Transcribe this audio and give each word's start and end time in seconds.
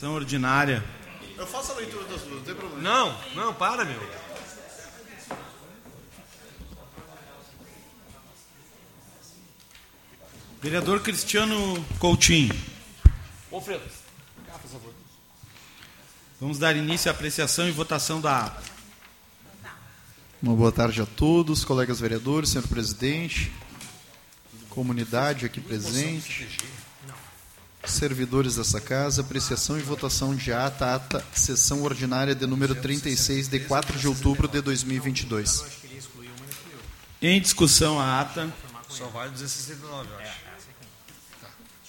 Sessão 0.00 0.14
ordinária. 0.14 0.82
Eu 1.36 1.46
faço 1.46 1.72
a 1.72 1.74
leitura 1.74 2.02
das 2.04 2.22
duas, 2.22 2.36
não 2.36 2.42
tem 2.42 2.54
problema. 2.54 2.80
Não, 2.80 3.20
não, 3.34 3.52
para, 3.52 3.84
meu. 3.84 4.00
Vereador 10.62 11.00
Cristiano 11.02 11.84
Coutinho. 11.98 12.58
Ô, 13.50 13.60
Fredo, 13.60 13.82
cá, 14.46 14.58
por 14.58 14.70
favor. 14.70 14.94
Vamos 16.40 16.58
dar 16.58 16.74
início 16.74 17.10
à 17.10 17.14
apreciação 17.14 17.68
e 17.68 17.70
votação 17.70 18.22
da 18.22 18.46
ata. 18.46 18.62
Uma 20.42 20.56
boa 20.56 20.72
tarde 20.72 21.02
a 21.02 21.06
todos, 21.06 21.62
colegas 21.62 22.00
vereadores, 22.00 22.48
senhor 22.48 22.66
presidente, 22.66 23.52
comunidade 24.70 25.44
aqui 25.44 25.60
presente, 25.60 26.48
servidores 27.84 28.56
dessa 28.56 28.80
casa, 28.80 29.22
apreciação 29.22 29.78
e 29.78 29.82
votação 29.82 30.34
de 30.34 30.52
ata, 30.52 30.94
ata, 30.94 31.24
sessão 31.32 31.82
ordinária 31.82 32.34
de 32.34 32.46
número 32.46 32.74
36, 32.74 33.48
de 33.48 33.60
4 33.60 33.98
de 33.98 34.06
outubro 34.06 34.46
de 34.46 34.60
2022. 34.60 35.64
Em 37.22 37.40
discussão 37.40 38.00
a 38.00 38.20
ata. 38.20 38.52
Só 38.88 39.06
vale 39.08 39.30
269, 39.30 40.10
eu 40.10 40.18
acho. 40.18 40.22
Deixa 40.22 40.36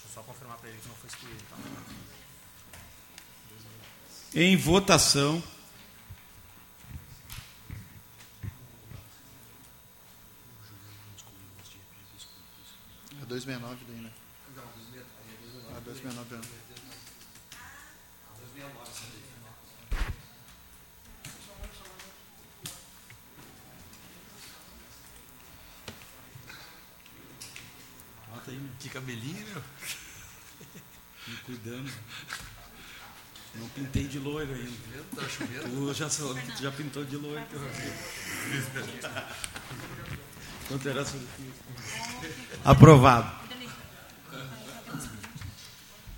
eu 0.06 0.10
só 0.14 0.22
confirmar 0.22 0.56
para 0.58 0.68
ele 0.68 0.78
que 0.78 0.88
não 0.88 0.94
foi 0.94 1.08
excluído. 1.08 1.42
Então. 4.32 4.42
Em 4.42 4.56
votação. 4.56 5.42
É 13.20 13.24
269 13.26 13.84
daí, 13.88 14.00
né? 14.00 14.10
Ah, 16.04 16.08
269 16.10 16.34
é. 16.36 16.72
Bota 28.30 28.50
aí, 28.50 28.60
Que 28.80 28.88
cabelinho, 28.88 29.46
meu. 29.48 29.62
me 31.28 31.36
cuidando. 31.44 31.92
Não 33.54 33.68
pintei 33.68 34.04
de 34.08 34.18
loiro 34.18 34.52
ainda. 34.54 35.04
Tá 35.14 35.28
chovendo. 35.28 35.68
Tu 35.68 35.94
já, 35.94 36.08
só- 36.08 36.32
tu 36.32 36.62
já 36.62 36.72
pintou 36.72 37.04
de 37.04 37.16
loiro. 37.16 37.44
Quanto 40.68 40.88
era 40.88 41.04
sua- 41.04 41.20
Aprovado. 42.64 43.41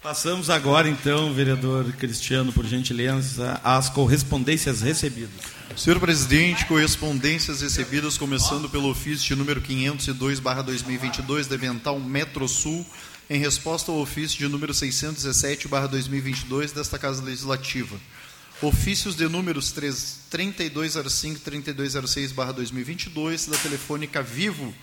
Passamos 0.04 0.48
agora, 0.50 0.86
então, 0.86 1.32
vereador 1.32 1.90
Cristiano, 1.92 2.52
por 2.52 2.66
gentileza, 2.66 3.58
às 3.64 3.88
correspondências 3.88 4.82
recebidas. 4.82 5.30
Senhor 5.78 5.98
presidente, 5.98 6.66
correspondências 6.66 7.62
recebidas 7.62 8.18
começando 8.18 8.68
pelo 8.68 8.90
ofício 8.90 9.26
de 9.26 9.34
número 9.34 9.62
502/2022 9.62 11.46
da 11.46 11.54
Evental 11.54 11.98
Metro 11.98 12.46
Sul, 12.46 12.84
em 13.30 13.38
resposta 13.38 13.90
ao 13.90 13.98
ofício 13.98 14.36
de 14.36 14.46
número 14.46 14.74
617/2022 14.74 16.70
desta 16.70 16.98
Casa 16.98 17.22
Legislativa. 17.22 17.96
Ofícios 18.60 19.16
de 19.16 19.26
números 19.26 19.72
3 19.72 20.18
3205 20.28 21.40
3206/2022 21.40 23.48
da 23.48 23.56
Telefônica 23.56 24.22
Vivo, 24.22 24.74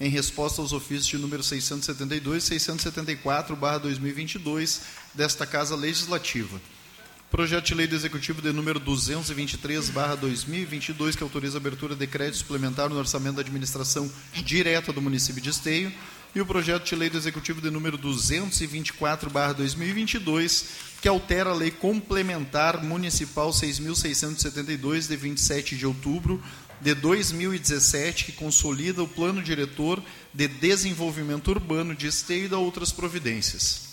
em 0.00 0.10
resposta 0.10 0.60
aos 0.60 0.72
ofícios 0.72 1.06
de 1.06 1.18
número 1.18 1.42
672 1.42 2.50
e 2.50 2.56
674/2022 2.56 4.80
desta 5.14 5.46
Casa 5.46 5.74
Legislativa. 5.74 6.60
Projeto 7.30 7.64
de 7.66 7.74
Lei 7.74 7.86
do 7.88 7.96
Executivo 7.96 8.40
de 8.40 8.50
número 8.52 8.80
223/2022 8.80 11.16
que 11.16 11.22
autoriza 11.22 11.56
a 11.56 11.60
abertura 11.60 11.96
de 11.96 12.06
crédito 12.06 12.38
suplementar 12.38 12.88
no 12.88 12.96
orçamento 12.96 13.36
da 13.36 13.42
administração 13.42 14.10
direta 14.32 14.90
do 14.92 15.02
município 15.02 15.42
de 15.42 15.50
Esteio 15.50 15.92
e 16.34 16.40
o 16.40 16.46
projeto 16.46 16.84
de 16.84 16.94
lei 16.94 17.08
do 17.08 17.16
Executivo 17.16 17.62
de 17.62 17.70
número 17.70 17.96
224/2022 17.98 20.64
que 21.00 21.08
altera 21.08 21.48
a 21.50 21.54
lei 21.54 21.70
complementar 21.70 22.84
municipal 22.84 23.50
6672 23.52 25.08
de 25.08 25.16
27 25.16 25.76
de 25.76 25.86
outubro 25.86 26.42
de 26.80 26.94
2017 26.94 28.24
que 28.24 28.32
consolida 28.32 29.02
o 29.02 29.08
plano 29.08 29.42
diretor 29.42 30.02
de 30.32 30.46
desenvolvimento 30.46 31.48
urbano 31.48 31.94
de 31.94 32.06
Esteio 32.06 32.44
e 32.44 32.48
da 32.48 32.58
outras 32.58 32.92
providências. 32.92 33.86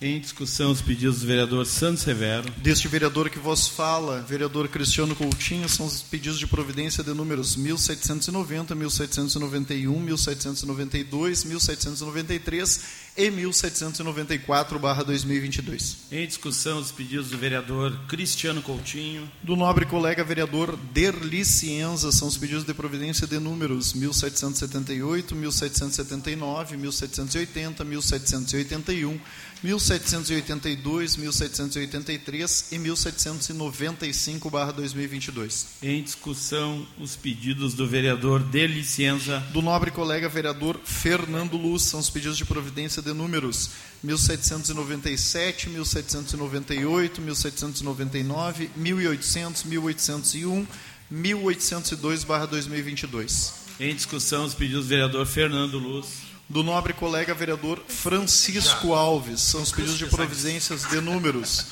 Em 0.00 0.20
discussão, 0.20 0.70
os 0.70 0.80
pedidos 0.80 1.18
do 1.20 1.26
vereador 1.26 1.66
Santos 1.66 2.02
Severo. 2.02 2.48
Deste 2.58 2.86
vereador 2.86 3.28
que 3.30 3.40
vos 3.40 3.66
fala, 3.66 4.20
vereador 4.20 4.68
Cristiano 4.68 5.16
Coutinho, 5.16 5.68
são 5.68 5.86
os 5.86 6.02
pedidos 6.02 6.38
de 6.38 6.46
providência 6.46 7.02
de 7.02 7.12
números 7.14 7.56
1790, 7.56 8.76
1791, 8.76 9.98
1792, 9.98 11.44
1793 11.44 13.05
e 13.16 13.30
1794/2022. 13.30 15.96
Em 16.12 16.26
discussão, 16.26 16.78
os 16.78 16.92
pedidos 16.92 17.30
do 17.30 17.38
vereador 17.38 17.98
Cristiano 18.08 18.60
Coutinho. 18.62 19.30
Do 19.42 19.56
nobre 19.56 19.86
colega 19.86 20.22
vereador 20.22 20.76
Derli 20.92 21.42
Cienza, 21.44 22.12
são 22.12 22.28
os 22.28 22.36
pedidos 22.36 22.64
de 22.64 22.74
providência 22.74 23.26
de 23.26 23.38
números 23.38 23.94
1778, 23.94 25.34
1779, 25.34 26.76
1780, 26.76 27.84
1781, 27.84 29.18
1782, 29.62 31.16
1783 31.16 32.72
e 32.72 32.78
1795/2022. 32.78 35.66
Em 35.82 36.02
discussão, 36.02 36.86
os 36.98 37.16
pedidos 37.16 37.72
do 37.74 37.86
vereador 37.86 38.42
de 38.42 38.66
licença. 38.66 39.38
Do 39.52 39.60
nobre 39.62 39.90
colega 39.90 40.28
vereador 40.28 40.78
Fernando 40.84 41.56
Luz, 41.56 41.82
são 41.82 42.00
os 42.00 42.10
pedidos 42.10 42.36
de 42.36 42.44
providência 42.44 43.00
de 43.06 43.12
números 43.12 43.70
1797, 44.02 45.70
1798, 45.70 47.22
1799, 47.22 48.70
1800, 48.76 49.64
1801, 49.64 50.66
1802/2022. 51.12 53.52
Em 53.78 53.94
discussão, 53.94 54.44
os 54.44 54.54
pedidos 54.54 54.84
do 54.84 54.88
vereador 54.88 55.26
Fernando 55.26 55.78
Luz. 55.78 56.06
Do 56.48 56.62
nobre 56.62 56.92
colega 56.92 57.34
vereador 57.34 57.82
Francisco 57.88 58.92
Alves, 58.92 59.40
são 59.40 59.62
os 59.62 59.72
pedidos 59.72 59.98
de 59.98 60.06
providências 60.06 60.88
de 60.88 61.00
números 61.00 61.66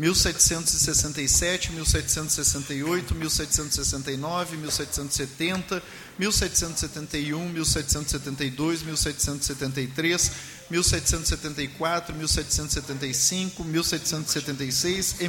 1767, 0.00 1.72
1768, 1.72 3.14
1769, 3.14 4.56
1770, 4.56 5.82
1771, 6.18 7.48
1772, 7.50 8.82
1773, 8.82 10.32
1774, 10.70 12.14
1775, 12.14 13.64
1776 13.64 15.16
e 15.20 15.28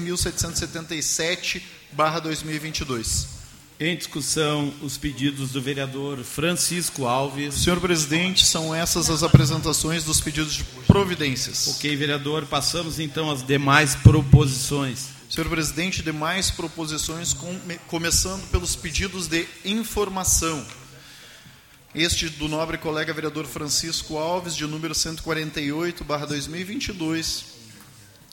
1777/2022. 1.95 3.27
Em 3.79 3.97
discussão, 3.97 4.71
os 4.83 4.95
pedidos 4.95 5.49
do 5.51 5.61
vereador 5.61 6.23
Francisco 6.23 7.07
Alves. 7.07 7.55
Senhor 7.55 7.79
presidente, 7.81 8.45
são 8.45 8.75
essas 8.75 9.09
as 9.09 9.23
apresentações 9.23 10.03
dos 10.03 10.21
pedidos 10.21 10.53
de 10.53 10.63
providências. 10.85 11.67
Ok, 11.69 11.95
vereador, 11.95 12.45
passamos 12.45 12.99
então 12.99 13.31
às 13.31 13.43
demais 13.45 13.95
proposições. 13.95 15.07
Senhor 15.27 15.49
presidente, 15.49 16.03
demais 16.03 16.51
proposições, 16.51 17.33
come- 17.33 17.79
começando 17.87 18.47
pelos 18.51 18.75
pedidos 18.75 19.25
de 19.27 19.47
informação. 19.65 20.63
Este 21.93 22.29
do 22.29 22.47
nobre 22.47 22.77
colega 22.77 23.13
vereador 23.13 23.45
Francisco 23.45 24.17
Alves, 24.17 24.55
de 24.55 24.65
número 24.65 24.95
148, 24.95 26.05
barra 26.05 26.25
2022, 26.25 27.43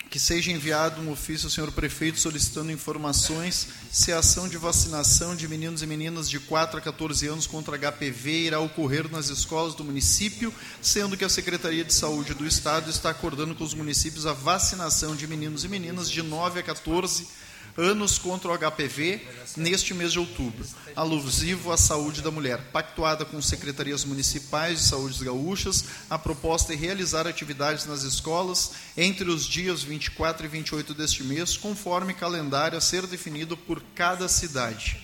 que 0.08 0.20
seja 0.20 0.52
enviado 0.52 1.00
um 1.02 1.10
ofício 1.10 1.46
ao 1.46 1.50
senhor 1.50 1.72
prefeito 1.72 2.20
solicitando 2.20 2.70
informações 2.70 3.66
se 3.90 4.12
a 4.12 4.20
ação 4.20 4.48
de 4.48 4.56
vacinação 4.56 5.34
de 5.34 5.48
meninos 5.48 5.82
e 5.82 5.88
meninas 5.88 6.30
de 6.30 6.38
4 6.38 6.78
a 6.78 6.80
14 6.80 7.26
anos 7.26 7.48
contra 7.48 7.76
HPV 7.76 8.30
irá 8.44 8.60
ocorrer 8.60 9.10
nas 9.10 9.28
escolas 9.28 9.74
do 9.74 9.82
município, 9.82 10.54
sendo 10.80 11.16
que 11.16 11.24
a 11.24 11.28
Secretaria 11.28 11.84
de 11.84 11.92
Saúde 11.92 12.34
do 12.34 12.46
Estado 12.46 12.88
está 12.88 13.10
acordando 13.10 13.56
com 13.56 13.64
os 13.64 13.74
municípios 13.74 14.24
a 14.24 14.32
vacinação 14.32 15.16
de 15.16 15.26
meninos 15.26 15.64
e 15.64 15.68
meninas 15.68 16.08
de 16.08 16.22
9 16.22 16.60
a 16.60 16.62
14 16.62 17.22
anos 17.24 17.47
contra 18.18 18.50
o 18.50 18.58
HPV 18.58 19.20
neste 19.56 19.94
mês 19.94 20.12
de 20.12 20.18
outubro, 20.18 20.66
alusivo 20.96 21.70
à 21.70 21.76
saúde 21.76 22.20
da 22.20 22.30
mulher. 22.30 22.58
Pactuada 22.72 23.24
com 23.24 23.40
secretarias 23.40 24.04
municipais 24.04 24.80
de 24.80 24.84
saúde 24.84 25.24
gaúchas, 25.24 25.84
a 26.10 26.18
proposta 26.18 26.72
é 26.72 26.76
realizar 26.76 27.26
atividades 27.28 27.86
nas 27.86 28.02
escolas 28.02 28.72
entre 28.96 29.30
os 29.30 29.46
dias 29.46 29.84
24 29.84 30.44
e 30.44 30.48
28 30.48 30.92
deste 30.92 31.22
mês, 31.22 31.56
conforme 31.56 32.14
calendário 32.14 32.76
a 32.76 32.80
ser 32.80 33.06
definido 33.06 33.56
por 33.56 33.80
cada 33.94 34.28
cidade. 34.28 35.00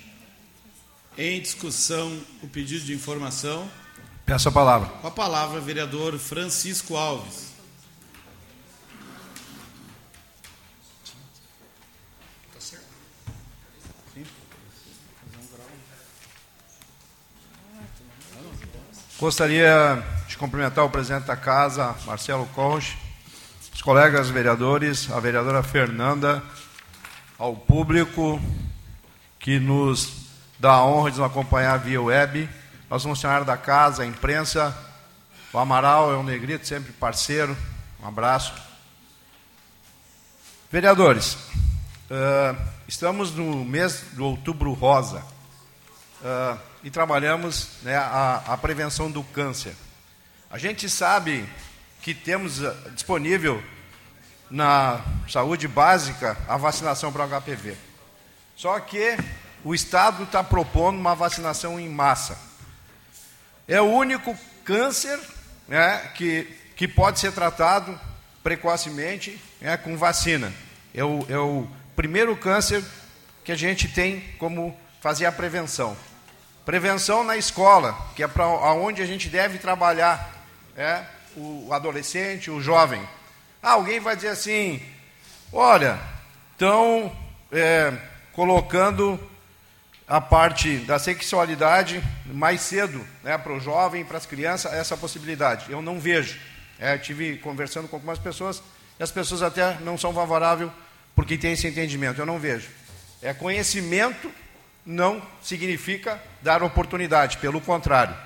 Em 1.16 1.40
discussão, 1.40 2.20
o 2.42 2.48
pedido 2.48 2.84
de 2.84 2.92
informação. 2.92 3.70
Peço 4.26 4.48
a 4.48 4.52
palavra. 4.52 4.88
Com 4.88 5.06
a 5.06 5.12
palavra, 5.12 5.60
vereador 5.60 6.18
Francisco 6.18 6.96
Alves. 6.96 7.53
Gostaria 19.24 20.04
de 20.28 20.36
cumprimentar 20.36 20.84
o 20.84 20.90
presidente 20.90 21.24
da 21.24 21.34
casa, 21.34 21.96
Marcelo 22.04 22.44
Conche, 22.54 22.94
os 23.72 23.80
colegas 23.80 24.28
vereadores, 24.28 25.10
a 25.10 25.18
vereadora 25.18 25.62
Fernanda, 25.62 26.42
ao 27.38 27.56
público 27.56 28.38
que 29.40 29.58
nos 29.58 30.26
dá 30.58 30.72
a 30.72 30.84
honra 30.84 31.10
de 31.10 31.16
nos 31.20 31.26
acompanhar 31.26 31.78
via 31.78 32.02
web, 32.02 32.46
aos 32.90 33.02
funcionários 33.02 33.46
da 33.46 33.56
casa, 33.56 34.02
a 34.02 34.06
imprensa, 34.06 34.76
o 35.54 35.58
Amaral 35.58 36.12
é 36.12 36.18
um 36.18 36.22
negrito, 36.22 36.66
sempre 36.66 36.92
parceiro, 36.92 37.56
um 38.02 38.06
abraço. 38.06 38.52
Vereadores, 40.70 41.38
eh, 42.10 42.54
estamos 42.86 43.32
no 43.32 43.64
mês 43.64 44.04
do 44.12 44.26
outubro 44.26 44.74
rosa 44.74 45.22
eh, 46.24 46.56
e 46.82 46.90
trabalhamos 46.90 47.68
né, 47.82 47.96
a, 47.96 48.42
a 48.46 48.56
prevenção 48.56 49.10
do 49.10 49.22
câncer. 49.22 49.74
A 50.50 50.56
gente 50.56 50.88
sabe 50.88 51.46
que 52.00 52.14
temos 52.14 52.62
eh, 52.62 52.74
disponível 52.94 53.62
na 54.50 55.04
saúde 55.28 55.68
básica 55.68 56.36
a 56.48 56.56
vacinação 56.56 57.12
para 57.12 57.26
o 57.26 57.28
HPV. 57.28 57.76
Só 58.56 58.80
que 58.80 59.18
o 59.62 59.74
Estado 59.74 60.22
está 60.22 60.42
propondo 60.42 60.98
uma 60.98 61.14
vacinação 61.14 61.78
em 61.78 61.90
massa. 61.90 62.38
É 63.68 63.80
o 63.80 63.84
único 63.84 64.34
câncer 64.64 65.20
né, 65.68 66.10
que, 66.14 66.44
que 66.74 66.88
pode 66.88 67.20
ser 67.20 67.32
tratado 67.32 68.00
precocemente 68.42 69.38
né, 69.60 69.76
com 69.76 69.96
vacina. 69.96 70.50
É 70.94 71.04
o, 71.04 71.26
é 71.28 71.38
o 71.38 71.66
primeiro 71.94 72.34
câncer 72.34 72.82
que 73.44 73.52
a 73.52 73.56
gente 73.56 73.88
tem 73.88 74.20
como 74.38 74.74
fazer 75.00 75.26
a 75.26 75.32
prevenção. 75.32 75.94
Prevenção 76.64 77.22
na 77.22 77.36
escola, 77.36 77.94
que 78.16 78.22
é 78.22 78.28
para 78.28 78.46
onde 78.46 79.02
a 79.02 79.06
gente 79.06 79.28
deve 79.28 79.58
trabalhar 79.58 80.32
é, 80.74 81.02
o 81.36 81.72
adolescente, 81.72 82.50
o 82.50 82.60
jovem. 82.60 83.06
Ah, 83.62 83.72
alguém 83.72 84.00
vai 84.00 84.16
dizer 84.16 84.28
assim: 84.28 84.82
olha, 85.52 86.00
estão 86.52 87.14
é, 87.52 87.92
colocando 88.32 89.20
a 90.08 90.20
parte 90.20 90.78
da 90.78 90.98
sexualidade 90.98 92.02
mais 92.26 92.62
cedo 92.62 93.06
né, 93.22 93.36
para 93.36 93.52
o 93.52 93.60
jovem, 93.60 94.04
para 94.04 94.16
as 94.16 94.26
crianças, 94.26 94.72
essa 94.72 94.96
possibilidade. 94.96 95.70
Eu 95.70 95.82
não 95.82 96.00
vejo. 96.00 96.38
É, 96.78 96.96
tive 96.96 97.36
conversando 97.36 97.88
com 97.88 97.96
algumas 97.96 98.18
pessoas 98.18 98.62
e 98.98 99.02
as 99.02 99.10
pessoas 99.10 99.42
até 99.42 99.78
não 99.80 99.96
são 99.96 100.12
favoráveis 100.12 100.70
porque 101.14 101.36
tem 101.36 101.52
esse 101.52 101.66
entendimento. 101.66 102.20
Eu 102.20 102.26
não 102.26 102.38
vejo. 102.38 102.68
É 103.22 103.34
conhecimento 103.34 104.30
não 104.84 105.22
significa 105.42 106.22
dar 106.42 106.62
oportunidade, 106.62 107.38
pelo 107.38 107.60
contrário. 107.60 108.16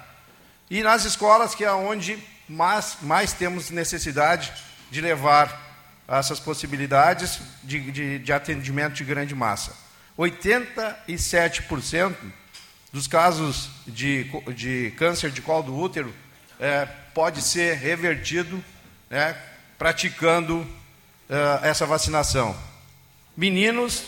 E 0.70 0.82
nas 0.82 1.04
escolas, 1.04 1.54
que 1.54 1.64
é 1.64 1.72
onde 1.72 2.18
mais, 2.48 2.98
mais 3.02 3.32
temos 3.32 3.70
necessidade 3.70 4.52
de 4.90 5.00
levar 5.00 5.66
essas 6.08 6.40
possibilidades 6.40 7.38
de, 7.62 7.90
de, 7.90 8.18
de 8.18 8.32
atendimento 8.32 8.94
de 8.94 9.04
grande 9.04 9.34
massa. 9.34 9.76
87% 10.18 12.14
dos 12.92 13.06
casos 13.06 13.70
de, 13.86 14.24
de 14.54 14.92
câncer 14.96 15.30
de 15.30 15.42
colo 15.42 15.64
do 15.64 15.76
útero 15.76 16.12
é, 16.58 16.86
pode 17.14 17.42
ser 17.42 17.76
revertido 17.76 18.62
né, 19.10 19.36
praticando 19.78 20.58
uh, 20.58 21.64
essa 21.64 21.86
vacinação. 21.86 22.56
Meninos 23.36 24.04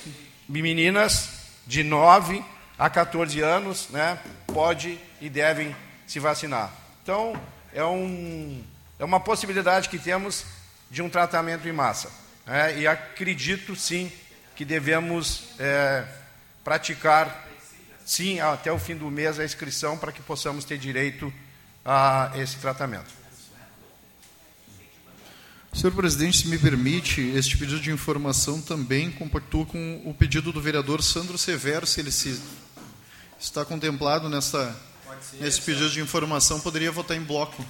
e 0.49 0.63
meninas 0.63 1.40
de 1.71 1.85
9 1.85 2.45
a 2.77 2.91
14 2.91 3.41
anos 3.41 3.91
né, 3.91 4.19
pode 4.49 4.99
e 5.21 5.31
devem 5.31 5.75
se 6.05 6.19
vacinar. 6.19 6.73
Então, 7.01 7.41
é, 7.73 7.85
um, 7.85 8.61
é 8.99 9.05
uma 9.05 9.21
possibilidade 9.21 9.89
que 9.89 9.97
temos 9.97 10.45
de 10.91 11.01
um 11.01 11.09
tratamento 11.09 11.69
em 11.69 11.73
massa. 11.73 12.11
Né, 12.45 12.81
e 12.81 12.89
acredito, 12.89 13.77
sim, 13.77 14.11
que 14.57 14.65
devemos 14.65 15.45
é, 15.61 16.05
praticar, 16.65 17.47
sim, 18.05 18.41
até 18.41 18.73
o 18.73 18.79
fim 18.79 18.97
do 18.97 19.09
mês 19.09 19.39
a 19.39 19.45
inscrição 19.45 19.97
para 19.97 20.11
que 20.11 20.21
possamos 20.23 20.65
ter 20.65 20.77
direito 20.77 21.33
a 21.85 22.33
esse 22.35 22.57
tratamento. 22.57 23.20
Senhor 25.73 25.93
presidente, 25.93 26.39
se 26.39 26.49
me 26.49 26.59
permite, 26.59 27.21
este 27.35 27.57
pedido 27.57 27.81
de 27.81 27.91
informação 27.93 28.61
também 28.61 29.11
compactua 29.11 29.65
com 29.65 30.03
o 30.05 30.13
pedido 30.13 30.53
do 30.53 30.61
vereador 30.61 31.03
Sandro 31.03 31.39
Severo, 31.39 31.87
se 31.87 32.01
ele 32.01 32.11
se 32.11 32.41
está 33.39 33.65
contemplado 33.65 34.29
nessa, 34.29 34.77
nesse 35.41 35.61
pedido 35.63 35.89
de 35.89 36.01
informação, 36.01 36.61
poderia 36.61 36.91
votar 36.91 37.17
em 37.17 37.23
bloco. 37.23 37.65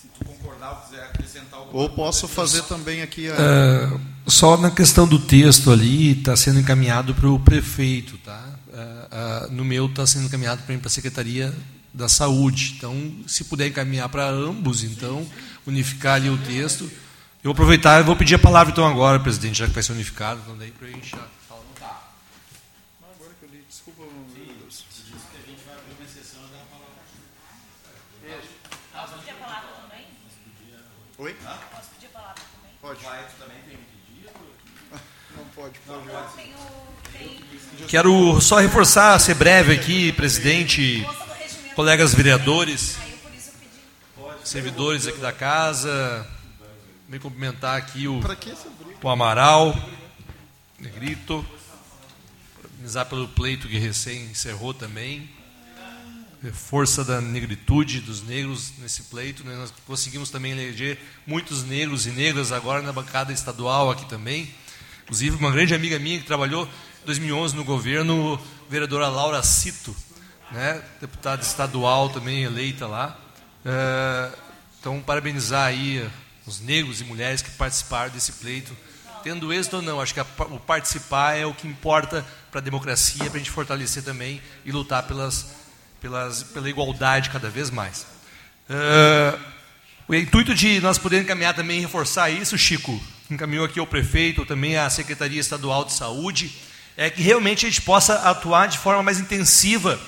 Se 0.00 0.08
tu 0.08 0.24
concordar 0.24 0.72
ou 0.72 0.76
quiser 0.82 1.02
acrescentar 1.04 1.58
alguma 1.58 1.82
Ou 1.82 1.88
posso 1.90 2.28
fazer 2.28 2.62
também 2.64 3.00
aqui 3.00 3.28
a... 3.28 3.94
Uh, 3.94 4.00
só 4.26 4.58
na 4.58 4.70
questão 4.70 5.08
do 5.08 5.18
texto 5.18 5.72
ali, 5.72 6.12
está 6.12 6.36
sendo 6.36 6.60
encaminhado 6.60 7.14
para 7.14 7.28
o 7.28 7.40
prefeito, 7.40 8.18
tá? 8.18 8.58
Uh, 8.68 9.46
uh, 9.48 9.52
no 9.52 9.64
meu 9.64 9.86
está 9.86 10.06
sendo 10.06 10.26
encaminhado 10.26 10.62
para 10.62 10.76
a 10.76 10.90
Secretaria 10.90 11.52
da 11.92 12.08
Saúde. 12.08 12.74
Então, 12.76 12.94
se 13.26 13.44
puder 13.44 13.68
encaminhar 13.68 14.08
para 14.08 14.28
ambos, 14.28 14.82
então, 14.82 15.26
unificar 15.66 16.14
ali 16.14 16.30
o 16.30 16.38
texto. 16.38 16.84
Eu 17.42 17.44
vou 17.44 17.52
aproveitar 17.52 18.00
e 18.00 18.02
vou 18.02 18.16
pedir 18.16 18.34
a 18.34 18.38
palavra 18.38 18.72
então 18.72 18.86
agora, 18.86 19.18
presidente, 19.18 19.58
já 19.58 19.66
que 19.66 19.72
vai 19.72 19.82
ser 19.82 19.92
unificado, 19.92 20.40
então 20.42 20.56
daí 20.58 20.70
para 20.70 20.88
a 20.88 20.90
gente 20.90 21.10
já 21.10 21.26
falar. 21.48 22.12
Agora 23.02 23.32
que 23.40 23.46
eu 23.46 23.50
li, 23.50 23.64
desculpa, 23.68 24.02
Deus. 24.34 24.84
Posso 28.92 29.12
pedir 29.14 29.30
a 29.30 29.34
palavra 29.34 29.70
também? 29.80 30.04
Oi? 31.18 31.34
Posso 31.34 31.88
pedir 31.94 32.06
a 32.06 32.18
palavra 32.18 32.34
também? 32.34 32.72
Pode. 32.82 33.02
Vai, 33.02 33.24
tu 33.24 33.42
também 33.42 33.56
tem 33.66 33.78
pedido? 33.78 34.30
Não 35.36 35.44
pode, 35.54 35.78
pode. 35.86 36.06
Não, 36.06 37.88
Quero 37.88 38.40
só 38.40 38.58
reforçar, 38.58 39.18
ser 39.18 39.34
breve 39.34 39.72
aqui, 39.72 40.12
presidente. 40.12 41.06
Colegas 41.80 42.14
vereadores, 42.14 42.98
servidores 44.44 45.06
aqui 45.06 45.18
da 45.18 45.32
casa, 45.32 46.28
me 47.08 47.18
cumprimentar 47.18 47.78
aqui 47.78 48.06
o 48.06 48.20
o 49.02 49.08
Amaral, 49.08 49.74
Negrito, 50.78 51.42
parabenizar 52.54 53.06
pelo 53.06 53.26
pleito 53.28 53.66
que 53.66 53.78
recém 53.78 54.24
encerrou 54.24 54.74
também, 54.74 55.26
força 56.52 57.02
da 57.02 57.18
negritude 57.18 58.02
dos 58.02 58.22
negros 58.22 58.74
nesse 58.80 59.04
pleito, 59.04 59.42
né? 59.42 59.56
nós 59.56 59.72
conseguimos 59.86 60.28
também 60.28 60.52
eleger 60.52 60.98
muitos 61.26 61.64
negros 61.64 62.06
e 62.06 62.10
negras 62.10 62.52
agora 62.52 62.82
na 62.82 62.92
bancada 62.92 63.32
estadual 63.32 63.90
aqui 63.90 64.06
também, 64.06 64.54
inclusive 65.04 65.34
uma 65.34 65.50
grande 65.50 65.74
amiga 65.74 65.98
minha 65.98 66.18
que 66.18 66.26
trabalhou 66.26 66.66
em 67.02 67.06
2011 67.06 67.56
no 67.56 67.64
governo, 67.64 68.38
vereadora 68.68 69.08
Laura 69.08 69.42
Cito, 69.42 69.96
né? 70.50 70.82
deputada 71.00 71.42
estadual 71.42 72.08
também 72.08 72.42
eleita 72.42 72.86
lá, 72.86 73.16
É, 73.64 74.30
então 74.80 75.02
parabenizar 75.02 75.66
aí 75.66 76.08
os 76.46 76.60
negros 76.60 77.02
e 77.02 77.04
mulheres 77.04 77.42
que 77.42 77.50
participaram 77.50 78.10
desse 78.10 78.32
pleito 78.32 78.74
tendo 79.22 79.52
êxito 79.52 79.76
ou 79.76 79.82
não, 79.82 80.00
acho 80.00 80.14
que 80.14 80.20
a, 80.20 80.26
o 80.50 80.58
participar 80.58 81.36
é 81.36 81.46
o 81.46 81.54
que 81.54 81.68
importa 81.68 82.24
para 82.50 82.60
a 82.60 82.62
democracia, 82.62 83.24
para 83.26 83.36
a 83.36 83.38
gente 83.38 83.50
fortalecer 83.50 84.02
também 84.02 84.40
e 84.64 84.72
lutar 84.72 85.02
pelas, 85.04 85.46
pelas, 86.00 86.42
pela 86.42 86.68
igualdade 86.68 87.30
cada 87.30 87.48
vez 87.48 87.70
mais. 87.70 88.06
Uh, 88.68 89.38
o 90.08 90.14
intuito 90.14 90.54
de 90.54 90.80
nós 90.80 90.98
podermos 90.98 91.26
encaminhar 91.26 91.54
também 91.54 91.78
e 91.78 91.80
reforçar 91.82 92.30
isso, 92.30 92.58
Chico, 92.58 93.00
encaminhou 93.30 93.64
aqui 93.64 93.78
ao 93.78 93.86
prefeito, 93.86 94.44
também 94.44 94.76
à 94.76 94.88
Secretaria 94.90 95.40
Estadual 95.40 95.84
de 95.84 95.92
Saúde, 95.92 96.52
é 96.96 97.08
que 97.08 97.22
realmente 97.22 97.66
a 97.66 97.68
gente 97.68 97.82
possa 97.82 98.14
atuar 98.28 98.66
de 98.66 98.78
forma 98.78 99.02
mais 99.02 99.20
intensiva 99.20 100.00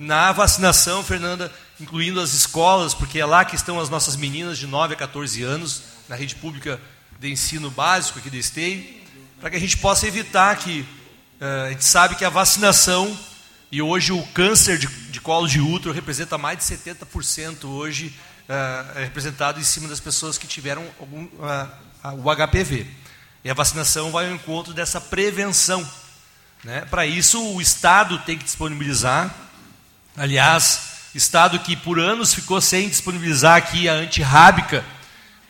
na 0.00 0.32
vacinação, 0.32 1.04
Fernanda, 1.04 1.52
incluindo 1.78 2.22
as 2.22 2.32
escolas, 2.32 2.94
porque 2.94 3.18
é 3.20 3.26
lá 3.26 3.44
que 3.44 3.54
estão 3.54 3.78
as 3.78 3.90
nossas 3.90 4.16
meninas 4.16 4.56
de 4.56 4.66
9 4.66 4.94
a 4.94 4.96
14 4.96 5.42
anos, 5.42 5.82
na 6.08 6.16
rede 6.16 6.34
pública 6.36 6.80
de 7.18 7.30
ensino 7.30 7.70
básico 7.70 8.18
aqui 8.18 8.30
do 8.30 8.36
Esteio, 8.38 8.82
para 9.38 9.50
que 9.50 9.56
a 9.56 9.60
gente 9.60 9.76
possa 9.76 10.06
evitar 10.06 10.56
que 10.56 10.86
uh, 11.38 11.66
a 11.66 11.68
gente 11.68 11.84
sabe 11.84 12.14
que 12.14 12.24
a 12.24 12.30
vacinação 12.30 13.14
e 13.70 13.82
hoje 13.82 14.10
o 14.10 14.26
câncer 14.28 14.78
de, 14.78 14.86
de 14.86 15.20
colo 15.20 15.46
de 15.46 15.60
útero 15.60 15.92
representa 15.92 16.38
mais 16.38 16.56
de 16.56 16.64
70% 16.64 17.64
hoje 17.66 18.06
uh, 18.48 18.98
é 18.98 19.04
representado 19.04 19.60
em 19.60 19.64
cima 19.64 19.86
das 19.86 20.00
pessoas 20.00 20.38
que 20.38 20.46
tiveram 20.46 20.82
algum, 20.98 21.24
uh, 21.24 21.68
o 22.24 22.34
HPV. 22.34 22.86
E 23.44 23.50
a 23.50 23.54
vacinação 23.54 24.10
vai 24.10 24.28
ao 24.28 24.34
encontro 24.34 24.72
dessa 24.72 24.98
prevenção. 24.98 25.86
Né? 26.64 26.86
Para 26.86 27.04
isso, 27.04 27.38
o 27.54 27.60
Estado 27.60 28.18
tem 28.20 28.38
que 28.38 28.44
disponibilizar. 28.44 29.49
Aliás, 30.16 30.90
Estado 31.14 31.58
que 31.60 31.76
por 31.76 31.98
anos 31.98 32.34
ficou 32.34 32.60
sem 32.60 32.88
disponibilizar 32.88 33.56
aqui 33.56 33.88
a 33.88 33.94
antirrábica, 33.94 34.84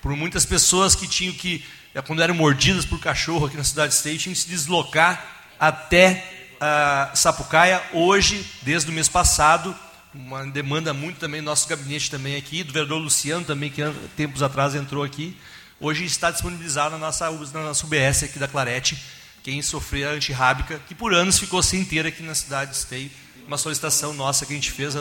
por 0.01 0.15
muitas 0.15 0.45
pessoas 0.45 0.95
que 0.95 1.07
tinham 1.07 1.35
que, 1.35 1.65
eh, 1.95 2.03
quando 2.03 2.23
eram 2.23 2.35
mordidas 2.35 2.85
por 2.85 2.99
cachorro 2.99 3.47
aqui 3.47 3.57
na 3.57 3.65
cidade 3.65 3.89
de 3.89 3.97
State, 3.97 4.19
tinham 4.19 4.35
que 4.35 4.41
se 4.41 4.49
deslocar 4.49 5.23
até 5.59 6.25
uh, 6.57 7.17
Sapucaia. 7.17 7.83
Hoje, 7.93 8.45
desde 8.63 8.91
o 8.91 8.93
mês 8.93 9.09
passado, 9.09 9.77
uma 10.15 10.47
demanda 10.47 10.93
muito 10.93 11.19
também, 11.19 11.41
nosso 11.41 11.69
gabinete 11.69 12.11
também 12.11 12.37
aqui, 12.37 12.63
do 12.63 12.73
vereador 12.73 12.99
Luciano 12.99 13.45
também, 13.45 13.71
que 13.71 13.83
tempos 14.17 14.43
atrás 14.43 14.75
entrou 14.75 15.05
aqui. 15.05 15.37
Hoje 15.79 16.05
está 16.05 16.31
disponibilizado 16.31 16.93
na 16.93 16.99
nossa, 16.99 17.31
na 17.31 17.63
nossa 17.63 17.87
UBS 17.87 18.25
aqui 18.25 18.39
da 18.39 18.49
Clarete, 18.49 18.99
quem 19.43 19.63
sofrer 19.63 20.09
a 20.09 20.11
antirrábica, 20.11 20.81
que 20.87 20.95
por 20.95 21.15
anos 21.15 21.39
ficou 21.39 21.63
sem 21.63 21.85
ter 21.85 22.07
aqui 22.07 22.23
na 22.23 22.35
cidade 22.35 22.73
de 22.73 22.77
Esteio, 22.77 23.11
uma 23.51 23.59
solicitação 23.59 24.15
nossa 24.15 24.47
que 24.47 24.53
a 24.53 24.55
gente 24.55 24.71
fez 24.71 24.95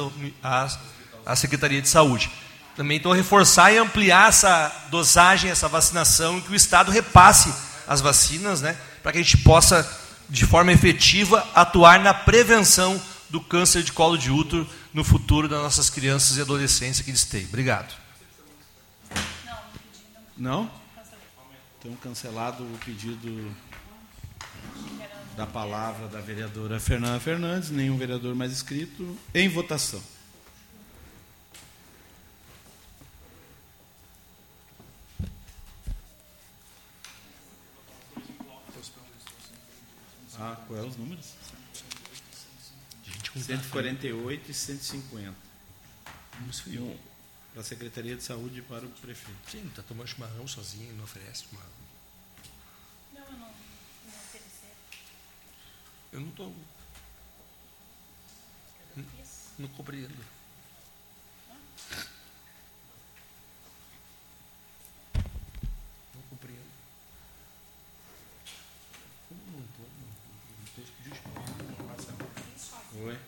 à 1.24 1.36
Secretaria 1.36 1.80
de 1.80 1.88
Saúde. 1.88 2.32
Também 2.76 2.98
então 2.98 3.12
reforçar 3.12 3.72
e 3.72 3.78
ampliar 3.78 4.30
essa 4.30 4.88
dosagem, 4.90 5.52
essa 5.52 5.68
vacinação, 5.68 6.42
que 6.42 6.52
o 6.52 6.56
Estado 6.56 6.90
repasse 6.90 7.54
as 7.88 8.02
vacinas, 8.02 8.60
né, 8.60 8.76
para 9.04 9.12
que 9.12 9.20
a 9.20 9.22
gente 9.22 9.38
possa, 9.38 9.88
de 10.28 10.48
forma 10.48 10.72
efetiva, 10.72 11.48
atuar 11.54 12.00
na 12.00 12.12
prevenção 12.12 13.00
do 13.30 13.40
câncer 13.40 13.84
de 13.84 13.92
colo 13.92 14.18
de 14.18 14.32
útero 14.32 14.68
no 14.92 15.04
futuro 15.04 15.48
das 15.48 15.62
nossas 15.62 15.88
crianças 15.88 16.38
e 16.38 16.42
adolescentes 16.42 17.02
aqui 17.02 17.12
de 17.12 17.20
Esteio. 17.20 17.46
Obrigado. 17.50 17.94
Não? 20.36 20.72
Então, 21.78 21.96
cancelado 22.02 22.64
o 22.64 22.78
pedido 22.84 23.56
da 25.40 25.48
palavra 25.48 26.10
da 26.10 26.20
vereadora 26.20 26.82
Fernanda 26.82 27.18
Fernandes, 27.18 27.70
nenhum 27.70 27.98
vereador 27.98 28.36
mais 28.36 28.52
inscrito. 28.52 29.18
Em 29.34 29.48
votação. 29.48 30.04
Ah, 40.38 40.58
qual 40.68 40.78
é 40.78 40.86
os 40.86 40.98
números? 40.98 41.34
148 43.34 44.52
e 44.52 44.54
150. 44.54 45.34
Um 46.42 46.98
para 47.54 47.62
a 47.62 47.64
Secretaria 47.64 48.18
de 48.18 48.24
Saúde 48.24 48.60
e 48.60 48.62
para 48.62 48.86
o 48.86 48.90
prefeito. 48.90 49.40
Sim, 49.50 49.66
está 49.68 49.82
tomando 49.84 50.08
chimarrão 50.08 50.46
sozinho, 50.46 50.94
não 50.96 51.06
oferece 51.06 51.46
chimarrão. 51.46 51.70
Não, 53.14 53.24
eu 53.24 53.40
não. 53.40 53.69
Eu 56.12 56.22
não 56.22 56.30
estou. 56.30 56.56
Não, 58.96 59.06
não 59.60 59.68
compreendo. 59.70 60.26
Não 66.16 66.22
compreendo. 66.30 66.72
Como 69.28 69.42
não 69.52 69.66
estou? 69.66 69.86
Não 70.00 70.64
estou. 70.66 70.86
Oi? 73.06 73.20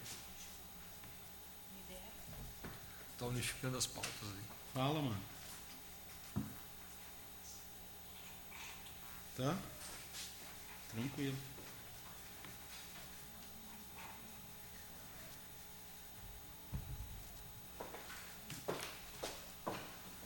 Está 3.13 3.25
unificando 3.27 3.77
as 3.77 3.85
pautas 3.85 4.11
ali. 4.23 4.43
Fala, 4.73 5.01
mano. 5.01 5.23
Tá? 9.38 9.57
Tranquilo. 10.89 11.50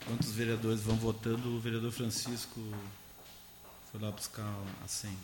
Enquanto 0.06 0.22
os 0.22 0.32
vereadores 0.32 0.80
vão 0.82 0.96
votando, 0.96 1.48
o 1.56 1.60
vereador 1.60 1.90
Francisco 1.90 2.60
foi 3.90 4.00
lá 4.00 4.10
buscar 4.12 4.44
a 4.84 4.88
senha. 4.88 5.16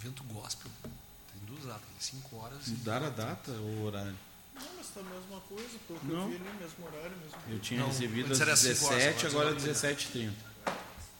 Evento 0.00 0.24
gospel. 0.24 0.70
Tem 0.82 1.42
duas 1.46 1.64
datas, 1.64 1.82
5 2.00 2.36
horas. 2.36 2.66
e- 2.66 2.70
Mudaram 2.70 3.06
a 3.06 3.10
data 3.10 3.52
ou 3.52 3.58
o 3.66 3.84
horário? 3.84 4.16
Não, 4.54 4.62
mas 4.76 4.88
tá 4.88 5.00
a 5.00 5.02
mesma 5.04 5.40
coisa, 5.48 5.78
pelo 5.86 6.00
que 6.00 6.06
Não. 6.06 6.22
eu 6.22 6.28
vi 6.30 6.34
ali, 6.36 6.58
mesmo 6.58 6.86
horário, 6.86 7.16
mesmo. 7.18 7.38
Eu 7.48 7.58
tinha 7.60 7.80
Não, 7.80 7.86
recebido 7.88 8.26
antes 8.26 8.40
às 8.40 8.48
era 8.48 8.56
cinco 8.56 8.86
horas, 8.86 8.98
17, 9.04 9.26
agora 9.26 9.48
agora 9.50 9.60
17h30. 9.60 10.32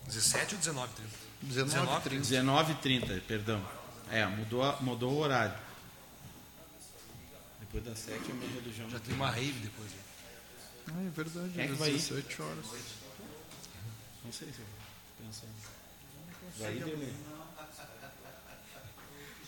17 0.06 0.54
ou 0.54 0.58
19, 0.58 0.92
30? 0.94 1.10
19 1.42 2.00
30. 2.02 2.22
19h30, 2.24 3.20
perdão. 3.22 3.64
É, 4.10 4.26
mudou, 4.26 4.62
a- 4.64 4.80
mudou 4.80 5.12
o 5.12 5.18
horário. 5.18 5.54
Depois 7.76 7.84
das 7.84 7.98
7 7.98 8.30
é 8.30 8.34
minha 8.34 8.50
religião. 8.54 8.88
Já 8.88 8.98
tem 9.00 9.14
uma 9.14 9.30
rave 9.30 9.60
depois. 9.60 9.90
né? 9.90 9.98
Ah, 10.88 11.02
é 11.02 11.10
verdade, 11.10 11.60
é 11.60 11.64
às 11.64 11.78
vai 11.78 11.90
ir? 11.90 11.98
17 11.98 12.42
horas. 12.42 12.66
Não 14.24 14.32
sei 14.32 14.48
se 14.48 14.60
eu 14.60 14.66
penso. 15.20 15.42
Vai 16.58 16.72
dele. 16.72 17.14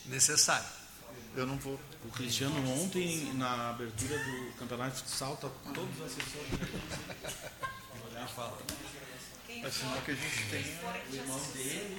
Necessário. 0.07 0.69
Eu 1.37 1.47
não 1.47 1.57
vou. 1.57 1.81
O 2.05 2.11
Cristiano 2.11 2.57
ontem, 2.71 3.33
na 3.35 3.71
abertura 3.71 4.19
do 4.19 4.53
campeonato 4.59 4.97
de 4.97 5.03
futsal, 5.03 5.37
tá 5.39 5.49
todos 5.73 5.97
os 5.97 6.03
assessores. 6.03 6.51
É 9.49 9.71
sinal 9.71 10.01
que 10.03 10.11
a 10.11 10.15
gente 10.15 10.51
tem. 10.51 10.63
O 10.63 11.15
irmão 11.15 11.41
dele. 11.53 11.97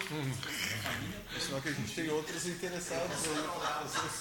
É 1.35 1.39
sinal 1.39 1.61
que 1.61 1.69
a 1.69 1.71
gente 1.71 1.95
tem 1.95 2.09
outros 2.09 2.45
interessados 2.45 3.11
aí 3.27 3.47
fazer. 3.89 4.11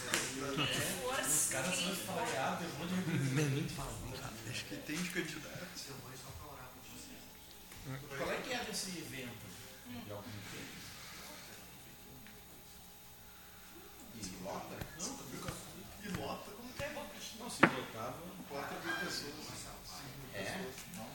Os 1.29 1.49
caras 1.51 1.75
são 1.77 1.93
espalhados. 1.93 2.67
Acho 4.51 4.65
que 4.65 4.77
tem 4.77 4.97
de 4.97 5.11
candidato. 5.11 5.59
Qual 8.17 8.33
é 8.33 8.37
que 8.37 8.53
é 8.53 8.65
desse 8.65 8.99
evento? 8.99 9.49
E 14.15 14.43
lota? 14.43 14.77
Não, 14.99 15.17
tu 15.17 15.25
viu 15.31 15.41
que 15.43 16.09
E 16.09 16.13
lota? 16.21 16.51
Não, 17.39 17.51
se 17.51 17.63
lotava. 17.63 18.29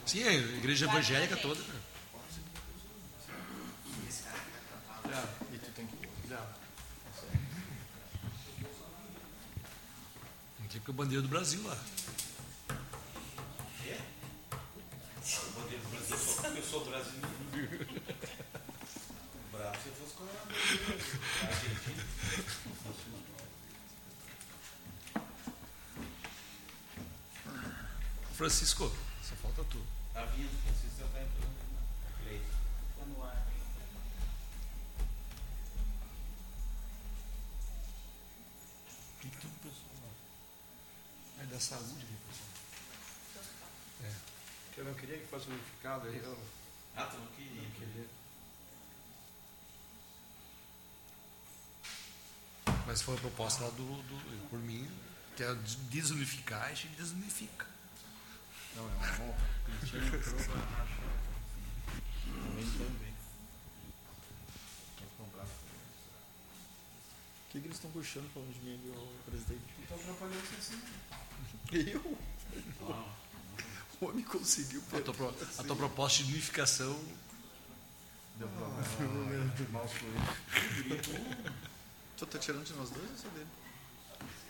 Sim, 0.05 0.23
a 0.27 0.33
igreja 0.33 0.85
evangélica 0.85 1.35
toda. 1.37 1.59
né? 1.61 1.79
E 5.51 5.57
tu 5.57 5.71
tem 5.71 5.87
que 5.87 5.95
ir. 5.95 6.13
Tem 10.73 10.81
com 10.81 10.91
a 10.91 10.95
bandeira 10.95 11.21
do 11.21 11.27
Brasil 11.27 11.61
lá. 11.67 11.77
Eu 16.55 16.63
sou 16.63 16.83
brasileiro. 16.85 17.87
Bravo 19.51 19.77
se 19.83 19.89
eu 19.89 19.93
fosse 19.93 20.13
com 20.15 20.23
a 20.23 20.27
Argentina. 21.47 22.03
Francisco, 28.33 28.91
só 29.21 29.35
falta 29.35 29.63
tu. 29.65 29.79
Tá 30.11 30.25
vindo, 30.25 30.49
saúde, 41.63 42.05
né? 43.99 44.15
Que 44.73 44.79
eu 44.79 44.85
não 44.85 44.93
queria 44.95 45.17
que 45.19 45.27
fosse 45.27 45.47
unificado 45.47 46.07
aí. 46.07 46.17
Eu... 46.17 46.37
Ah, 46.95 47.05
tu 47.05 47.17
não 47.17 47.27
queria. 47.27 48.05
Mas 52.85 53.01
foi 53.01 53.15
a 53.15 53.19
proposta 53.19 53.63
lá 53.63 53.69
do, 53.71 53.85
do 54.03 54.49
por 54.49 54.59
mim, 54.59 54.89
que 55.35 55.43
é 55.43 55.53
des- 55.55 55.75
desunificar, 55.89 56.63
a 56.63 56.73
gente 56.73 56.87
desunifica. 56.95 57.65
Não, 58.75 58.83
é 58.89 58.93
uma 58.93 59.05
honra. 59.25 59.49
Cristiano 59.79 60.05
entrou 60.07 60.35
pra... 60.35 60.53
Também 62.25 62.65
também. 62.77 63.13
O 67.45 67.55
que, 67.55 67.59
que 67.61 67.67
eles 67.67 67.77
estão 67.77 67.91
puxando 67.91 68.31
para 68.33 68.41
onde 68.41 68.59
mim 68.61 68.73
ali, 68.73 68.89
o 68.89 69.23
presidente? 69.29 69.61
Então 69.83 69.95
atrapalhou 69.97 70.41
você 70.41 70.55
assim. 70.55 70.81
Eu? 71.71 72.17
Não. 72.81 73.13
O 74.01 74.05
homem 74.09 74.23
conseguiu 74.25 74.81
A 74.91 74.99
tua, 75.01 75.13
pro- 75.13 75.33
a 75.57 75.63
tua 75.63 75.75
proposta 75.75 76.23
de 76.23 76.33
unificação 76.33 76.99
Deu 78.37 78.47
problema. 78.49 79.53
Mal 79.71 79.87
fluido. 79.87 80.17
Tu 82.17 82.25
tá 82.25 82.39
tirando 82.39 82.65
de 82.65 82.73
nós 82.73 82.89
dois 82.89 83.09
ou 83.11 83.17
só 83.17 83.27
dele? 83.29 83.47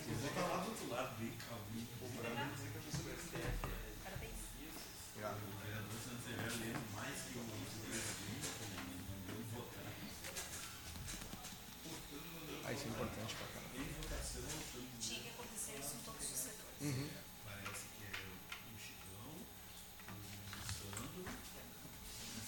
Eu 0.07 0.15
vou 0.15 0.29
estar 0.29 0.45
lá 0.47 0.57
do 0.57 0.69
outro 0.69 0.89
lado, 0.89 1.15
bem 1.19 1.33
calminho. 1.49 1.87
O 2.01 2.05
lendo 2.23 2.35
mais 2.35 2.55
que 2.55 2.67
o 2.67 2.71
presidente, 2.71 3.23
não 3.25 3.41
deu 3.41 3.43
votar. 3.43 3.74
Ah, 12.65 12.73
isso 12.73 12.85
é 12.85 12.89
importante 12.89 13.35
pra 13.35 13.45
caramba. 13.53 13.75
Tinha 14.99 15.19
que 15.21 15.29
acontecer 15.29 15.77
isso 15.79 15.93
em 15.95 15.99
todos 16.05 16.25
os 16.25 16.37
setores. 16.37 16.81
Parece 17.45 17.85
que 17.93 18.01
é 18.05 18.09
o 18.09 18.11
Chicão, 18.77 19.29
o 20.05 20.07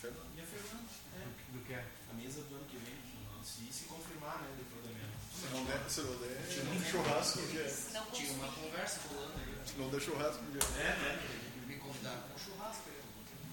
Sandro 0.01 0.25
e 0.35 0.41
a 0.41 0.45
Fernanda. 0.45 0.89
É, 1.17 1.19
Do 1.53 1.59
que 1.65 1.73
é? 1.73 1.85
a 2.09 2.13
mesa 2.13 2.41
do 2.41 2.55
ano 2.55 2.65
que 2.65 2.77
vem. 2.77 2.97
Se, 3.43 3.71
se 3.71 3.83
confirmar, 3.85 4.39
né, 4.41 4.49
depois 4.57 4.83
da 4.85 4.91
mesa. 4.93 5.07
Se 5.33 5.47
não 5.53 5.63
der, 5.65 5.89
se 5.89 6.01
não 6.01 6.15
der, 6.17 6.37
um 6.69 6.83
churrasco 6.85 7.39
um 7.39 7.47
dia. 7.47 7.73
Não 7.93 8.05
Tinha 8.11 8.33
uma 8.33 8.51
conversa 8.51 8.99
rolando 9.09 9.33
aí. 9.37 9.55
Se 9.65 9.75
não 9.77 9.89
der 9.89 10.01
churrasco 10.01 10.43
um 10.43 10.51
dia. 10.51 10.61
É, 10.81 10.95
né? 10.97 11.19
Me 11.65 11.75
convidaram 11.77 12.21
para 12.21 12.35
um 12.35 12.39
churrasco. 12.39 12.89
aí. 12.89 12.97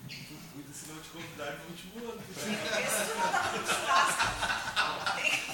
Tu 0.09 0.35
cuida 0.53 0.73
se 0.73 0.89
não 0.89 1.01
te 1.01 1.09
convidar 1.11 1.53
no 1.59 1.65
último 1.71 2.11
ano. 2.11 2.23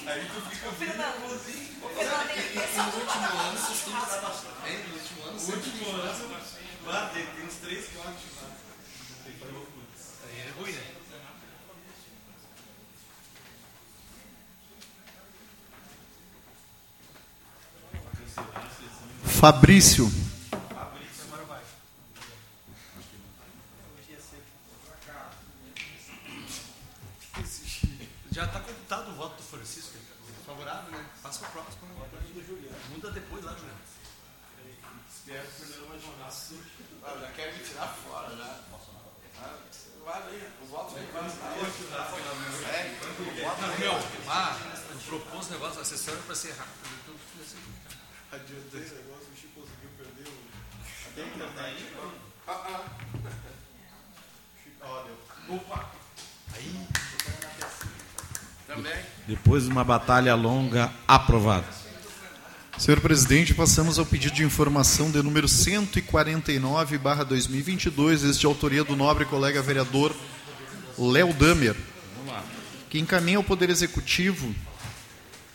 Aí 0.07 0.25
tu 0.25 0.41
fica 0.49 0.67
O 0.67 0.71
bem 0.71 0.87
Fernando. 0.89 1.19
nervosinho. 1.19 1.85
O 1.85 1.89
Fernando 1.89 2.27
tem 2.27 2.41
que 2.41 2.53
ter 2.53 2.67
só 2.75 2.83
No 2.83 2.91
tu 2.91 2.97
último 2.99 3.25
ano, 3.25 3.57
vocês 3.57 3.79
têm 3.81 3.93
churrasco. 3.93 4.47
É, 4.65 4.69
no 4.87 4.93
último 4.95 5.23
ano, 5.23 5.35
O 5.35 5.39
sempre 5.39 5.69
último 5.69 5.89
ano, 5.91 6.45
lá 6.85 7.09
tem, 7.13 7.25
tem 7.25 7.45
uns 7.45 7.55
três 7.55 7.87
quatro 7.89 8.13
churrascos. 8.13 8.61
Tem 9.23 9.33
que 9.33 9.39
fazer 9.39 9.53
putz. 9.53 10.01
aí 10.29 10.39
é 10.39 10.51
ruim, 10.59 10.71
né? 10.71 11.01
Fabrício. 19.41 20.05
Já 28.31 28.45
está 28.45 28.59
computado 28.59 29.09
o 29.09 29.15
voto 29.15 29.37
do 29.37 29.41
Francisco. 29.41 29.97
Favorável, 30.45 30.91
né? 30.91 31.09
Passa 31.23 31.39
para 31.39 31.49
o 31.49 31.51
próximo. 31.53 31.87
Né? 31.87 32.79
Muda 32.91 33.09
depois 33.09 33.43
lá, 33.43 33.53
Juliano. 33.53 33.79
Espero 35.09 35.47
que 35.47 35.63
o 35.63 35.65
Fernando 35.65 35.89
vai 35.89 35.99
jogar 35.99 36.27
assim. 36.27 36.61
Ah, 37.03 37.17
já 37.19 37.31
quero 37.31 37.57
me 37.57 37.63
tirar 37.63 37.87
fora, 37.87 38.37
já. 38.37 38.59
Ah, 39.43 39.57
vai 40.05 40.21
ali, 40.21 40.47
o 40.61 40.65
voto 40.67 40.93
vem 40.93 41.05
vai 41.07 41.23
Não, 43.53 43.77
meu, 43.79 43.93
ah, 44.29 44.55
eu 44.91 44.99
propus 44.99 45.47
um 45.47 45.51
negócio, 45.51 45.81
a 45.81 45.85
sessão 45.85 46.13
era 46.13 46.23
para 46.23 46.35
ser 46.35 46.51
rápido. 46.51 46.89
Então, 47.03 47.15
assim, 47.41 47.57
Adiantei 48.31 48.81
esse 48.81 48.95
negócio, 48.95 49.27
o 49.29 49.35
Chico 49.35 49.59
conseguiu 49.59 49.89
perder 49.97 50.25
o. 50.29 51.13
Tem 51.13 51.27
internet? 51.27 51.85
Ó, 54.81 55.03
deu. 55.03 55.17
Opa! 55.55 55.91
Também. 58.67 59.05
Depois 59.27 59.63
de 59.63 59.69
uma 59.69 59.80
batalha 59.91 60.33
longa, 60.35 60.89
aprovado. 61.05 61.65
Senhor 62.77 63.01
presidente, 63.01 63.53
passamos 63.53 63.99
ao 63.99 64.05
pedido 64.05 64.35
de 64.35 64.41
informação 64.41 65.11
de 65.11 65.21
número 65.21 65.49
149/2022, 65.49 68.23
este 68.23 68.39
de 68.39 68.45
autoria 68.45 68.85
do 68.85 68.95
nobre 68.95 69.25
colega 69.25 69.61
vereador 69.61 70.15
Léo 70.97 71.33
Damer, 71.33 71.75
que 72.89 72.99
encaminha 72.99 73.35
ao 73.35 73.43
Poder 73.43 73.69
Executivo, 73.69 74.55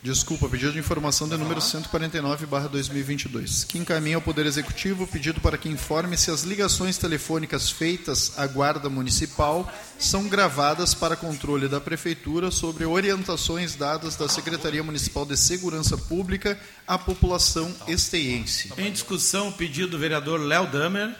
desculpa, 0.07 0.49
pedido 0.49 0.73
de 0.73 0.79
informação 0.79 1.29
de 1.29 1.37
número 1.37 1.61
149/2022, 1.61 3.65
que 3.65 3.79
encaminha 3.79 4.17
ao 4.17 4.23
Poder 4.23 4.47
Executivo 4.47 5.05
o 5.05 5.07
pedido 5.07 5.41
para 5.41 5.59
que 5.59 5.69
informe 5.69 6.17
se 6.17 6.31
as 6.31 6.43
ligações 6.43 6.97
telefônicas 6.97 7.71
feitas 7.71 8.39
à 8.39 8.47
Guarda 8.47 8.89
Municipal 8.89 9.71
são 9.99 10.29
gravadas 10.29 10.95
para 10.95 11.17
controle 11.17 11.69
da 11.69 11.81
Prefeitura 11.81 12.51
sobre 12.51 12.85
orientações 12.85 13.75
dadas 13.75 14.15
da 14.15 14.29
Secretaria 14.29 14.83
Municipal 14.83 15.27
de 15.27 15.37
Segurança 15.37 15.99
Pública 15.99 16.59
à 16.87 16.97
população 16.97 17.75
esteiense. 17.89 18.73
Em 18.79 18.93
discussão, 18.93 19.49
o 19.49 19.53
pedido 19.53 19.89
do 19.89 19.99
vereador 19.99 20.41
Léo 20.41 20.67
Damer. 20.69 21.15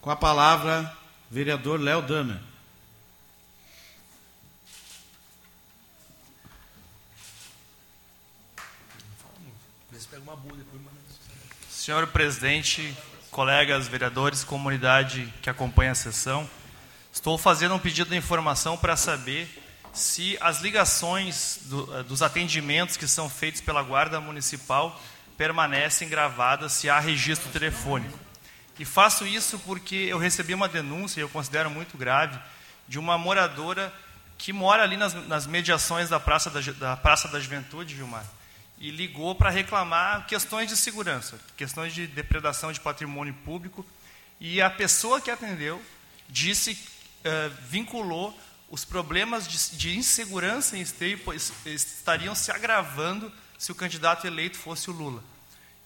Com 0.00 0.10
a 0.10 0.16
palavra, 0.16 0.96
vereador 1.30 1.80
Léo 1.80 2.02
Damer. 2.02 2.38
Vê 9.90 9.98
se 9.98 10.08
pega 10.08 10.22
uma 10.22 10.36
boa 10.36 10.56
depois. 10.56 10.80
Senhor 11.90 12.06
presidente, 12.06 12.96
colegas 13.32 13.88
vereadores, 13.88 14.44
comunidade 14.44 15.26
que 15.42 15.50
acompanha 15.50 15.90
a 15.90 15.94
sessão, 15.96 16.48
estou 17.12 17.36
fazendo 17.36 17.74
um 17.74 17.80
pedido 17.80 18.10
de 18.10 18.16
informação 18.16 18.76
para 18.76 18.96
saber 18.96 19.48
se 19.92 20.38
as 20.40 20.60
ligações 20.60 21.58
do, 21.62 21.98
eh, 21.98 22.04
dos 22.04 22.22
atendimentos 22.22 22.96
que 22.96 23.08
são 23.08 23.28
feitos 23.28 23.60
pela 23.60 23.82
Guarda 23.82 24.20
Municipal 24.20 25.00
permanecem 25.36 26.08
gravadas, 26.08 26.74
se 26.74 26.88
há 26.88 27.00
registro 27.00 27.50
telefônico. 27.50 28.16
E 28.78 28.84
faço 28.84 29.26
isso 29.26 29.58
porque 29.58 29.96
eu 29.96 30.16
recebi 30.16 30.54
uma 30.54 30.68
denúncia, 30.68 31.18
e 31.18 31.24
eu 31.24 31.28
considero 31.28 31.68
muito 31.70 31.98
grave, 31.98 32.38
de 32.86 33.00
uma 33.00 33.18
moradora 33.18 33.92
que 34.38 34.52
mora 34.52 34.84
ali 34.84 34.96
nas, 34.96 35.12
nas 35.26 35.44
mediações 35.44 36.08
da 36.08 36.20
Praça 36.20 36.50
da, 36.50 36.60
da 36.60 36.96
Praça 36.96 37.26
da 37.26 37.40
Juventude, 37.40 37.96
Gilmar, 37.96 38.24
e 38.80 38.90
ligou 38.90 39.34
para 39.34 39.50
reclamar 39.50 40.26
questões 40.26 40.68
de 40.68 40.76
segurança, 40.76 41.38
questões 41.56 41.92
de 41.94 42.06
depredação 42.06 42.72
de 42.72 42.80
patrimônio 42.80 43.34
público, 43.44 43.84
e 44.40 44.60
a 44.62 44.70
pessoa 44.70 45.20
que 45.20 45.30
atendeu 45.30 45.80
disse, 46.28 46.78
eh, 47.22 47.50
vinculou 47.68 48.36
os 48.70 48.84
problemas 48.84 49.46
de, 49.46 49.76
de 49.76 49.96
insegurança 49.98 50.78
em 50.78 50.80
esteio 50.80 51.20
estariam 51.66 52.34
se 52.34 52.50
agravando 52.50 53.30
se 53.58 53.70
o 53.70 53.74
candidato 53.74 54.26
eleito 54.26 54.56
fosse 54.56 54.88
o 54.88 54.92
Lula. 54.92 55.22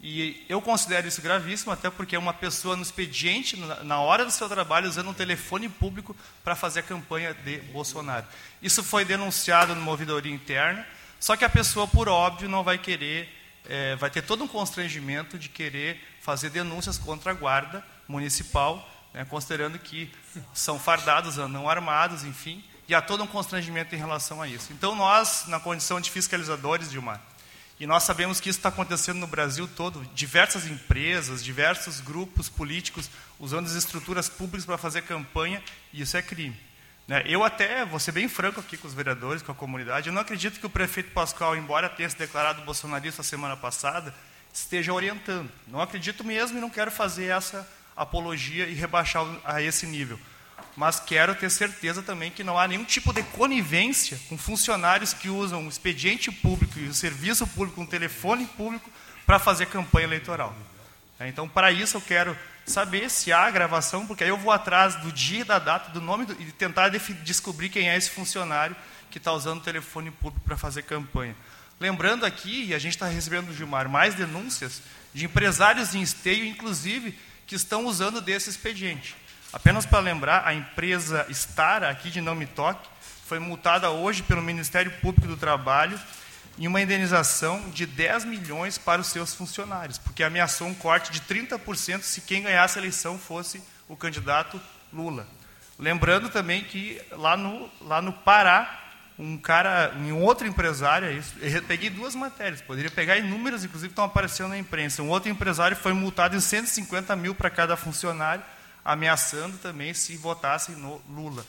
E 0.01 0.45
eu 0.51 0.61
considero 0.61 1.09
isso 1.09 1.23
gravíssimo, 1.23 1.73
até 1.73 1.89
porque 1.89 2.15
é 2.15 2.19
uma 2.19 2.35
pessoa 2.35 2.77
no 2.77 2.83
expediente, 2.83 3.57
na- 3.57 3.83
na 3.83 3.99
hora 4.01 4.25
do 4.25 4.31
seu 4.31 4.49
trabalho, 4.51 4.87
usando 4.87 5.09
um 5.09 5.15
telefone 5.15 5.67
público 5.69 6.15
para 6.45 6.55
fazer 6.55 6.81
a 6.81 6.83
campanha 6.83 7.33
de 7.33 7.57
Bolsonaro. 7.73 8.27
Isso 8.63 8.85
foi 8.85 9.05
denunciado 9.05 9.75
numa 9.75 9.91
ouvidoria 9.91 10.33
interna, 10.33 10.87
só 11.25 11.39
que 11.39 11.45
a 11.47 11.49
pessoa, 11.49 11.89
por 11.89 12.07
óbvio, 12.07 12.51
não 12.51 12.63
vai 12.63 12.77
querer, 12.77 13.35
eh, 13.65 13.97
vai 13.97 14.11
ter 14.11 14.21
todo 14.21 14.45
um 14.45 14.47
constrangimento 14.47 15.39
de 15.39 15.49
querer 15.49 15.99
fazer 16.21 16.51
denúncias 16.51 16.99
contra 16.99 17.31
a 17.31 17.35
guarda 17.35 17.83
municipal, 18.07 18.87
né, 19.15 19.25
considerando 19.25 19.79
que 19.79 20.13
são 20.53 20.79
fardados, 20.79 21.39
não 21.39 21.67
armados, 21.67 22.25
enfim, 22.25 22.63
e 22.87 22.95
há 22.95 23.01
todo 23.01 23.23
um 23.23 23.27
constrangimento 23.27 23.95
em 23.95 23.99
relação 23.99 24.43
a 24.43 24.47
isso. 24.47 24.71
Então, 24.75 24.95
nós, 24.95 25.45
na 25.47 25.59
condição 25.59 25.99
de 25.99 26.11
fiscalizadores, 26.11 26.91
Dilmar, 26.91 27.23
e 27.81 27.87
nós 27.87 28.03
sabemos 28.03 28.39
que 28.39 28.51
isso 28.51 28.59
está 28.59 28.69
acontecendo 28.69 29.17
no 29.17 29.27
Brasil 29.27 29.67
todo, 29.67 30.05
diversas 30.15 30.67
empresas, 30.67 31.43
diversos 31.43 32.01
grupos 32.01 32.51
políticos 32.51 33.09
usando 33.41 33.65
as 33.65 33.73
estruturas 33.73 34.29
públicas 34.29 34.67
para 34.67 34.77
fazer 34.77 35.01
campanha, 35.01 35.63
e 35.91 36.03
isso 36.03 36.19
é 36.19 36.21
crime. 36.21 36.74
Né? 37.07 37.23
Eu 37.27 37.45
até, 37.45 37.85
vou 37.85 37.99
ser 38.01 38.13
bem 38.13 38.29
franco 38.29 38.61
aqui 38.61 38.77
com 38.77 38.89
os 38.89 38.95
vereadores, 38.95 39.43
com 39.43 39.53
a 39.53 39.55
comunidade, 39.55 40.09
eu 40.09 40.13
não 40.13 40.23
acredito 40.23 40.59
que 40.59 40.67
o 40.67 40.71
prefeito 40.71 41.11
Pascoal, 41.11 41.57
embora 41.57 41.89
tenha 41.89 42.09
se 42.09 42.17
declarado 42.17 42.63
bolsonarista 42.63 43.23
semana 43.23 43.57
passada, 43.57 44.15
esteja 44.53 44.93
orientando. 44.93 45.51
Não 45.67 45.81
acredito 45.81 46.25
mesmo 46.25 46.59
e 46.59 46.61
não 46.61 46.71
quero 46.71 46.91
fazer 46.91 47.27
essa 47.27 47.69
apologia 47.97 48.67
e 48.67 48.75
rebaixar 48.75 49.25
a 49.45 49.61
esse 49.61 49.87
nível. 49.87 50.19
Mas 50.77 50.99
quero 50.99 51.35
ter 51.35 51.51
certeza 51.51 52.03
também 52.03 52.31
que 52.31 52.43
não 52.43 52.59
há 52.59 52.67
nenhum 52.67 52.85
tipo 52.85 53.13
de 53.13 53.23
conivência 53.23 54.19
com 54.29 54.37
funcionários 54.37 55.13
que 55.13 55.29
usam 55.29 55.65
o 55.65 55.69
expediente 55.69 56.33
público 56.33 56.79
e 56.79 56.89
o 56.89 56.95
serviço 56.95 57.47
público, 57.47 57.81
um 57.81 57.87
telefone 57.87 58.47
público, 58.47 58.91
para 59.27 59.39
fazer 59.39 59.67
campanha 59.67 60.07
eleitoral. 60.07 60.55
É, 61.19 61.29
Então, 61.29 61.49
para 61.49 61.71
isso, 61.71 61.97
eu 61.97 62.01
quero 62.01 62.37
saber 62.67 63.11
se 63.11 63.33
há 63.33 63.51
gravação, 63.51 64.07
porque 64.07 64.25
aí 64.25 64.31
eu 64.31 64.39
vou 64.39 64.53
atrás 64.53 64.97
do 64.97 65.13
dia 65.13 65.45
da 65.45 65.59
data, 65.59 65.91
do 65.91 66.01
nome, 66.01 66.27
do, 66.27 66.33
e 66.41 66.51
tentar 66.53 66.89
descobrir 66.89 67.69
quem 67.69 67.89
é 67.89 67.97
esse 67.97 68.11
funcionário 68.11 68.75
que 69.11 69.19
está 69.19 69.33
usando 69.33 69.59
o 69.59 69.65
telefone 69.65 70.11
público 70.11 70.45
para 70.45 70.57
fazer 70.57 70.83
campanha. 70.83 71.37
Lembrando 71.79 72.25
aqui, 72.25 72.67
e 72.67 72.75
a 72.75 72.79
gente 72.79 72.95
está 72.95 73.07
recebendo 73.07 73.47
do 73.47 73.55
Gilmar 73.55 73.89
mais 73.89 74.15
denúncias 74.15 74.81
de 75.13 75.25
empresários 75.25 75.95
em 75.95 76.03
esteio, 76.03 76.45
inclusive, 76.45 77.19
que 77.47 77.55
estão 77.55 77.87
usando 77.87 78.21
desse 78.21 78.51
expediente. 78.51 79.15
Apenas 79.53 79.87
para 79.87 80.01
lembrar, 80.01 80.47
a 80.47 80.55
empresa 80.55 81.27
Stara, 81.31 81.89
aqui 81.91 82.11
de 82.11 82.21
Não 82.21 82.35
Me 82.35 82.47
Toque, 82.47 82.89
foi 83.27 83.39
multada 83.39 83.91
hoje 83.91 84.23
pelo 84.23 84.43
Ministério 84.43 84.91
Público 85.01 85.29
do 85.29 85.37
Trabalho 85.37 85.99
em 86.59 86.67
uma 86.67 86.81
indenização 86.81 87.71
de 87.71 87.87
10 87.87 88.25
milhões 88.25 88.79
para 88.79 89.01
os 89.01 89.09
seus 89.09 89.35
funcionários, 89.35 89.99
porque 89.99 90.23
ameaçou 90.23 90.69
um 90.69 90.75
corte 90.75 91.11
de 91.11 91.21
30% 91.21 92.03
se 92.03 92.21
quem 92.21 92.43
ganhasse 92.43 92.79
a 92.79 92.83
eleição 92.83 93.19
fosse 93.19 93.63
o 93.89 93.97
candidato 93.97 94.61
Lula. 94.93 95.27
Lembrando 95.79 96.29
também 96.29 96.63
que 96.63 97.01
lá 97.11 97.37
no, 97.37 97.69
lá 97.81 98.01
no 98.01 98.13
Pará, 98.13 98.81
um 99.19 99.37
cara, 99.37 99.93
um 99.97 100.23
outro 100.23 100.47
empresário, 100.47 101.09
é 101.09 101.13
isso, 101.13 101.35
eu 101.41 101.63
peguei 101.63 101.91
duas 101.91 102.15
matérias, 102.15 102.61
poderia 102.61 102.91
pegar 102.91 103.17
inúmeras, 103.17 103.65
inclusive 103.65 103.91
estão 103.91 104.05
aparecendo 104.05 104.51
na 104.51 104.59
imprensa. 104.59 105.03
Um 105.03 105.09
outro 105.09 105.31
empresário 105.31 105.77
foi 105.77 105.93
multado 105.93 106.37
em 106.37 106.41
150 106.41 107.15
mil 107.17 107.35
para 107.35 107.51
cada 107.51 107.77
funcionário, 107.77 108.43
ameaçando 108.85 109.57
também 109.59 109.95
se 109.95 110.17
votassem 110.17 110.77
no 110.77 111.01
Lula. 111.09 111.45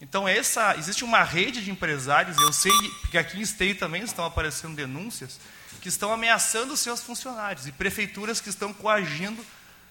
Então, 0.00 0.26
essa, 0.26 0.76
existe 0.76 1.04
uma 1.04 1.22
rede 1.22 1.62
de 1.62 1.70
empresários, 1.70 2.38
eu 2.38 2.52
sei 2.52 2.72
que 3.10 3.18
aqui 3.18 3.38
em 3.38 3.42
Esteio 3.42 3.76
também 3.76 4.02
estão 4.02 4.24
aparecendo 4.24 4.74
denúncias, 4.74 5.38
que 5.80 5.88
estão 5.88 6.12
ameaçando 6.12 6.76
seus 6.76 7.02
funcionários 7.02 7.66
e 7.66 7.72
prefeituras 7.72 8.40
que 8.40 8.48
estão 8.48 8.72
coagindo 8.72 9.44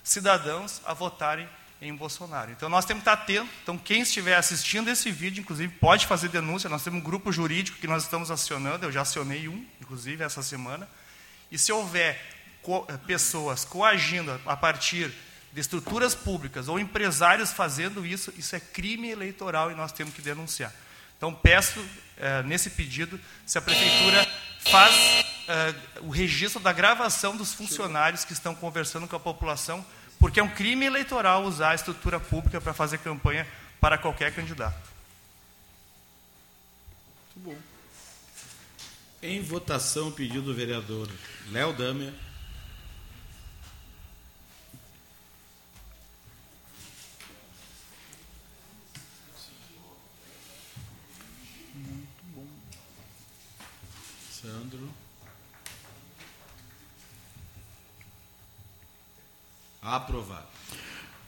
cidadãos 0.03 0.81
a 0.85 0.93
votarem 0.93 1.47
em 1.81 1.93
Bolsonaro. 1.93 2.51
Então, 2.51 2.67
nós 2.67 2.85
temos 2.85 3.03
que 3.03 3.09
estar 3.09 3.21
atentos. 3.23 3.49
Então, 3.63 3.77
quem 3.77 4.01
estiver 4.01 4.35
assistindo 4.35 4.89
esse 4.89 5.11
vídeo, 5.11 5.41
inclusive, 5.41 5.73
pode 5.75 6.07
fazer 6.07 6.29
denúncia. 6.29 6.69
Nós 6.69 6.83
temos 6.83 6.99
um 6.99 7.03
grupo 7.03 7.31
jurídico 7.31 7.77
que 7.77 7.87
nós 7.87 8.03
estamos 8.03 8.31
acionando, 8.31 8.85
eu 8.85 8.91
já 8.91 9.01
acionei 9.01 9.47
um, 9.47 9.65
inclusive, 9.79 10.23
essa 10.23 10.41
semana. 10.41 10.89
E 11.51 11.57
se 11.57 11.71
houver 11.71 12.19
co 12.61 12.85
pessoas 13.05 13.63
coagindo 13.63 14.39
a 14.45 14.57
partir 14.57 15.13
de 15.51 15.59
estruturas 15.59 16.13
públicas 16.13 16.67
ou 16.67 16.79
empresários 16.79 17.51
fazendo 17.51 18.05
isso, 18.05 18.33
isso 18.37 18.55
é 18.55 18.59
crime 18.59 19.09
eleitoral 19.09 19.71
e 19.71 19.75
nós 19.75 19.91
temos 19.91 20.13
que 20.13 20.21
denunciar. 20.21 20.73
Então, 21.17 21.33
peço, 21.33 21.83
eh, 22.17 22.43
nesse 22.43 22.69
pedido, 22.69 23.19
se 23.45 23.57
a 23.57 23.61
Prefeitura 23.61 24.25
faz 24.59 24.95
eh, 25.47 25.75
o 26.01 26.09
registro 26.09 26.61
da 26.61 26.71
gravação 26.71 27.35
dos 27.35 27.53
funcionários 27.53 28.23
que 28.23 28.31
estão 28.31 28.55
conversando 28.55 29.07
com 29.07 29.15
a 29.15 29.19
população, 29.19 29.85
porque 30.19 30.39
é 30.39 30.43
um 30.43 30.49
crime 30.49 30.85
eleitoral 30.85 31.43
usar 31.43 31.71
a 31.71 31.75
estrutura 31.75 32.19
pública 32.19 32.61
para 32.61 32.73
fazer 32.73 32.99
campanha 32.99 33.47
para 33.81 33.97
qualquer 33.97 34.33
candidato. 34.33 34.89
Muito 37.35 37.49
bom. 37.49 37.57
Em 39.21 39.41
votação, 39.41 40.11
pedido 40.11 40.43
do 40.43 40.53
vereador 40.53 41.09
Léo 41.51 41.73
Damer. 41.73 42.13
Sandro. 54.41 54.89
Aprovado. 59.81 60.47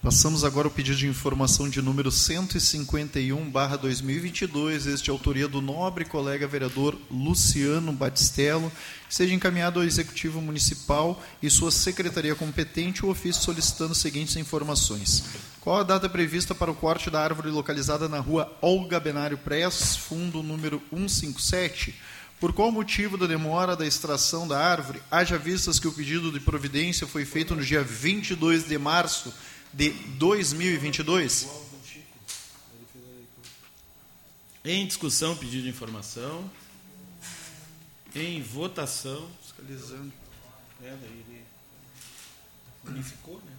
Passamos 0.02 0.45
agora 0.45 0.67
ao 0.67 0.74
pedido 0.74 0.97
de 0.97 1.08
informação 1.08 1.69
de 1.69 1.82
número 1.82 2.10
151/2022, 2.10 4.88
este 4.88 5.10
é 5.10 5.13
autoria 5.13 5.47
do 5.47 5.62
nobre 5.62 6.04
colega 6.06 6.47
vereador 6.47 6.97
Luciano 7.12 7.93
Batistello, 7.93 8.71
que 9.08 9.13
seja 9.13 9.36
encaminhado 9.36 9.80
ao 9.80 9.86
executivo 9.86 10.41
municipal 10.41 11.21
e 11.39 11.52
sua 11.52 11.69
secretaria 11.69 12.34
competente 12.34 13.06
o 13.06 13.10
ofício 13.10 13.43
solicitando 13.43 13.91
as 13.91 14.00
seguintes 14.00 14.36
informações: 14.38 15.24
qual 15.60 15.80
a 15.80 15.84
data 15.84 16.10
prevista 16.10 16.56
para 16.56 16.71
o 16.71 16.76
corte 16.76 17.12
da 17.12 17.21
árvore 17.21 17.50
localizada 17.50 18.10
na 18.10 18.19
rua 18.19 18.52
Olga 18.62 19.00
Benário 19.00 19.38
Press, 19.38 19.97
fundo 19.97 20.41
número 20.41 20.82
157? 20.89 21.93
Por 22.41 22.54
qual 22.54 22.71
motivo 22.71 23.17
da 23.17 23.27
demora 23.27 23.75
da 23.75 23.86
extração 23.86 24.47
da 24.47 24.60
árvore, 24.60 24.99
haja 25.12 25.38
vistas 25.38 25.80
que 25.80 25.88
o 25.88 25.93
pedido 25.93 26.32
de 26.32 26.39
providência 26.39 27.06
foi 27.06 27.23
feito 27.23 27.56
no 27.56 27.63
dia 27.63 27.84
22 27.84 28.67
de 28.67 28.80
março 28.80 29.32
de 29.71 29.91
2022? 29.91 31.47
Em 34.65 34.88
discussão, 34.88 35.38
pedido 35.38 35.65
de 35.65 35.69
informação. 35.69 36.49
Em 38.15 38.41
votação. 38.41 39.30
Fiscalizando. 39.43 40.12
É, 40.82 40.97
daí 40.99 41.23
ele 41.30 41.45
unificou, 42.88 43.39
né? 43.45 43.51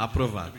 Aprovado. 0.00 0.54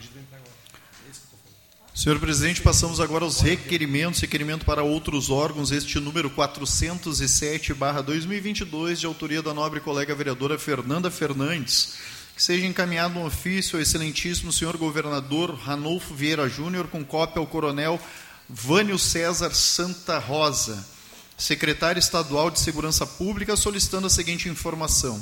Senhor 1.95 2.19
presidente, 2.19 2.61
passamos 2.61 2.99
agora 2.99 3.25
aos 3.25 3.41
requerimentos. 3.41 4.21
Requerimento 4.21 4.63
para 4.63 4.83
outros 4.83 5.31
órgãos, 5.31 5.71
este 5.71 5.99
número 5.99 6.29
407-2022, 6.29 8.97
de 8.97 9.07
autoria 9.07 9.41
da 9.41 9.51
nobre 9.51 9.79
colega 9.79 10.13
vereadora 10.13 10.59
Fernanda 10.59 11.09
Fernandes. 11.09 11.95
Que 12.35 12.43
seja 12.43 12.67
encaminhado 12.67 13.17
um 13.17 13.25
ofício 13.25 13.77
ao 13.77 13.81
excelentíssimo 13.81 14.53
senhor 14.53 14.77
governador 14.77 15.55
Ranolfo 15.55 16.13
Vieira 16.13 16.47
Júnior, 16.47 16.87
com 16.87 17.03
cópia 17.03 17.39
ao 17.39 17.47
coronel 17.47 17.99
Vânio 18.47 18.99
César 18.99 19.55
Santa 19.55 20.19
Rosa, 20.19 20.87
secretário 21.35 21.99
estadual 21.99 22.51
de 22.51 22.59
Segurança 22.59 23.07
Pública, 23.07 23.55
solicitando 23.55 24.05
a 24.05 24.09
seguinte 24.11 24.47
informação. 24.47 25.19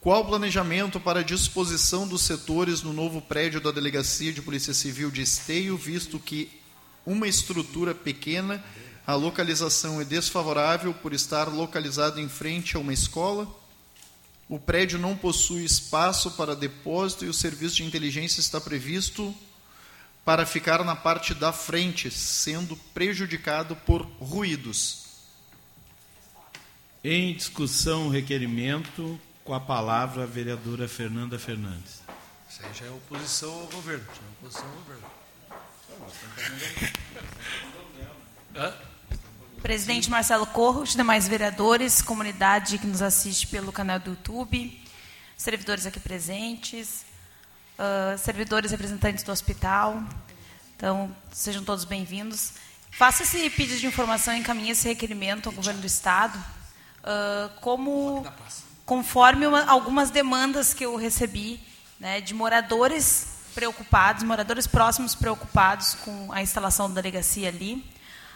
Qual 0.00 0.22
o 0.22 0.24
planejamento 0.24 0.98
para 0.98 1.20
a 1.20 1.22
disposição 1.22 2.08
dos 2.08 2.22
setores 2.22 2.80
no 2.80 2.90
novo 2.90 3.20
prédio 3.20 3.60
da 3.60 3.70
Delegacia 3.70 4.32
de 4.32 4.40
Polícia 4.40 4.72
Civil 4.72 5.10
de 5.10 5.20
Esteio, 5.20 5.76
visto 5.76 6.18
que 6.18 6.50
uma 7.04 7.28
estrutura 7.28 7.94
pequena, 7.94 8.64
a 9.06 9.14
localização 9.14 10.00
é 10.00 10.04
desfavorável 10.04 10.94
por 10.94 11.12
estar 11.12 11.48
localizado 11.48 12.18
em 12.18 12.30
frente 12.30 12.78
a 12.78 12.80
uma 12.80 12.94
escola? 12.94 13.46
O 14.48 14.58
prédio 14.58 14.98
não 14.98 15.14
possui 15.14 15.66
espaço 15.66 16.30
para 16.30 16.56
depósito 16.56 17.26
e 17.26 17.28
o 17.28 17.34
serviço 17.34 17.76
de 17.76 17.84
inteligência 17.84 18.40
está 18.40 18.58
previsto 18.58 19.34
para 20.24 20.46
ficar 20.46 20.82
na 20.82 20.96
parte 20.96 21.34
da 21.34 21.52
frente, 21.52 22.10
sendo 22.10 22.74
prejudicado 22.94 23.76
por 23.76 24.00
ruídos. 24.18 25.04
Em 27.04 27.34
discussão, 27.34 28.08
requerimento, 28.08 29.20
com 29.50 29.54
a 29.56 29.58
palavra 29.58 30.22
a 30.22 30.26
vereadora 30.26 30.86
Fernanda 30.86 31.36
Fernandes. 31.36 32.02
Isso 32.48 32.60
aí 32.64 32.72
já 32.72 32.86
é 32.86 32.90
oposição 32.90 33.52
ao 33.52 33.66
governo. 33.66 34.04
Já 34.04 34.22
é 34.22 34.30
oposição 34.38 34.64
ao 34.64 34.76
governo. 34.76 35.06
Hã? 38.54 38.72
Presidente 39.60 40.08
Marcelo 40.08 40.46
Corro, 40.46 40.82
os 40.82 40.94
demais 40.94 41.26
vereadores, 41.26 42.00
comunidade 42.00 42.78
que 42.78 42.86
nos 42.86 43.02
assiste 43.02 43.48
pelo 43.48 43.72
canal 43.72 43.98
do 43.98 44.10
YouTube, 44.10 44.80
servidores 45.36 45.84
aqui 45.84 45.98
presentes, 45.98 47.04
uh, 47.76 48.16
servidores 48.18 48.70
representantes 48.70 49.24
do 49.24 49.32
hospital. 49.32 50.00
Então, 50.76 51.12
sejam 51.32 51.64
todos 51.64 51.84
bem-vindos. 51.84 52.52
Faça 52.92 53.24
esse 53.24 53.50
pedido 53.50 53.80
de 53.80 53.86
informação 53.88 54.32
e 54.32 54.38
encaminhe 54.38 54.70
esse 54.70 54.86
requerimento 54.86 55.48
ao 55.48 55.52
governo 55.52 55.80
do 55.80 55.88
Estado, 55.88 56.38
uh, 56.38 57.50
como 57.60 58.24
conforme 58.90 59.46
uma, 59.46 59.66
algumas 59.66 60.10
demandas 60.10 60.74
que 60.74 60.84
eu 60.84 60.96
recebi 60.96 61.60
né, 62.00 62.20
de 62.20 62.34
moradores 62.34 63.28
preocupados, 63.54 64.24
moradores 64.24 64.66
próximos 64.66 65.14
preocupados 65.14 65.94
com 65.94 66.32
a 66.32 66.42
instalação 66.42 66.88
da 66.88 67.00
delegacia 67.00 67.46
ali. 67.46 67.84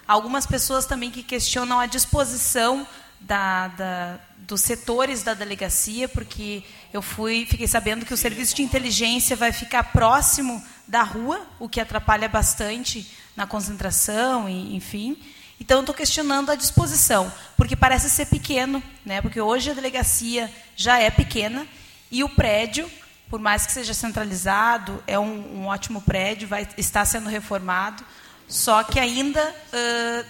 Algumas 0.07 0.47
pessoas 0.47 0.87
também 0.87 1.11
que 1.11 1.25
questionam 1.25 1.81
a 1.81 1.87
disposição 1.87 2.87
da, 3.21 3.67
da, 3.67 4.21
dos 4.39 4.61
setores 4.61 5.25
da 5.25 5.35
delegacia, 5.35 6.09
porque 6.09 6.63
eu 6.93 7.03
fui, 7.03 7.45
fiquei 7.51 7.67
sabendo 7.67 8.07
que 8.07 8.15
o 8.15 8.17
serviço 8.17 8.55
de 8.55 8.63
inteligência 8.63 9.35
vai 9.35 9.51
ficar 9.51 9.83
próximo 9.91 10.65
da 10.87 11.03
rua, 11.03 11.45
o 11.59 11.69
que 11.69 11.81
atrapalha 11.81 12.29
bastante 12.29 13.11
na 13.35 13.45
concentração, 13.45 14.49
e, 14.49 14.77
enfim. 14.77 15.21
Então, 15.65 15.81
estou 15.81 15.95
questionando 15.95 16.53
a 16.53 16.55
disposição, 16.55 17.33
porque 17.57 17.75
parece 17.75 18.11
ser 18.11 18.27
pequeno, 18.27 18.83
né? 19.03 19.23
porque 19.23 19.41
hoje 19.41 19.71
a 19.71 19.73
delegacia 19.73 20.53
já 20.77 20.99
é 20.99 21.11
pequena 21.11 21.67
e 22.11 22.23
o 22.23 22.29
prédio, 22.29 22.87
por 23.31 23.41
mais 23.41 23.65
que 23.65 23.73
seja 23.73 23.95
centralizado, 23.95 25.03
é 25.07 25.19
um, 25.19 25.63
um 25.63 25.67
ótimo 25.67 26.03
prédio, 26.03 26.47
vai 26.47 26.69
estar 26.77 27.07
sendo 27.07 27.31
reformado, 27.31 28.05
só 28.47 28.83
que 28.83 29.01
ainda 29.01 29.41
uh, 29.43 30.27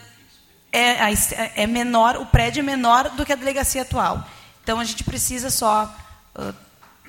é, 0.70 0.98
é, 1.56 1.66
menor, 1.66 2.14
o 2.14 2.26
prédio 2.26 2.60
é 2.60 2.62
menor 2.62 3.10
do 3.10 3.26
que 3.26 3.32
a 3.32 3.36
delegacia 3.36 3.82
atual. 3.82 4.24
Então 4.62 4.78
a 4.78 4.84
gente 4.84 5.02
precisa 5.02 5.50
só 5.50 5.92
uh, 6.36 6.54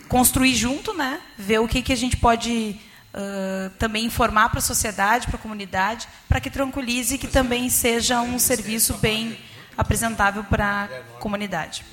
construir 0.09 0.55
junto, 0.55 0.95
né? 0.95 1.21
ver 1.37 1.59
o 1.59 1.67
que, 1.67 1.83
que 1.83 1.93
a 1.93 1.97
gente 1.97 2.17
pode 2.17 2.81
uh, 3.15 3.69
também 3.79 4.05
informar 4.05 4.49
para 4.49 4.59
a 4.59 4.61
sociedade, 4.61 5.27
para 5.27 5.37
a 5.37 5.39
comunidade, 5.39 6.07
para 6.27 6.41
que 6.41 6.49
tranquilize 6.49 7.15
e 7.15 7.17
que 7.17 7.27
também 7.27 7.69
seja 7.69 8.21
um 8.21 8.37
serviço 8.37 8.97
bem 8.97 9.39
apresentável 9.77 10.43
para 10.43 10.83
a 10.83 11.19
comunidade. 11.19 11.85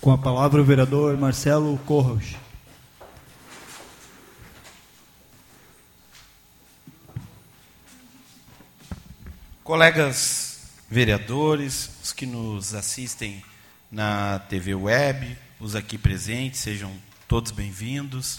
Com 0.00 0.12
a 0.12 0.18
palavra 0.18 0.60
o 0.60 0.64
vereador 0.64 1.16
Marcelo 1.16 1.78
Corros. 1.86 2.36
Colegas 9.62 10.74
vereadores, 10.90 11.90
os 12.02 12.12
que 12.12 12.26
nos 12.26 12.74
assistem 12.74 13.42
na 13.90 14.40
TV 14.40 14.74
web, 14.74 15.38
os 15.60 15.76
aqui 15.76 15.96
presentes, 15.96 16.60
sejam 16.60 16.92
todos 17.28 17.52
bem-vindos. 17.52 18.38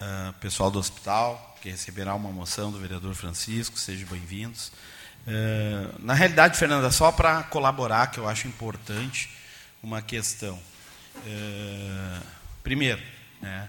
Uh, 0.00 0.32
pessoal 0.40 0.70
do 0.70 0.78
hospital, 0.78 1.56
que 1.60 1.70
receberá 1.70 2.14
uma 2.14 2.30
moção 2.30 2.72
do 2.72 2.78
vereador 2.78 3.14
Francisco, 3.14 3.78
sejam 3.78 4.08
bem-vindos. 4.08 4.72
Uh, 5.26 5.94
na 6.00 6.14
realidade, 6.14 6.58
Fernanda, 6.58 6.90
só 6.90 7.12
para 7.12 7.42
colaborar, 7.44 8.08
que 8.10 8.18
eu 8.18 8.28
acho 8.28 8.48
importante, 8.48 9.30
uma 9.82 10.02
questão. 10.02 10.58
Uh, 11.16 12.26
primeiro, 12.62 13.00
né, 13.40 13.68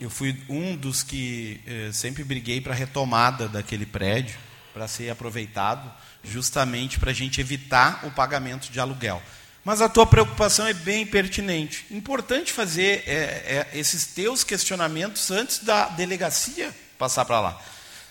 eu 0.00 0.08
fui 0.08 0.42
um 0.48 0.74
dos 0.74 1.02
que 1.02 1.60
sempre 1.92 2.24
briguei 2.24 2.58
para 2.58 2.72
a 2.72 2.76
retomada 2.76 3.48
daquele 3.50 3.84
prédio, 3.84 4.38
para 4.72 4.88
ser 4.88 5.10
aproveitado, 5.10 5.92
justamente 6.24 6.98
para 6.98 7.10
a 7.10 7.14
gente 7.14 7.38
evitar 7.38 8.06
o 8.06 8.10
pagamento 8.10 8.72
de 8.72 8.80
aluguel. 8.80 9.22
Mas 9.64 9.82
a 9.82 9.88
tua 9.88 10.06
preocupação 10.06 10.66
é 10.66 10.72
bem 10.72 11.06
pertinente. 11.06 11.84
Importante 11.90 12.52
fazer 12.52 13.04
é, 13.06 13.12
é, 13.12 13.68
esses 13.74 14.06
teus 14.06 14.42
questionamentos 14.42 15.30
antes 15.30 15.58
da 15.58 15.88
delegacia 15.88 16.74
passar 16.98 17.24
para 17.24 17.40
lá. 17.40 17.62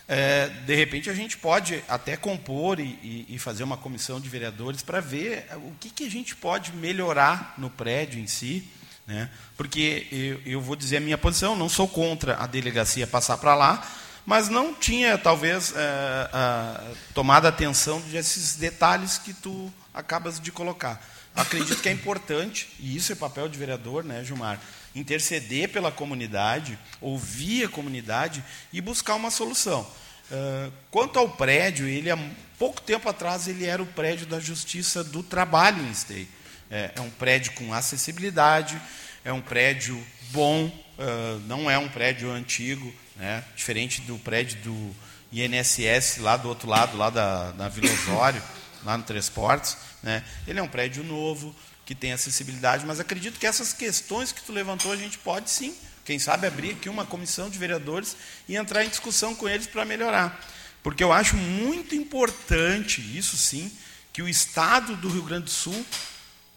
É, 0.09 0.47
de 0.65 0.73
repente 0.73 1.09
a 1.09 1.13
gente 1.13 1.37
pode 1.37 1.83
até 1.89 2.15
compor 2.15 2.79
e, 2.79 3.25
e 3.27 3.37
fazer 3.37 3.63
uma 3.63 3.75
comissão 3.75 4.21
de 4.21 4.29
vereadores 4.29 4.81
para 4.81 5.01
ver 5.01 5.45
o 5.55 5.73
que, 5.79 5.89
que, 5.89 6.05
a 6.05 6.09
gente 6.09 6.33
pode 6.33 6.71
melhorar 6.71 7.55
no 7.57 7.69
prédio 7.69 8.19
em 8.19 8.27
si. 8.27 8.65
Né? 9.05 9.29
Porque 9.57 10.07
eu, 10.11 10.41
eu 10.45 10.61
vou 10.61 10.75
dizer 10.75 10.97
a 10.97 11.01
minha 11.01 11.17
posição, 11.17 11.55
não 11.55 11.67
sou 11.67 11.87
contra 11.87 12.37
a 12.37 12.47
delegacia 12.47 13.05
passar 13.05 13.37
para 13.37 13.53
lá, 13.53 13.85
mas 14.25 14.47
não 14.47 14.73
tinha, 14.73 15.17
talvez, 15.17 15.73
é, 15.75 16.93
tomado 17.13 17.45
atenção 17.45 17.99
desses 18.01 18.55
detalhes 18.55 19.17
que 19.17 19.33
tu 19.33 19.71
acabas 19.93 20.39
de 20.39 20.51
colocar. 20.51 21.01
Acredito 21.37 21.83
que 21.83 21.87
é 21.87 21.91
importante, 21.91 22.67
e 22.79 22.95
isso 22.95 23.11
é 23.11 23.15
papel 23.15 23.47
de 23.47 23.59
vereador, 23.59 24.03
né, 24.03 24.23
Gilmar? 24.23 24.59
Interceder 24.95 25.69
pela 25.69 25.91
comunidade, 25.91 26.79
ouvir 26.99 27.65
a 27.65 27.69
comunidade 27.69 28.43
e 28.73 28.81
buscar 28.81 29.13
uma 29.13 29.29
solução. 29.29 29.87
Uh, 30.31 30.73
quanto 30.89 31.19
ao 31.19 31.29
prédio, 31.29 31.87
ele 31.87 32.09
há 32.09 32.17
pouco 32.57 32.81
tempo 32.81 33.07
atrás 33.07 33.47
ele 33.47 33.65
era 33.65 33.81
o 33.81 33.85
prédio 33.85 34.25
da 34.25 34.39
Justiça 34.39 35.03
do 35.03 35.21
Trabalho 35.21 35.83
em 35.83 35.91
Esteio. 35.91 36.27
É, 36.71 36.93
é 36.95 37.01
um 37.01 37.09
prédio 37.11 37.51
com 37.53 37.71
acessibilidade, 37.71 38.81
é 39.23 39.31
um 39.31 39.39
prédio 39.39 40.03
bom, 40.31 40.65
uh, 40.65 41.39
não 41.45 41.69
é 41.69 41.77
um 41.77 41.87
prédio 41.87 42.31
antigo, 42.31 42.91
né? 43.15 43.43
diferente 43.55 44.01
do 44.01 44.17
prédio 44.17 44.57
do 44.61 44.95
INSS 45.31 46.17
lá 46.17 46.35
do 46.35 46.49
outro 46.49 46.67
lado, 46.67 46.97
lá 46.97 47.11
da, 47.11 47.51
da 47.51 47.69
Vila 47.69 47.93
Osório, 47.93 48.41
lá 48.87 48.97
no 48.97 49.03
Três 49.03 49.27
Portos. 49.27 49.75
Né? 50.01 50.23
Ele 50.47 50.59
é 50.59 50.63
um 50.63 50.67
prédio 50.67 51.03
novo, 51.03 51.53
que 51.85 51.93
tem 51.93 52.13
acessibilidade, 52.13 52.85
mas 52.85 52.99
acredito 52.99 53.37
que 53.37 53.45
essas 53.45 53.73
questões 53.73 54.31
que 54.31 54.41
tu 54.41 54.53
levantou, 54.53 54.91
a 54.91 54.95
gente 54.95 55.17
pode 55.17 55.49
sim, 55.49 55.75
quem 56.05 56.17
sabe, 56.17 56.47
abrir 56.47 56.71
aqui 56.71 56.87
uma 56.87 57.05
comissão 57.05 57.49
de 57.49 57.59
vereadores 57.59 58.15
e 58.47 58.55
entrar 58.55 58.85
em 58.85 58.89
discussão 58.89 59.35
com 59.35 59.47
eles 59.47 59.67
para 59.67 59.83
melhorar. 59.83 60.41
Porque 60.81 61.03
eu 61.03 61.11
acho 61.11 61.35
muito 61.35 61.95
importante, 61.95 63.01
isso 63.17 63.35
sim, 63.35 63.69
que 64.13 64.21
o 64.21 64.29
Estado 64.29 64.95
do 64.95 65.09
Rio 65.09 65.23
Grande 65.23 65.45
do 65.45 65.49
Sul, 65.49 65.85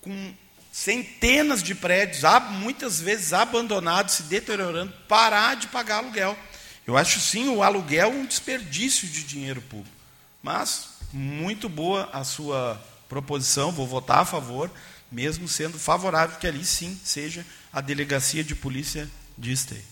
com 0.00 0.32
centenas 0.70 1.64
de 1.64 1.74
prédios, 1.74 2.22
muitas 2.52 3.00
vezes 3.00 3.32
abandonados, 3.32 4.14
se 4.14 4.22
deteriorando, 4.24 4.92
parar 5.08 5.56
de 5.56 5.66
pagar 5.66 5.98
aluguel. 5.98 6.38
Eu 6.86 6.96
acho 6.96 7.18
sim 7.18 7.48
o 7.48 7.62
aluguel 7.62 8.10
um 8.10 8.24
desperdício 8.24 9.08
de 9.08 9.24
dinheiro 9.24 9.60
público. 9.62 9.96
Mas 10.42 10.89
muito 11.12 11.68
boa 11.68 12.08
a 12.12 12.24
sua 12.24 12.80
proposição, 13.08 13.72
vou 13.72 13.86
votar 13.86 14.20
a 14.20 14.24
favor, 14.24 14.70
mesmo 15.10 15.48
sendo 15.48 15.78
favorável 15.78 16.38
que 16.38 16.46
ali 16.46 16.64
sim 16.64 16.98
seja 17.04 17.44
a 17.72 17.80
delegacia 17.80 18.44
de 18.44 18.54
polícia 18.54 19.10
de 19.36 19.52
Esteio. 19.52 19.82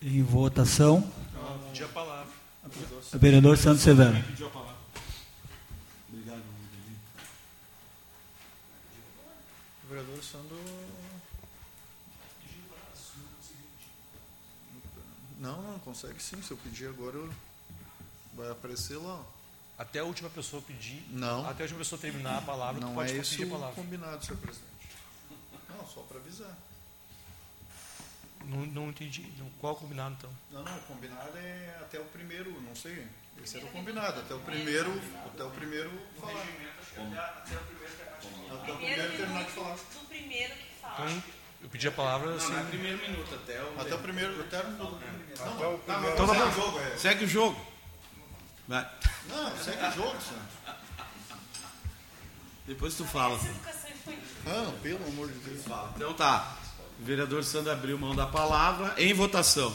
Em 0.00 0.22
votação. 0.22 1.12
Pedi 1.72 1.82
a 1.82 1.88
palavra. 1.88 2.32
Vereador 3.14 3.56
Santos 3.56 3.82
Severo. 3.82 4.16
O 9.84 9.88
vereador 9.88 10.22
Sandro. 10.22 10.58
Não, 15.48 15.62
não, 15.62 15.78
consegue 15.78 16.22
sim. 16.22 16.40
Se 16.42 16.50
eu 16.50 16.56
pedir 16.58 16.88
agora, 16.88 17.16
eu- 17.16 17.32
vai 18.34 18.50
aparecer 18.50 18.96
lá. 18.98 19.24
Até 19.78 20.00
a 20.00 20.04
última 20.04 20.28
pessoa 20.28 20.60
pedir. 20.60 21.02
Não. 21.10 21.48
Até 21.48 21.62
a 21.62 21.64
última 21.64 21.78
pessoa 21.78 21.98
terminar 22.00 22.38
a 22.38 22.42
palavra, 22.42 22.80
tu 22.80 22.86
Não 22.86 22.94
pode 22.94 23.12
é 23.12 23.20
pedir 23.22 23.44
a 23.44 23.50
palavra. 23.50 23.74
combinado, 23.74 24.24
senhor 24.24 24.38
presidente. 24.40 24.68
Não, 25.70 25.86
só 25.88 26.00
para 26.02 26.18
avisar. 26.18 26.54
Não, 28.44 28.58
não 28.66 28.88
entendi. 28.90 29.22
Não, 29.38 29.48
qual 29.60 29.72
o 29.74 29.76
combinado 29.76 30.14
então? 30.18 30.30
Não, 30.50 30.62
não, 30.62 30.76
o 30.76 30.80
combinado 30.82 31.36
é 31.38 31.78
até 31.80 31.98
o 32.00 32.04
primeiro, 32.06 32.60
não 32.60 32.74
sei. 32.76 33.06
Esse 33.42 33.56
era 33.58 33.66
o 33.66 33.70
combinado, 33.70 34.20
até 34.20 34.34
o 34.34 34.40
primeiro, 34.40 34.90
até 35.26 35.44
o 35.44 35.50
primeiro 35.50 35.90
falar. 36.20 36.42
Até 38.50 38.72
o 38.72 38.76
primeiro 38.76 39.16
terminar 39.16 39.44
de 39.44 39.50
falar. 39.52 39.76
Do 39.76 40.08
primeiro 40.08 40.54
que 40.54 40.74
fala. 40.80 41.10
Então, 41.10 41.22
eu 41.62 41.68
pedi 41.68 41.88
a 41.88 41.92
palavra 41.92 42.34
assim. 42.34 42.52
Não, 42.52 42.60
é 42.60 42.64
primeiro 42.64 42.98
minuto, 42.98 43.34
até 43.34 43.62
o. 43.62 43.80
Até 43.80 43.94
o 43.94 43.98
primeiro, 43.98 44.40
até 44.40 44.60
o 44.60 44.70
Não, 44.70 44.86
Até 44.96 45.66
o 45.66 45.70
não, 45.72 45.78
primeiro. 45.78 46.14
então 46.14 46.26
tá 46.26 46.34
Segue 46.34 46.44
bom. 46.44 46.48
o 46.48 46.52
jogo, 46.54 46.78
é. 46.80 46.96
Segue 46.96 47.24
o 47.24 47.28
jogo. 47.28 47.66
Vai. 48.68 48.90
Não, 49.28 49.56
segue 49.56 49.86
o 49.86 49.92
jogo, 49.92 50.16
senhor. 50.20 50.76
Depois 52.66 52.94
tu 52.94 53.04
fala. 53.04 53.38
Ah, 54.46 54.72
pelo 54.82 55.04
amor 55.06 55.28
de 55.28 55.38
Deus. 55.38 55.64
Então 55.96 56.14
tá. 56.14 56.56
O 57.00 57.04
vereador 57.04 57.42
Sandro 57.44 57.72
abriu 57.72 57.98
mão 57.98 58.14
da 58.14 58.26
palavra 58.26 58.94
em 58.98 59.12
votação. 59.14 59.74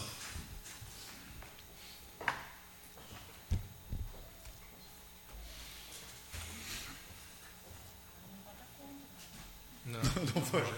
Não. 9.85 9.99
Não 10.35 10.41
pode. 10.49 10.73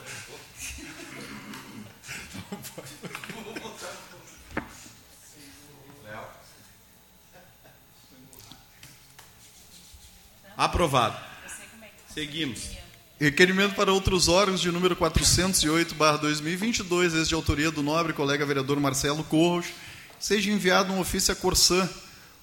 Aprovado. 10.66 11.16
Seguimos. 12.12 12.70
Requerimento 13.20 13.76
para 13.76 13.94
outros 13.94 14.28
órgãos 14.28 14.60
de 14.60 14.72
número 14.72 14.96
408/2022, 14.96 17.14
esse 17.14 17.30
de 17.30 17.36
autoria 17.36 17.70
do 17.70 17.84
nobre 17.84 18.14
colega 18.14 18.44
vereador 18.48 18.80
Marcelo 18.80 19.24
Corros, 19.26 19.68
seja 20.20 20.50
enviado 20.50 20.92
um 20.92 21.00
ofício 21.00 21.32
à 21.32 21.36
Corsã, 21.36 21.88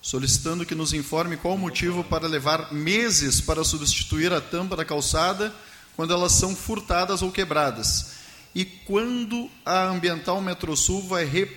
solicitando 0.00 0.64
que 0.64 0.72
nos 0.74 0.92
informe 0.92 1.36
qual 1.36 1.54
o 1.54 1.58
motivo 1.58 2.04
para 2.04 2.28
levar 2.28 2.72
meses 2.72 3.40
para 3.40 3.64
substituir 3.64 4.32
a 4.32 4.40
tampa 4.40 4.76
da 4.76 4.84
calçada 4.84 5.52
quando 5.96 6.14
elas 6.14 6.30
são 6.30 6.54
furtadas 6.54 7.22
ou 7.22 7.32
quebradas. 7.32 8.12
E 8.54 8.64
quando 8.64 9.50
a 9.66 9.86
Ambiental 9.86 10.40
Metrosul 10.40 11.02
vai, 11.08 11.24
re- 11.24 11.50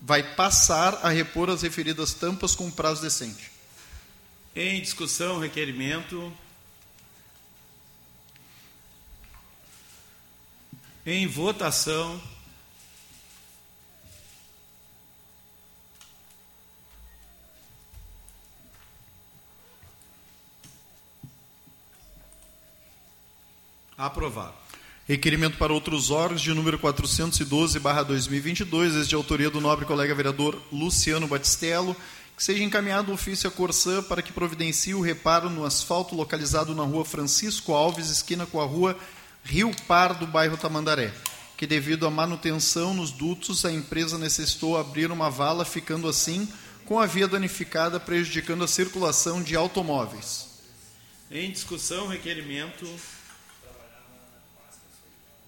vai 0.00 0.22
passar 0.22 1.00
a 1.02 1.10
repor 1.10 1.50
as 1.50 1.60
referidas 1.60 2.14
tampas 2.14 2.54
com 2.54 2.70
prazo 2.70 3.02
decente. 3.02 3.51
Em 4.54 4.82
discussão, 4.82 5.38
requerimento. 5.38 6.30
Em 11.06 11.26
votação. 11.26 12.20
Aprovado. 23.96 24.52
Requerimento 25.08 25.56
para 25.56 25.72
outros 25.72 26.10
órgãos 26.10 26.42
de 26.42 26.52
número 26.52 26.78
412/2022, 26.78 28.96
esse 28.96 29.08
de 29.08 29.14
autoria 29.14 29.48
do 29.48 29.62
nobre 29.62 29.86
colega 29.86 30.14
vereador 30.14 30.60
Luciano 30.70 31.26
Batistello, 31.26 31.96
seja 32.42 32.64
encaminhado 32.64 33.12
o 33.12 33.14
ofício 33.14 33.48
à 33.48 33.52
Corsã 33.52 34.02
para 34.02 34.20
que 34.20 34.32
providencie 34.32 34.96
o 34.96 35.00
reparo 35.00 35.48
no 35.48 35.64
asfalto 35.64 36.16
localizado 36.16 36.74
na 36.74 36.82
rua 36.82 37.04
Francisco 37.04 37.72
Alves, 37.72 38.10
esquina 38.10 38.44
com 38.46 38.60
a 38.60 38.64
rua 38.64 38.98
Rio 39.44 39.70
Pardo, 39.86 40.26
bairro 40.26 40.56
Tamandaré, 40.56 41.14
que 41.56 41.68
devido 41.68 42.04
à 42.04 42.10
manutenção 42.10 42.94
nos 42.94 43.12
dutos, 43.12 43.64
a 43.64 43.70
empresa 43.70 44.18
necessitou 44.18 44.76
abrir 44.76 45.12
uma 45.12 45.30
vala, 45.30 45.64
ficando 45.64 46.08
assim 46.08 46.52
com 46.84 46.98
a 46.98 47.06
via 47.06 47.28
danificada, 47.28 48.00
prejudicando 48.00 48.64
a 48.64 48.68
circulação 48.68 49.40
de 49.40 49.54
automóveis. 49.54 50.48
Em 51.30 51.48
discussão, 51.48 52.08
requerimento. 52.08 52.92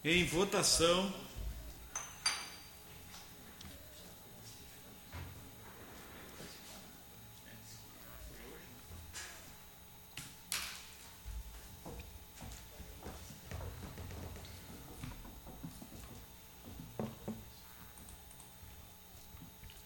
Em 0.05 0.25
votação. 0.25 1.13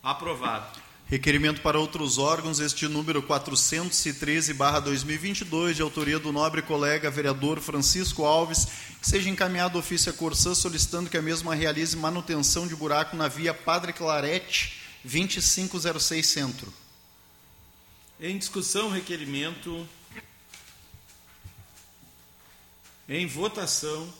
Aprovado. 0.08 0.80
Requerimento 1.04 1.60
para 1.60 1.78
outros 1.78 2.16
órgãos, 2.16 2.60
este 2.60 2.88
número 2.88 3.22
413-2022, 3.24 5.74
de 5.74 5.82
autoria 5.82 6.18
do 6.18 6.32
nobre 6.32 6.62
colega 6.62 7.10
vereador 7.10 7.60
Francisco 7.60 8.24
Alves, 8.24 8.66
que 9.02 9.06
seja 9.06 9.28
encaminhado 9.28 9.78
ofício 9.78 10.10
à 10.10 10.14
Corsã 10.14 10.54
solicitando 10.54 11.10
que 11.10 11.18
a 11.18 11.22
mesma 11.22 11.54
realize 11.54 11.94
manutenção 11.94 12.66
de 12.66 12.74
buraco 12.74 13.18
na 13.18 13.28
via 13.28 13.52
Padre 13.52 13.92
Clarete, 13.92 14.80
2506 15.04 16.26
Centro. 16.26 16.72
Em 18.18 18.38
discussão, 18.38 18.88
requerimento. 18.88 19.86
Em 23.06 23.26
votação. 23.26 24.10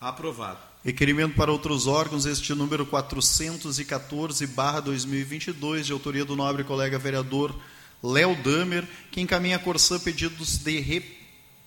Aprovado. 0.00 0.58
Requerimento 0.84 1.34
para 1.34 1.50
outros 1.50 1.86
órgãos, 1.86 2.26
este 2.26 2.54
número 2.54 2.86
414-2022, 2.86 5.82
de 5.82 5.92
autoria 5.92 6.24
do 6.24 6.36
nobre 6.36 6.62
colega 6.64 6.98
vereador 6.98 7.54
Léo 8.02 8.36
Damer, 8.42 8.86
que 9.10 9.20
encaminha 9.20 9.56
a 9.56 9.58
Corsã 9.58 9.98
pedidos 9.98 10.58
de 10.58 10.78
re- 10.80 11.16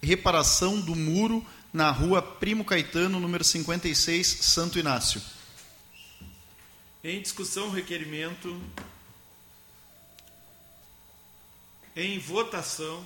reparação 0.02 0.80
do 0.80 0.96
muro 0.96 1.46
na 1.74 1.92
rua 1.92 2.22
Primo 2.22 2.64
Caetano, 2.64 3.20
número 3.20 3.44
56, 3.44 4.28
Santo 4.42 4.80
Inácio. 4.80 5.22
Em 7.04 7.22
discussão, 7.22 7.70
requerimento. 7.72 8.62
Em 11.96 12.20
votação. 12.20 13.06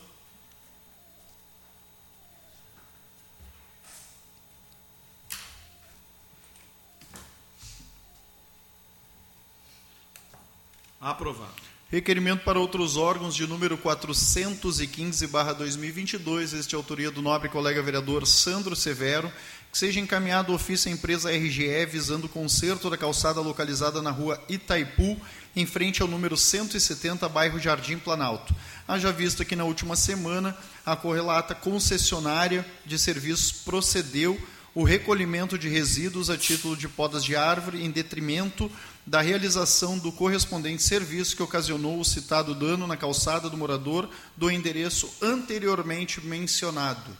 Aprovado. 11.03 11.51
Requerimento 11.91 12.43
para 12.45 12.57
outros 12.57 12.95
órgãos 12.95 13.35
de 13.35 13.45
número 13.45 13.77
415/2022, 13.77 16.53
este 16.53 16.69
de 16.69 16.77
autoria 16.77 17.11
do 17.11 17.21
nobre 17.21 17.49
colega 17.49 17.83
vereador 17.83 18.25
Sandro 18.25 18.73
Severo, 18.73 19.29
que 19.69 19.77
seja 19.77 19.99
encaminhado 19.99 20.53
ofício 20.53 20.89
à 20.89 20.93
empresa 20.93 21.29
RGE 21.29 21.85
visando 21.87 22.27
o 22.27 22.29
conserto 22.29 22.89
da 22.89 22.97
calçada 22.97 23.41
localizada 23.41 24.01
na 24.01 24.11
rua 24.11 24.41
Itaipu, 24.47 25.19
em 25.53 25.65
frente 25.65 26.01
ao 26.01 26.07
número 26.07 26.37
170, 26.37 27.27
bairro 27.27 27.59
Jardim 27.59 27.99
Planalto. 27.99 28.55
Haja 28.87 29.11
visto 29.11 29.43
que 29.43 29.57
na 29.57 29.65
última 29.65 29.97
semana 29.97 30.57
a 30.85 30.95
correlata 30.95 31.53
concessionária 31.53 32.65
de 32.85 32.97
serviços 32.97 33.51
procedeu 33.51 34.41
o 34.75 34.83
recolhimento 34.83 35.57
de 35.57 35.69
resíduos 35.69 36.29
a 36.29 36.37
título 36.37 36.75
de 36.75 36.87
podas 36.87 37.23
de 37.23 37.35
árvore 37.35 37.83
em 37.83 37.91
detrimento 37.91 38.71
da 39.05 39.21
realização 39.21 39.97
do 39.97 40.11
correspondente 40.11 40.81
serviço 40.81 41.35
que 41.35 41.43
ocasionou 41.43 41.99
o 41.99 42.05
citado 42.05 42.55
dano 42.55 42.87
na 42.87 42.95
calçada 42.95 43.49
do 43.49 43.57
morador 43.57 44.09
do 44.35 44.49
endereço 44.49 45.13
anteriormente 45.21 46.21
mencionado. 46.21 47.15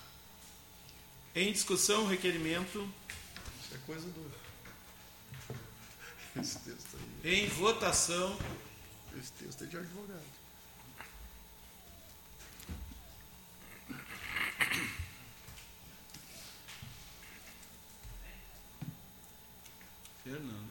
Em 1.35 1.51
discussão, 1.51 2.07
requerimento. 2.07 2.87
Isso 3.63 3.75
é 3.75 3.77
coisa 3.85 4.07
do. 4.07 4.31
Esse 6.39 6.59
texto 6.59 6.97
aí. 7.23 7.43
Em 7.43 7.47
votação. 7.47 8.37
Esse 9.19 9.31
texto 9.33 9.63
é 9.63 9.67
de 9.67 9.77
advogado. 9.77 10.21
Fernando. 20.23 20.62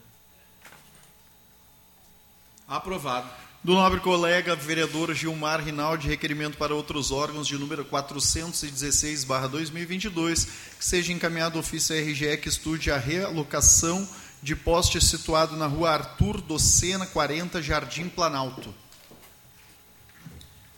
Aprovado. 2.73 3.31
Do 3.63 3.75
nobre 3.75 4.01
colega 4.01 4.57
vereador 4.57 5.15
Gilmar 5.15 5.63
Rinaldi, 5.63 6.09
requerimento 6.09 6.57
para 6.57 6.75
outros 6.75 7.11
órgãos 7.11 7.47
de 7.47 7.59
número 7.59 7.85
416-2022, 7.85 10.49
que 10.79 10.83
seja 10.83 11.13
encaminhado 11.13 11.59
ofício 11.59 11.95
à 11.95 11.99
RGE 11.99 12.39
que 12.39 12.49
estude 12.49 12.91
a 12.91 12.97
realocação 12.97 14.09
de 14.43 14.57
poste 14.57 14.99
situado 15.05 15.55
na 15.55 15.67
rua 15.67 15.91
Arthur 15.91 16.41
Docena, 16.41 17.05
40, 17.05 17.61
Jardim 17.61 18.09
Planalto. 18.09 18.75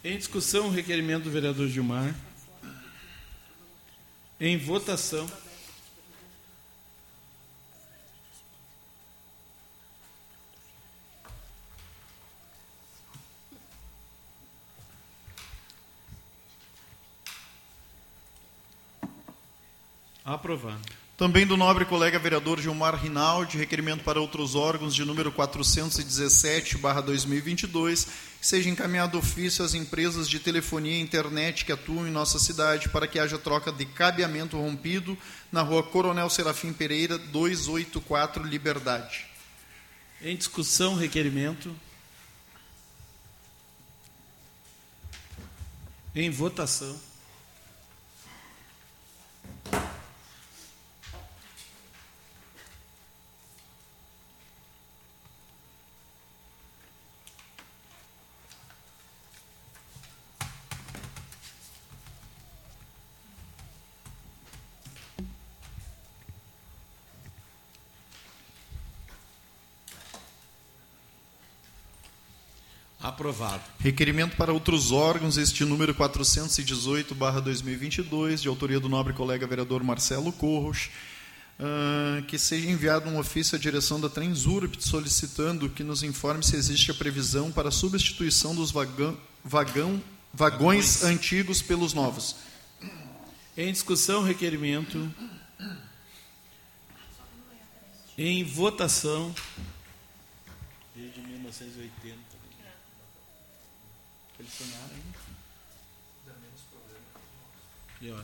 Em 0.02 0.18
discussão, 0.18 0.66
o 0.66 0.70
requerimento 0.70 1.22
do 1.22 1.30
vereador 1.30 1.68
Gilmar. 1.68 2.12
Em 4.40 4.58
votação. 4.58 5.30
Aprovado. 20.24 21.04
Também 21.16 21.46
do 21.46 21.56
nobre 21.56 21.84
colega 21.84 22.18
vereador 22.18 22.60
Gilmar 22.60 22.96
Rinaldi, 22.96 23.56
requerimento 23.56 24.02
para 24.02 24.20
outros 24.20 24.56
órgãos 24.56 24.92
de 24.92 25.04
número 25.04 25.30
417/2022, 25.30 28.08
que 28.40 28.46
seja 28.46 28.68
encaminhado 28.68 29.16
ofício 29.16 29.64
às 29.64 29.74
empresas 29.74 30.28
de 30.28 30.40
telefonia 30.40 30.98
e 30.98 31.00
internet 31.00 31.64
que 31.64 31.70
atuam 31.70 32.08
em 32.08 32.10
nossa 32.10 32.40
cidade 32.40 32.88
para 32.88 33.06
que 33.06 33.20
haja 33.20 33.38
troca 33.38 33.70
de 33.70 33.86
cabeamento 33.86 34.56
rompido 34.56 35.16
na 35.52 35.62
Rua 35.62 35.84
Coronel 35.84 36.28
Serafim 36.28 36.72
Pereira, 36.72 37.16
284, 37.16 38.42
Liberdade. 38.42 39.24
Em 40.20 40.36
discussão, 40.36 40.96
requerimento. 40.96 41.72
Em 46.12 46.28
votação. 46.28 47.13
Aprovado. 73.14 73.62
Requerimento 73.78 74.36
para 74.36 74.52
outros 74.52 74.90
órgãos, 74.90 75.36
este 75.36 75.64
número 75.64 75.94
418-2022, 75.94 78.40
de 78.40 78.48
autoria 78.48 78.80
do 78.80 78.88
nobre 78.88 79.12
colega 79.12 79.46
vereador 79.46 79.84
Marcelo 79.84 80.32
Corros, 80.32 80.90
ah, 81.60 82.20
que 82.26 82.36
seja 82.36 82.68
enviado 82.68 83.08
um 83.08 83.16
ofício 83.16 83.54
à 83.54 83.58
direção 83.58 84.00
da 84.00 84.08
Transurb 84.08 84.74
solicitando 84.80 85.70
que 85.70 85.84
nos 85.84 86.02
informe 86.02 86.42
se 86.42 86.56
existe 86.56 86.90
a 86.90 86.94
previsão 86.94 87.52
para 87.52 87.68
a 87.68 87.72
substituição 87.72 88.52
dos 88.52 88.72
vagão, 88.72 89.16
vagão, 89.44 90.02
vagões 90.32 91.04
antigos 91.04 91.62
pelos 91.62 91.94
novos. 91.94 92.34
Em 93.56 93.70
discussão, 93.70 94.24
requerimento. 94.24 95.08
Em 98.18 98.42
votação. 98.42 99.32
Desde 100.96 101.20
1980. 101.20 102.33
Eles 104.44 104.58
sonharam 104.58 104.90
ainda. 104.94 105.18
Pior. 107.98 108.22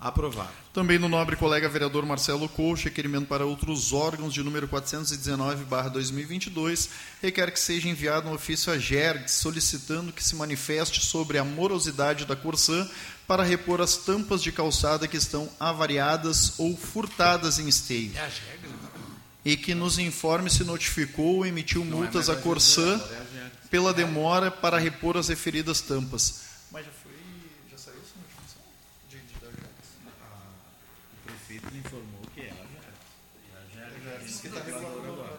Aprovado. 0.00 0.50
Também 0.72 0.98
no 0.98 1.08
nobre 1.08 1.36
colega 1.36 1.68
vereador 1.68 2.04
Marcelo 2.04 2.48
Coach, 2.48 2.86
requerimento 2.86 3.28
para 3.28 3.46
outros 3.46 3.92
órgãos 3.92 4.34
de 4.34 4.42
número 4.42 4.66
419/2022, 4.66 6.88
requer 7.22 7.52
que 7.52 7.60
seja 7.60 7.88
enviado 7.88 8.28
um 8.28 8.32
ofício 8.32 8.72
à 8.72 8.78
GERG 8.78 9.28
solicitando 9.28 10.12
que 10.12 10.24
se 10.24 10.34
manifeste 10.34 11.04
sobre 11.04 11.38
a 11.38 11.44
morosidade 11.44 12.24
da 12.24 12.34
Corsã 12.34 12.90
para 13.28 13.44
repor 13.44 13.80
as 13.80 13.96
tampas 13.96 14.42
de 14.42 14.50
calçada 14.50 15.06
que 15.06 15.18
estão 15.18 15.48
avariadas 15.60 16.58
ou 16.58 16.76
furtadas 16.76 17.60
em 17.60 17.68
esteio. 17.68 18.10
É 18.16 18.20
a 18.20 18.28
GERG? 18.28 18.79
E 19.44 19.56
que 19.56 19.74
nos 19.74 19.98
informe 19.98 20.50
se 20.50 20.64
notificou 20.64 21.36
ou 21.36 21.46
emitiu 21.46 21.84
multas 21.84 22.26
mais 22.26 22.30
à 22.30 22.32
a 22.34 22.42
Corsã 22.42 22.98
é 22.98 23.16
a 23.16 23.20
pela 23.70 23.94
demora 23.94 24.50
para 24.50 24.76
repor 24.78 25.16
as 25.16 25.28
referidas 25.28 25.80
tampas. 25.80 26.42
Mas 26.70 26.84
já 26.84 26.92
foi, 26.92 27.12
já 27.70 27.78
saiu 27.78 28.00
essa 28.00 28.18
notificação 28.18 28.60
de, 29.08 29.18
de, 29.18 29.32
GERG? 29.40 29.56
O 31.14 31.18
prefeito 31.24 31.74
informou 31.76 32.26
que 32.34 32.40
ela 32.40 32.66
já 33.74 33.80
era. 33.80 33.92
Já 34.00 34.10
era. 34.10 34.24
Que 34.24 34.48
tá 34.48 34.60
regulando 34.60 35.12
agora. 35.12 35.38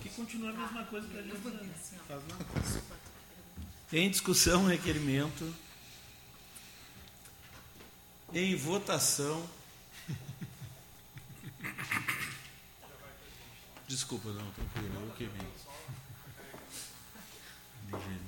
Que 0.00 0.08
continua 0.08 0.48
a 0.50 0.54
mesma 0.54 0.84
coisa 0.84 1.06
que 1.06 1.18
a 1.18 1.22
gente 1.22 1.36
faz 2.08 2.22
nada. 2.26 2.46
Em 3.92 4.10
discussão, 4.10 4.66
requerimento. 4.66 5.54
Em 8.32 8.56
votação. 8.56 9.46
Desculpa, 13.88 14.28
não, 14.28 14.50
tranquilo, 14.50 15.00
eu 15.00 15.14
que 15.14 15.24
vim. 15.24 15.48
Ligeiro. 17.86 18.22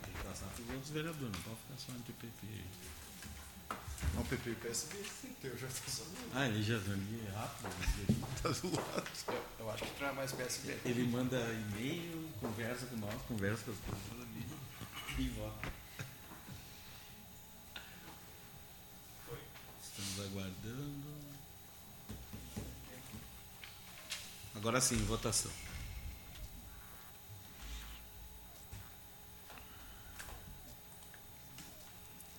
Tem 0.00 0.14
que 0.14 0.22
passar 0.22 0.46
para 0.46 0.62
os 0.62 0.70
outros 0.70 0.90
vereadores, 0.90 1.34
não 1.34 1.42
pode 1.42 1.56
ficar 1.56 1.78
só 1.78 1.92
entre 1.98 2.12
o 2.12 2.14
PP 2.14 2.46
aí. 2.46 2.64
Não, 4.14 4.24
PP 4.24 4.50
e 4.50 4.54
PSB, 4.54 4.96
eu 5.42 5.58
já 5.58 5.66
estou 5.66 5.88
sabendo. 5.88 6.30
Ah, 6.34 6.46
ele 6.46 6.62
já 6.62 6.76
ali 6.76 7.26
é 7.26 7.30
rápido. 7.32 7.70
Tá 8.40 8.48
do 8.50 8.76
lado. 8.76 9.10
Eu 9.58 9.70
acho 9.72 9.84
que 9.84 9.90
tu 9.98 10.04
é 10.04 10.12
mais 10.12 10.30
PSB. 10.30 10.78
Ele 10.84 11.08
manda 11.08 11.36
e-mail, 11.36 12.30
conversa 12.40 12.86
com 12.86 12.96
nós, 12.98 13.20
conversa 13.22 13.64
com 13.64 13.72
as 13.72 13.78
pessoas 13.78 14.22
ali 14.22 14.46
e 15.18 15.28
vota. 15.30 15.81
Estamos 20.02 20.32
aguardando. 20.32 21.12
Agora 24.56 24.80
sim, 24.80 24.96
votação. 25.04 25.50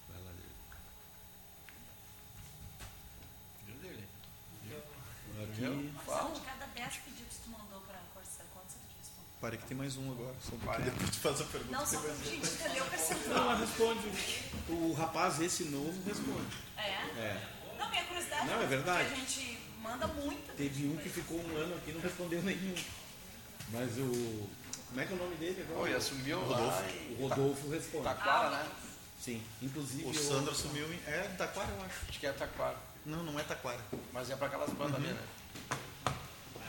Vai 0.10 0.22
lá. 0.24 0.32
Aqui. 5.44 5.92
São 6.06 6.34
de 6.34 6.40
cada 6.42 6.66
10 6.68 6.96
pedidos 6.98 7.38
que 7.38 7.44
tu 7.44 7.50
mandou 7.50 7.82
para 7.82 7.98
a 7.98 8.02
quantos 8.54 8.76
tu? 8.76 9.14
Parei 9.42 9.60
que 9.60 9.66
tem 9.66 9.76
mais 9.76 9.98
um 9.98 10.12
agora, 10.12 10.36
só 10.42 10.56
pouquinho 10.60 10.86
depois 10.86 11.10
tu 11.10 11.20
faz 11.20 11.42
a 11.42 11.44
pergunta. 11.46 11.72
Não, 11.78 11.86
só 11.86 12.00
para 12.00 12.14
gente 12.16 12.36
entender 12.36 12.82
o 12.82 12.84
Não, 12.84 12.90
percentual. 12.90 13.38
ela 13.38 13.56
responde. 13.58 14.08
O 14.70 14.94
rapaz, 14.94 15.40
esse 15.42 15.66
novo, 15.66 16.02
responde. 16.06 16.73
É? 16.78 16.82
É. 16.82 17.42
Não, 17.78 17.90
minha 17.90 18.04
curiosidade 18.06 18.48
Não, 18.48 18.62
é 18.62 18.66
verdade. 18.66 19.10
porque 19.10 19.22
a 19.22 19.26
gente 19.26 19.60
manda 19.82 20.08
muito. 20.08 20.56
Teve 20.56 20.88
um 20.88 20.98
que 20.98 21.10
ficou 21.10 21.38
um 21.40 21.58
ano 21.58 21.76
aqui 21.76 21.92
e 21.92 21.94
não 21.94 22.02
respondeu 22.02 22.42
nenhum. 22.42 22.76
Mas 23.70 23.98
o. 23.98 24.50
Como 24.90 25.02
é 25.02 25.06
que 25.06 25.14
é 25.14 25.16
o 25.16 25.20
nome 25.20 25.36
dele 25.38 25.66
agora? 25.68 25.80
Oi, 25.90 25.96
assumiu 25.96 26.40
Rodolfo. 26.40 26.64
lá 26.66 26.86
em 26.92 27.16
O 27.24 27.28
Rodolfo 27.28 27.70
responde. 27.70 28.04
Taquara, 28.04 28.50
né? 28.52 28.68
Sim. 29.20 29.42
Inclusive. 29.62 30.04
O 30.04 30.10
eu- 30.10 30.14
Sandro 30.14 30.52
assumiu 30.52 30.92
em. 30.94 31.00
É, 31.08 31.22
Taquara, 31.38 31.70
eu 31.72 31.82
acho. 31.86 31.96
Acho 32.10 32.20
que 32.20 32.28
é 32.28 32.32
Taquara. 32.34 32.78
Não, 33.06 33.24
não 33.24 33.40
é 33.40 33.44
Taquara. 33.44 33.80
Mas 34.12 34.30
é 34.30 34.36
pra 34.36 34.48
aquelas 34.48 34.70
bandas 34.72 34.96
ali, 34.96 35.08
né? 35.08 35.22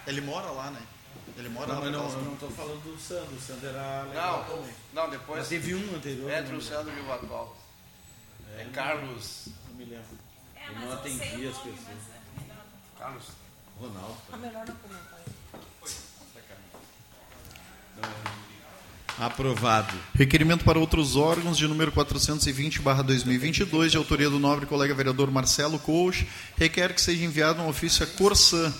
Ele 0.06 0.20
mora 0.20 0.50
lá, 0.50 0.70
né? 0.70 0.82
Ele 1.36 1.48
mora 1.48 1.66
Não, 1.66 1.74
lá 1.76 1.80
mas 1.80 1.92
não, 1.92 2.10
eu 2.10 2.22
não 2.24 2.34
estou 2.34 2.50
falando 2.50 2.82
do 2.82 2.98
Sandro. 3.00 3.34
O 3.34 3.40
Sandro 3.40 3.68
era 3.68 4.02
legal 4.04 4.46
Não, 4.48 4.56
também. 4.56 4.74
não, 4.92 5.10
depois. 5.10 5.38
Mas 5.40 5.48
teve 5.48 5.74
um 5.74 5.94
anterior. 5.96 6.30
Entre 6.30 6.52
não 6.52 6.58
o 6.58 6.62
Sandro 6.62 6.92
e 6.96 7.00
o 7.00 7.12
atual. 7.12 7.56
É 8.58 8.64
não- 8.64 8.72
Carlos. 8.72 9.48
Não 9.74 9.84
me 9.84 9.90
lembro. 9.90 10.06
É, 10.54 10.72
não 10.72 10.82
eu 10.82 11.02
sei 11.02 11.16
atendia 11.16 11.48
o 11.48 11.50
as 11.50 11.56
pessoas. 11.56 11.76
mas 11.84 11.96
é 11.96 12.48
não. 12.48 12.98
Carlos. 12.98 13.24
Ronaldo. 13.80 14.16
É 14.32 14.36
melhor 14.36 14.66
não 14.66 14.76
comentar. 14.76 15.14
Aprovado. 19.18 19.96
Requerimento 20.14 20.64
para 20.64 20.78
outros 20.78 21.16
órgãos 21.16 21.56
de 21.56 21.66
número 21.66 21.90
420/2022, 21.92 23.90
de 23.90 23.96
autoria 23.96 24.30
do 24.30 24.38
nobre 24.38 24.66
colega 24.66 24.94
vereador 24.94 25.30
Marcelo 25.30 25.78
Coach, 25.78 26.26
requer 26.56 26.92
que 26.94 27.00
seja 27.00 27.24
enviado 27.24 27.62
um 27.62 27.68
ofício 27.68 28.04
à 28.04 28.06
Corsã 28.06 28.72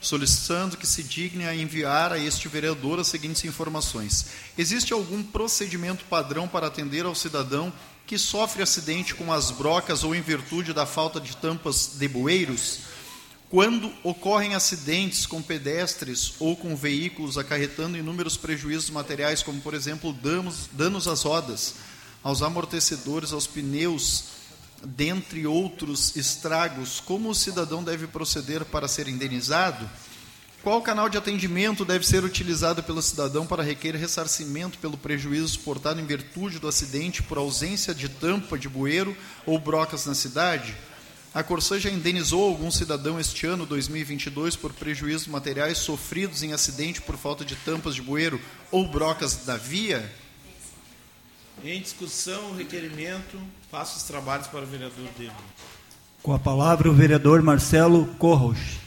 solicitando 0.00 0.76
que 0.76 0.86
se 0.86 1.02
digne 1.02 1.46
a 1.46 1.54
enviar 1.54 2.12
a 2.12 2.18
este 2.18 2.46
vereador 2.46 3.00
as 3.00 3.06
seguintes 3.08 3.44
informações. 3.44 4.26
Existe 4.56 4.92
algum 4.92 5.22
procedimento 5.22 6.04
padrão 6.04 6.46
para 6.46 6.66
atender 6.66 7.06
ao 7.06 7.14
cidadão 7.14 7.72
que 8.06 8.18
sofre 8.18 8.62
acidente 8.62 9.14
com 9.14 9.32
as 9.32 9.50
brocas 9.50 10.04
ou 10.04 10.14
em 10.14 10.20
virtude 10.20 10.72
da 10.72 10.86
falta 10.86 11.20
de 11.20 11.36
tampas 11.36 11.92
de 11.98 12.06
bueiros? 12.06 12.80
Quando 13.50 13.92
ocorrem 14.02 14.54
acidentes 14.54 15.26
com 15.26 15.40
pedestres 15.40 16.34
ou 16.40 16.56
com 16.56 16.74
veículos 16.74 17.38
acarretando 17.38 17.96
inúmeros 17.96 18.36
prejuízos 18.36 18.90
materiais, 18.90 19.42
como, 19.42 19.60
por 19.60 19.74
exemplo, 19.74 20.12
danos, 20.12 20.68
danos 20.72 21.06
às 21.06 21.22
rodas, 21.22 21.76
aos 22.22 22.42
amortecedores, 22.42 23.32
aos 23.32 23.46
pneus, 23.46 24.24
dentre 24.84 25.46
outros 25.46 26.16
estragos, 26.16 27.00
como 27.00 27.30
o 27.30 27.34
cidadão 27.34 27.82
deve 27.82 28.06
proceder 28.06 28.64
para 28.64 28.88
ser 28.88 29.08
indenizado? 29.08 29.88
Qual 30.64 30.80
canal 30.80 31.10
de 31.10 31.18
atendimento 31.18 31.84
deve 31.84 32.06
ser 32.06 32.24
utilizado 32.24 32.82
pelo 32.82 33.02
cidadão 33.02 33.46
para 33.46 33.62
requerer 33.62 34.00
ressarcimento 34.00 34.78
pelo 34.78 34.96
prejuízo 34.96 35.48
suportado 35.48 36.00
em 36.00 36.06
virtude 36.06 36.58
do 36.58 36.66
acidente 36.66 37.22
por 37.22 37.36
ausência 37.36 37.94
de 37.94 38.08
tampa 38.08 38.56
de 38.56 38.66
bueiro 38.66 39.14
ou 39.44 39.58
brocas 39.58 40.06
na 40.06 40.14
cidade? 40.14 40.74
A 41.34 41.42
Corsã 41.42 41.78
já 41.78 41.90
indenizou 41.90 42.42
algum 42.42 42.70
cidadão 42.70 43.20
este 43.20 43.44
ano, 43.46 43.66
2022, 43.66 44.56
por 44.56 44.72
prejuízos 44.72 45.26
materiais 45.26 45.76
sofridos 45.76 46.42
em 46.42 46.54
acidente 46.54 47.02
por 47.02 47.18
falta 47.18 47.44
de 47.44 47.56
tampas 47.56 47.94
de 47.94 48.00
bueiro 48.00 48.40
ou 48.70 48.88
brocas 48.88 49.44
da 49.44 49.58
via? 49.58 50.10
Em 51.62 51.78
discussão, 51.78 52.52
o 52.52 52.56
requerimento, 52.56 53.38
faço 53.70 53.98
os 53.98 54.04
trabalhos 54.04 54.46
para 54.46 54.62
o 54.62 54.66
vereador 54.66 55.08
dele. 55.18 55.30
Com 56.22 56.32
a 56.32 56.38
palavra 56.38 56.88
o 56.88 56.94
vereador 56.94 57.42
Marcelo 57.42 58.06
Corros. 58.18 58.82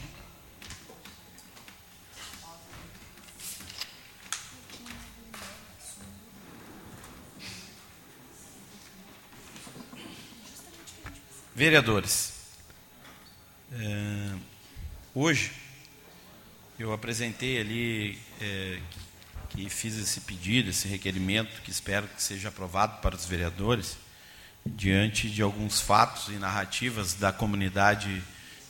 Vereadores, 11.58 12.34
é, 13.72 14.32
hoje 15.12 15.50
eu 16.78 16.92
apresentei 16.92 17.60
ali 17.60 18.16
é, 18.40 18.78
que 19.48 19.68
fiz 19.68 19.98
esse 19.98 20.20
pedido, 20.20 20.70
esse 20.70 20.86
requerimento, 20.86 21.60
que 21.62 21.72
espero 21.72 22.06
que 22.06 22.22
seja 22.22 22.48
aprovado 22.48 23.00
para 23.00 23.16
os 23.16 23.26
vereadores, 23.26 23.96
diante 24.64 25.28
de 25.28 25.42
alguns 25.42 25.80
fatos 25.80 26.28
e 26.28 26.38
narrativas 26.38 27.14
da 27.14 27.32
comunidade 27.32 28.22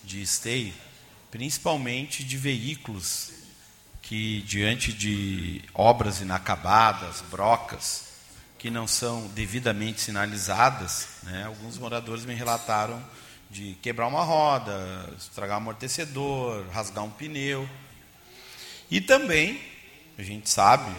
de 0.02 0.22
Esteio, 0.22 0.72
principalmente 1.30 2.24
de 2.24 2.38
veículos 2.38 3.32
que, 4.00 4.40
diante 4.46 4.94
de 4.94 5.60
obras 5.74 6.22
inacabadas, 6.22 7.22
brocas, 7.30 8.07
que 8.58 8.70
não 8.70 8.88
são 8.88 9.28
devidamente 9.28 10.00
sinalizadas, 10.00 11.08
né, 11.22 11.44
alguns 11.44 11.78
moradores 11.78 12.24
me 12.24 12.34
relataram 12.34 13.02
de 13.48 13.74
quebrar 13.80 14.08
uma 14.08 14.22
roda, 14.24 15.08
estragar 15.16 15.56
um 15.56 15.62
amortecedor, 15.62 16.66
rasgar 16.70 17.04
um 17.04 17.10
pneu. 17.10 17.68
E 18.90 19.00
também, 19.00 19.60
a 20.18 20.22
gente 20.22 20.50
sabe, 20.50 20.90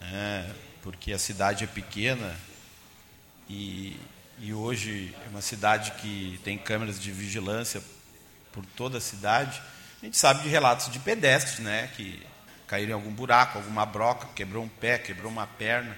né, 0.00 0.54
porque 0.82 1.12
a 1.12 1.18
cidade 1.18 1.64
é 1.64 1.66
pequena 1.66 2.38
e, 3.48 3.98
e 4.38 4.52
hoje 4.52 5.14
é 5.26 5.28
uma 5.30 5.42
cidade 5.42 5.92
que 5.92 6.38
tem 6.44 6.58
câmeras 6.58 7.00
de 7.00 7.10
vigilância 7.10 7.82
por 8.52 8.64
toda 8.76 8.98
a 8.98 9.00
cidade, 9.00 9.60
a 10.02 10.04
gente 10.04 10.16
sabe 10.16 10.42
de 10.42 10.48
relatos 10.48 10.90
de 10.90 10.98
pedestres, 10.98 11.58
né, 11.58 11.90
que 11.96 12.22
caíram 12.66 12.90
em 12.90 12.94
algum 12.94 13.10
buraco, 13.10 13.58
alguma 13.58 13.84
broca, 13.84 14.28
quebrou 14.34 14.64
um 14.64 14.68
pé, 14.68 14.98
quebrou 14.98 15.30
uma 15.30 15.46
perna. 15.46 15.96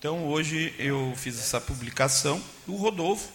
Então, 0.00 0.28
hoje 0.28 0.74
eu 0.78 1.12
fiz 1.14 1.38
essa 1.38 1.60
publicação. 1.60 2.42
O 2.66 2.74
Rodolfo, 2.76 3.28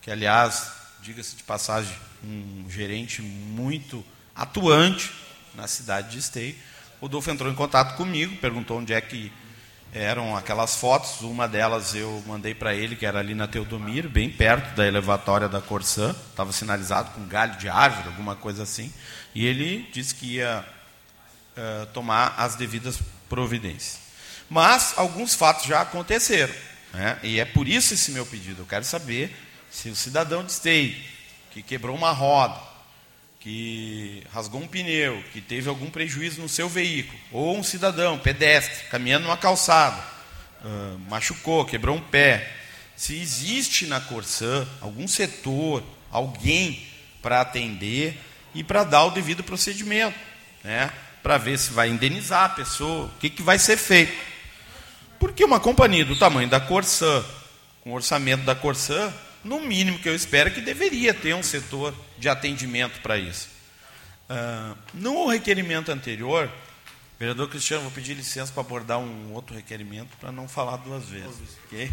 que, 0.00 0.08
aliás, 0.08 0.70
diga-se 1.02 1.34
de 1.34 1.42
passagem, 1.42 1.92
um 2.22 2.66
gerente 2.70 3.20
muito 3.20 4.04
atuante 4.32 5.10
na 5.52 5.66
cidade 5.66 6.12
de 6.12 6.18
Esteio, 6.18 6.54
Rodolfo 7.00 7.28
entrou 7.28 7.50
em 7.50 7.56
contato 7.56 7.96
comigo, 7.96 8.36
perguntou 8.36 8.78
onde 8.78 8.92
é 8.92 9.00
que 9.00 9.32
eram 9.92 10.36
aquelas 10.36 10.76
fotos. 10.76 11.22
Uma 11.22 11.48
delas 11.48 11.92
eu 11.92 12.22
mandei 12.24 12.54
para 12.54 12.72
ele, 12.72 12.94
que 12.94 13.04
era 13.04 13.18
ali 13.18 13.34
na 13.34 13.48
Teodomiro, 13.48 14.08
bem 14.08 14.30
perto 14.30 14.76
da 14.76 14.86
elevatória 14.86 15.48
da 15.48 15.60
Corsã. 15.60 16.14
Estava 16.30 16.52
sinalizado 16.52 17.10
com 17.16 17.26
galho 17.26 17.56
de 17.56 17.68
árvore, 17.68 18.06
alguma 18.06 18.36
coisa 18.36 18.62
assim. 18.62 18.94
E 19.34 19.44
ele 19.44 19.90
disse 19.92 20.14
que 20.14 20.36
ia 20.36 20.64
uh, 21.56 21.86
tomar 21.86 22.36
as 22.38 22.54
devidas 22.54 23.00
providências. 23.28 24.09
Mas 24.50 24.94
alguns 24.96 25.34
fatos 25.34 25.64
já 25.64 25.80
aconteceram. 25.80 26.52
Né? 26.92 27.18
E 27.22 27.38
é 27.38 27.44
por 27.44 27.68
isso 27.68 27.94
esse 27.94 28.10
meu 28.10 28.26
pedido. 28.26 28.62
Eu 28.62 28.66
quero 28.66 28.84
saber 28.84 29.34
se 29.70 29.88
o 29.88 29.94
cidadão 29.94 30.44
de 30.44 30.50
Esteio, 30.50 30.96
que 31.52 31.62
quebrou 31.62 31.96
uma 31.96 32.10
roda, 32.10 32.60
que 33.38 34.22
rasgou 34.32 34.60
um 34.60 34.66
pneu, 34.66 35.22
que 35.32 35.40
teve 35.40 35.68
algum 35.68 35.88
prejuízo 35.88 36.42
no 36.42 36.48
seu 36.48 36.68
veículo, 36.68 37.18
ou 37.30 37.56
um 37.56 37.62
cidadão, 37.62 38.18
pedestre, 38.18 38.88
caminhando 38.90 39.24
numa 39.24 39.36
calçada, 39.36 40.02
uh, 40.62 40.98
machucou, 41.08 41.64
quebrou 41.64 41.96
um 41.96 42.02
pé, 42.02 42.52
se 42.96 43.18
existe 43.18 43.86
na 43.86 44.00
Corsã 44.00 44.68
algum 44.80 45.08
setor, 45.08 45.82
alguém 46.10 46.86
para 47.22 47.40
atender 47.40 48.20
e 48.54 48.62
para 48.62 48.84
dar 48.84 49.04
o 49.04 49.10
devido 49.10 49.42
procedimento, 49.42 50.18
né? 50.62 50.92
para 51.22 51.38
ver 51.38 51.58
se 51.58 51.72
vai 51.72 51.88
indenizar 51.88 52.44
a 52.44 52.48
pessoa, 52.50 53.06
o 53.06 53.18
que, 53.18 53.30
que 53.30 53.42
vai 53.42 53.58
ser 53.58 53.76
feito. 53.76 54.29
Porque 55.20 55.44
uma 55.44 55.60
companhia 55.60 56.02
do 56.02 56.16
tamanho 56.16 56.48
da 56.48 56.58
Corsã, 56.58 57.22
com 57.82 57.90
o 57.90 57.94
orçamento 57.94 58.42
da 58.42 58.54
Corsã, 58.54 59.12
no 59.44 59.60
mínimo 59.60 59.98
que 59.98 60.08
eu 60.08 60.14
espero 60.14 60.48
é 60.48 60.52
que 60.52 60.62
deveria 60.62 61.12
ter 61.12 61.34
um 61.34 61.42
setor 61.42 61.94
de 62.18 62.26
atendimento 62.26 63.02
para 63.02 63.18
isso. 63.18 63.48
Uh, 64.30 64.76
no 64.94 65.28
requerimento 65.28 65.92
anterior, 65.92 66.50
vereador 67.18 67.50
Cristiano, 67.50 67.82
vou 67.82 67.92
pedir 67.92 68.14
licença 68.14 68.50
para 68.50 68.62
abordar 68.62 68.98
um 68.98 69.34
outro 69.34 69.54
requerimento 69.54 70.16
para 70.18 70.32
não 70.32 70.48
falar 70.48 70.78
duas 70.78 71.04
vezes. 71.04 71.58
Okay? 71.66 71.92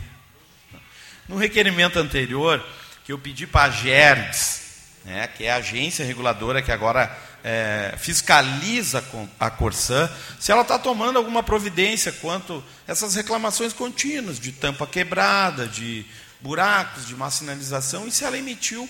No 1.28 1.36
requerimento 1.36 2.00
anterior, 2.00 2.66
que 3.04 3.12
eu 3.12 3.20
pedi 3.20 3.46
para 3.46 3.66
a 3.66 3.70
GERDS, 3.70 4.62
né, 5.04 5.28
que 5.28 5.44
é 5.44 5.52
a 5.52 5.58
agência 5.58 6.06
reguladora 6.06 6.62
que 6.62 6.72
agora 6.72 7.14
é, 7.44 7.96
fiscaliza 7.98 9.04
a 9.40 9.50
Corsã, 9.50 10.10
se 10.40 10.52
ela 10.52 10.62
está 10.62 10.78
tomando 10.78 11.18
alguma 11.18 11.42
providência 11.42 12.12
quanto 12.12 12.64
essas 12.88 13.16
reclamações 13.16 13.74
contínuas 13.74 14.40
de 14.40 14.52
tampa 14.52 14.86
quebrada, 14.86 15.68
de 15.68 16.06
buracos, 16.42 17.08
de 17.08 17.16
má 17.16 17.30
sinalização, 17.32 18.08
e 18.08 18.12
se 18.12 18.24
ela 18.24 18.38
emitiu 18.38 18.90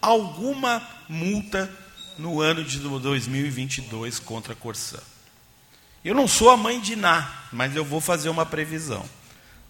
alguma 0.00 0.82
multa 1.08 1.70
no 2.18 2.40
ano 2.40 2.64
de 2.64 2.78
2022 2.78 4.18
contra 4.18 4.52
a 4.52 4.56
Corsã. 4.56 4.98
Eu 6.04 6.14
não 6.14 6.26
sou 6.26 6.50
a 6.50 6.56
mãe 6.56 6.80
de 6.80 6.96
Ná, 6.96 7.28
mas 7.52 7.74
eu 7.76 7.84
vou 7.84 8.00
fazer 8.00 8.28
uma 8.28 8.46
previsão. 8.46 9.04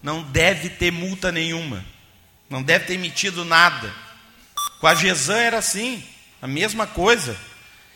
Não 0.01 0.23
deve 0.23 0.69
ter 0.69 0.91
multa 0.91 1.31
nenhuma. 1.31 1.83
Não 2.49 2.63
deve 2.63 2.85
ter 2.85 2.93
emitido 2.93 3.43
nada. 3.43 3.93
Com 4.79 4.87
a 4.87 4.95
Gesan 4.95 5.37
era 5.37 5.57
assim, 5.57 6.03
a 6.41 6.47
mesma 6.47 6.87
coisa. 6.87 7.37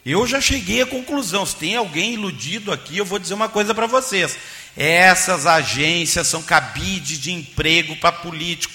Eu 0.05 0.27
já 0.27 0.41
cheguei 0.41 0.81
à 0.81 0.85
conclusão. 0.85 1.45
Se 1.45 1.55
tem 1.55 1.75
alguém 1.75 2.13
iludido 2.13 2.71
aqui, 2.71 2.97
eu 2.97 3.05
vou 3.05 3.19
dizer 3.19 3.33
uma 3.33 3.47
coisa 3.47 3.73
para 3.73 3.87
vocês. 3.87 4.37
Essas 4.75 5.45
agências 5.45 6.27
são 6.27 6.41
cabides 6.41 7.19
de 7.19 7.31
emprego 7.31 7.95
para 7.95 8.11
político. 8.11 8.73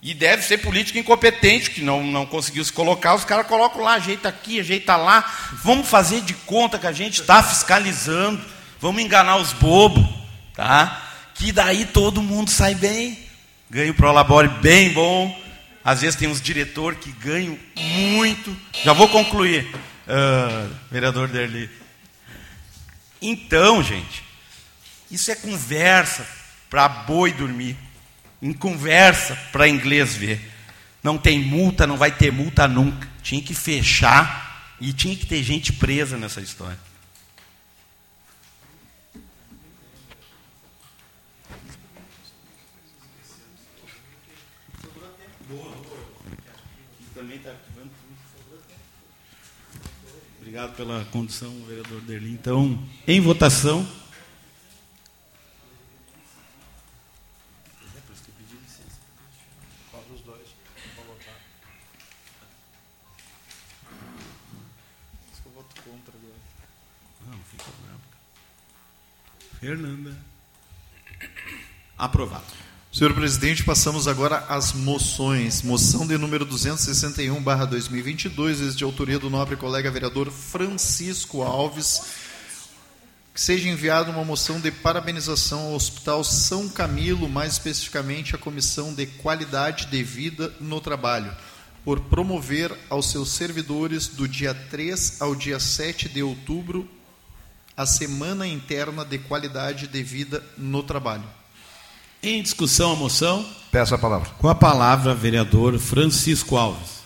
E 0.00 0.14
deve 0.14 0.42
ser 0.42 0.58
político 0.58 0.98
incompetente, 0.98 1.70
que 1.70 1.82
não, 1.82 2.04
não 2.04 2.24
conseguiu 2.24 2.64
se 2.64 2.72
colocar. 2.72 3.14
Os 3.14 3.24
caras 3.24 3.46
colocam 3.46 3.82
lá, 3.82 3.94
ajeita 3.94 4.28
aqui, 4.28 4.60
ajeita 4.60 4.96
lá. 4.96 5.24
Vamos 5.64 5.88
fazer 5.88 6.20
de 6.20 6.34
conta 6.34 6.78
que 6.78 6.86
a 6.86 6.92
gente 6.92 7.20
está 7.20 7.42
fiscalizando. 7.42 8.40
Vamos 8.80 9.02
enganar 9.02 9.36
os 9.36 9.52
bobos. 9.52 10.06
Tá? 10.54 11.10
Que 11.34 11.50
daí 11.52 11.84
todo 11.84 12.22
mundo 12.22 12.50
sai 12.50 12.74
bem. 12.74 13.18
Ganha 13.70 13.90
o 13.90 13.94
Prolabore 13.94 14.48
bem 14.48 14.92
bom. 14.92 15.36
Às 15.84 16.02
vezes 16.02 16.16
tem 16.16 16.28
uns 16.28 16.40
diretores 16.40 16.98
que 17.00 17.10
ganham 17.10 17.58
muito. 17.76 18.56
Já 18.84 18.92
vou 18.92 19.08
concluir, 19.08 19.68
uh, 20.08 20.74
vereador 20.90 21.28
Derli. 21.28 21.70
Então, 23.20 23.82
gente, 23.82 24.24
isso 25.10 25.30
é 25.30 25.34
conversa 25.34 26.26
para 26.70 26.88
boi 26.88 27.32
dormir 27.32 27.76
em 28.40 28.52
conversa 28.52 29.36
para 29.52 29.68
inglês 29.68 30.14
ver. 30.14 30.40
Não 31.02 31.18
tem 31.18 31.40
multa, 31.40 31.86
não 31.86 31.96
vai 31.96 32.10
ter 32.10 32.32
multa 32.32 32.66
nunca. 32.66 33.08
Tinha 33.22 33.42
que 33.42 33.54
fechar 33.54 34.74
e 34.80 34.92
tinha 34.92 35.16
que 35.16 35.26
ter 35.26 35.42
gente 35.42 35.72
presa 35.72 36.16
nessa 36.16 36.40
história. 36.40 36.78
Obrigado 50.48 50.76
pela 50.76 51.04
condução, 51.12 51.52
vereador 51.66 52.00
Derli. 52.00 52.32
Então, 52.32 52.82
em 53.06 53.20
votação. 53.20 53.86
Fernanda. 69.60 70.16
Aprovado. 71.98 72.57
Senhor 72.98 73.14
presidente, 73.14 73.62
passamos 73.62 74.08
agora 74.08 74.38
às 74.48 74.72
moções. 74.72 75.62
Moção 75.62 76.04
de 76.04 76.18
número 76.18 76.44
261, 76.44 77.40
barra 77.40 77.64
2022, 77.64 78.74
de 78.74 78.82
autoria 78.82 79.20
do 79.20 79.30
nobre 79.30 79.54
colega 79.54 79.88
vereador 79.88 80.32
Francisco 80.32 81.42
Alves, 81.42 82.06
que 83.32 83.40
seja 83.40 83.68
enviada 83.68 84.10
uma 84.10 84.24
moção 84.24 84.58
de 84.58 84.72
parabenização 84.72 85.66
ao 85.66 85.74
Hospital 85.74 86.24
São 86.24 86.68
Camilo, 86.68 87.28
mais 87.28 87.52
especificamente 87.52 88.34
à 88.34 88.38
Comissão 88.38 88.92
de 88.92 89.06
Qualidade 89.06 89.86
de 89.86 90.02
Vida 90.02 90.52
no 90.58 90.80
Trabalho, 90.80 91.32
por 91.84 92.00
promover 92.00 92.76
aos 92.90 93.12
seus 93.12 93.28
servidores 93.30 94.08
do 94.08 94.26
dia 94.26 94.52
3 94.52 95.22
ao 95.22 95.36
dia 95.36 95.60
7 95.60 96.08
de 96.08 96.20
outubro 96.20 96.88
a 97.76 97.86
Semana 97.86 98.44
Interna 98.44 99.04
de 99.04 99.18
Qualidade 99.18 99.86
de 99.86 100.02
Vida 100.02 100.42
no 100.56 100.82
Trabalho. 100.82 101.38
Em 102.30 102.42
discussão 102.42 102.92
a 102.92 102.94
moção. 102.94 103.42
Peço 103.72 103.94
a 103.94 103.98
palavra. 103.98 104.28
Com 104.36 104.50
a 104.50 104.54
palavra, 104.54 105.14
vereador 105.14 105.78
Francisco 105.78 106.58
Alves. 106.58 106.98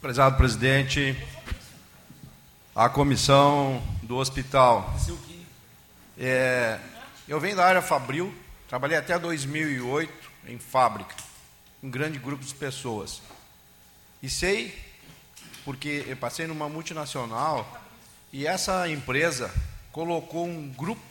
Prezado 0.00 0.36
presidente, 0.36 1.16
a 2.74 2.88
comissão 2.88 3.80
do 4.02 4.16
hospital. 4.16 4.92
É, 6.18 6.80
eu 7.28 7.38
venho 7.38 7.54
da 7.54 7.64
área 7.64 7.80
Fabril, 7.80 8.34
trabalhei 8.68 8.98
até 8.98 9.16
2008 9.16 10.12
em 10.48 10.58
fábrica, 10.58 11.14
um 11.84 11.90
grande 11.90 12.18
grupo 12.18 12.42
de 12.42 12.54
pessoas. 12.54 13.20
E 14.22 14.30
sei, 14.30 14.74
porque 15.66 16.02
eu 16.08 16.16
passei 16.16 16.46
numa 16.46 16.66
multinacional 16.66 17.78
e 18.32 18.46
essa 18.46 18.88
empresa 18.88 19.54
colocou 19.92 20.46
um 20.46 20.70
grupo 20.70 21.02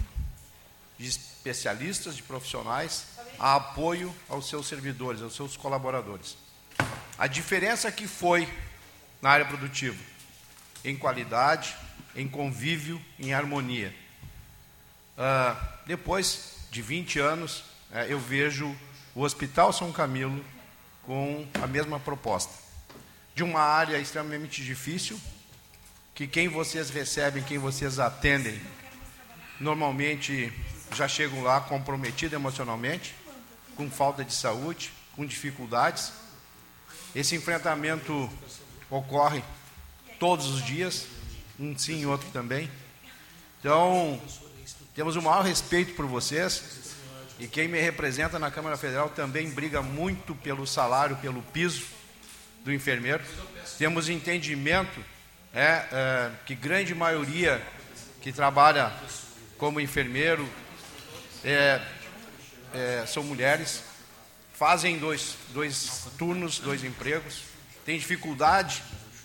de 0.97 1.07
especialistas, 1.07 2.15
de 2.15 2.24
profissionais, 2.24 3.05
a 3.38 3.55
apoio 3.55 4.13
aos 4.28 4.49
seus 4.49 4.67
servidores, 4.67 5.21
aos 5.21 5.36
seus 5.36 5.55
colaboradores. 5.55 6.36
A 7.19 7.28
diferença 7.28 7.91
que 7.91 8.07
foi 8.07 8.51
na 9.21 9.30
área 9.30 9.45
produtiva, 9.45 10.03
em 10.84 10.97
qualidade, 10.97 11.78
em 12.15 12.28
convívio, 12.28 12.99
em 13.19 13.32
harmonia. 13.32 13.93
Uh, 15.15 15.55
depois 15.86 16.65
de 16.71 16.82
20 16.82 17.19
anos, 17.19 17.59
uh, 17.91 17.97
eu 18.09 18.19
vejo 18.19 18.76
o 19.13 19.21
Hospital 19.21 19.71
São 19.71 19.91
Camilo 19.91 20.43
com 21.06 21.45
a 21.62 21.68
mesma 21.68 21.99
proposta. 21.99 22.54
De 23.36 23.43
uma 23.43 23.62
área 23.62 23.97
extremamente 23.97 24.64
difícil, 24.64 25.20
que 26.14 26.28
quem 26.28 26.47
vocês 26.47 26.89
recebem, 26.89 27.43
quem 27.43 27.58
vocês 27.58 27.99
atendem, 27.99 28.62
normalmente 29.60 30.54
já 30.95 31.08
chegam 31.08 31.41
lá 31.41 31.60
comprometidos 31.62 32.34
emocionalmente, 32.34 33.16
com 33.76 33.89
falta 33.89 34.24
de 34.24 34.34
saúde, 34.34 34.91
com 35.16 35.26
dificuldades. 35.26 36.14
Esse 37.16 37.36
enfrentamento 37.36 38.30
ocorre 38.89 39.43
todos 40.20 40.47
os 40.47 40.64
dias, 40.64 41.08
um 41.60 41.78
sim 41.78 42.01
e 42.01 42.06
outro 42.06 42.30
também. 42.30 42.70
Então, 43.60 44.22
temos 44.93 45.16
o 45.16 45.22
maior 45.22 45.43
respeito 45.43 45.95
por 45.95 46.06
vocês 46.06 46.82
e 47.39 47.47
quem 47.47 47.67
me 47.67 47.79
representa 47.79 48.38
na 48.38 48.51
Câmara 48.51 48.77
Federal 48.77 49.09
também 49.09 49.49
briga 49.49 49.81
muito 49.81 50.36
pelo 50.36 50.67
salário, 50.67 51.15
pelo 51.17 51.41
piso 51.41 51.86
do 52.63 52.71
enfermeiro. 52.71 53.23
Temos 53.77 54.09
entendimento 54.09 55.03
é, 55.53 55.86
é, 55.91 56.31
que 56.45 56.55
grande 56.55 56.95
maioria 56.95 57.61
que 58.21 58.31
trabalha 58.31 58.93
como 59.57 59.79
enfermeiro 59.79 60.47
é, 61.43 61.81
é, 62.73 63.05
são 63.05 63.23
mulheres, 63.23 63.84
fazem 64.53 64.97
dois, 64.97 65.36
dois 65.49 66.07
turnos, 66.17 66.59
dois 66.59 66.84
empregos, 66.84 67.43
têm 67.86 67.97
dificuldade 67.97 68.81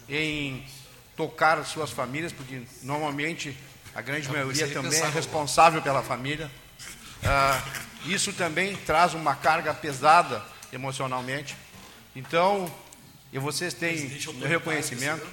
em 0.09 0.67
tocar 1.17 1.59
as 1.59 1.69
suas 1.69 1.91
famílias, 1.91 2.33
porque 2.33 2.63
normalmente 2.83 3.57
a 3.95 4.01
grande 4.01 4.29
maioria 4.29 4.69
também 4.69 5.01
é 5.01 5.09
responsável 5.09 5.83
pela 5.83 6.03
família. 6.03 6.51
Ah, 7.25 7.63
isso 8.05 8.33
também 8.33 8.77
traz 8.77 9.15
uma 9.15 9.35
carga 9.35 9.75
pesada 9.75 10.43
emocionalmente. 10.73 11.57
Então, 12.15 12.73
e 13.33 13.39
vocês 13.39 13.75
têm 13.75 14.19
o 14.27 14.33
meu 14.35 14.49
reconhecimento, 14.49 15.27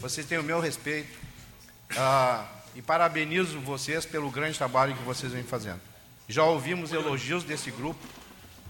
vocês 0.00 0.26
têm 0.26 0.38
o 0.38 0.42
meu 0.42 0.60
respeito. 0.60 1.18
Ah, 1.96 2.46
e 2.74 2.82
parabenizo 2.82 3.58
vocês 3.60 4.04
pelo 4.04 4.30
grande 4.30 4.56
trabalho 4.56 4.94
que 4.94 5.02
vocês 5.02 5.32
vêm 5.32 5.42
fazendo. 5.42 5.80
Já 6.28 6.44
ouvimos 6.44 6.92
elogios 6.92 7.42
desse 7.42 7.70
grupo 7.70 8.00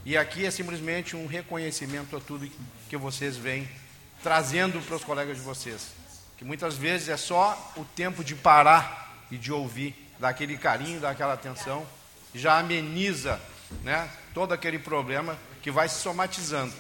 e 0.05 0.17
aqui 0.17 0.47
é 0.47 0.51
simplesmente 0.51 1.17
um 1.17 1.27
reconhecimento 1.27 2.17
a 2.17 2.21
tudo 2.21 2.49
que 2.89 2.97
vocês 2.97 3.37
vêm 3.37 3.69
trazendo 4.23 4.81
para 4.81 4.97
os 4.97 5.05
colegas 5.05 5.37
de 5.37 5.43
vocês. 5.43 5.89
Que 6.37 6.45
muitas 6.45 6.77
vezes 6.77 7.09
é 7.09 7.17
só 7.17 7.73
o 7.77 7.85
tempo 7.85 8.23
de 8.23 8.35
parar 8.35 9.27
e 9.31 9.37
de 9.37 9.53
ouvir, 9.53 9.95
daquele 10.19 10.57
carinho, 10.57 11.01
daquela 11.01 11.35
atenção, 11.35 11.87
já 12.35 12.59
ameniza 12.59 13.41
né, 13.83 14.11
todo 14.35 14.53
aquele 14.53 14.79
problema 14.79 15.37
que 15.63 15.71
vai 15.71 15.89
se 15.89 16.01
somatizando. 16.01 16.73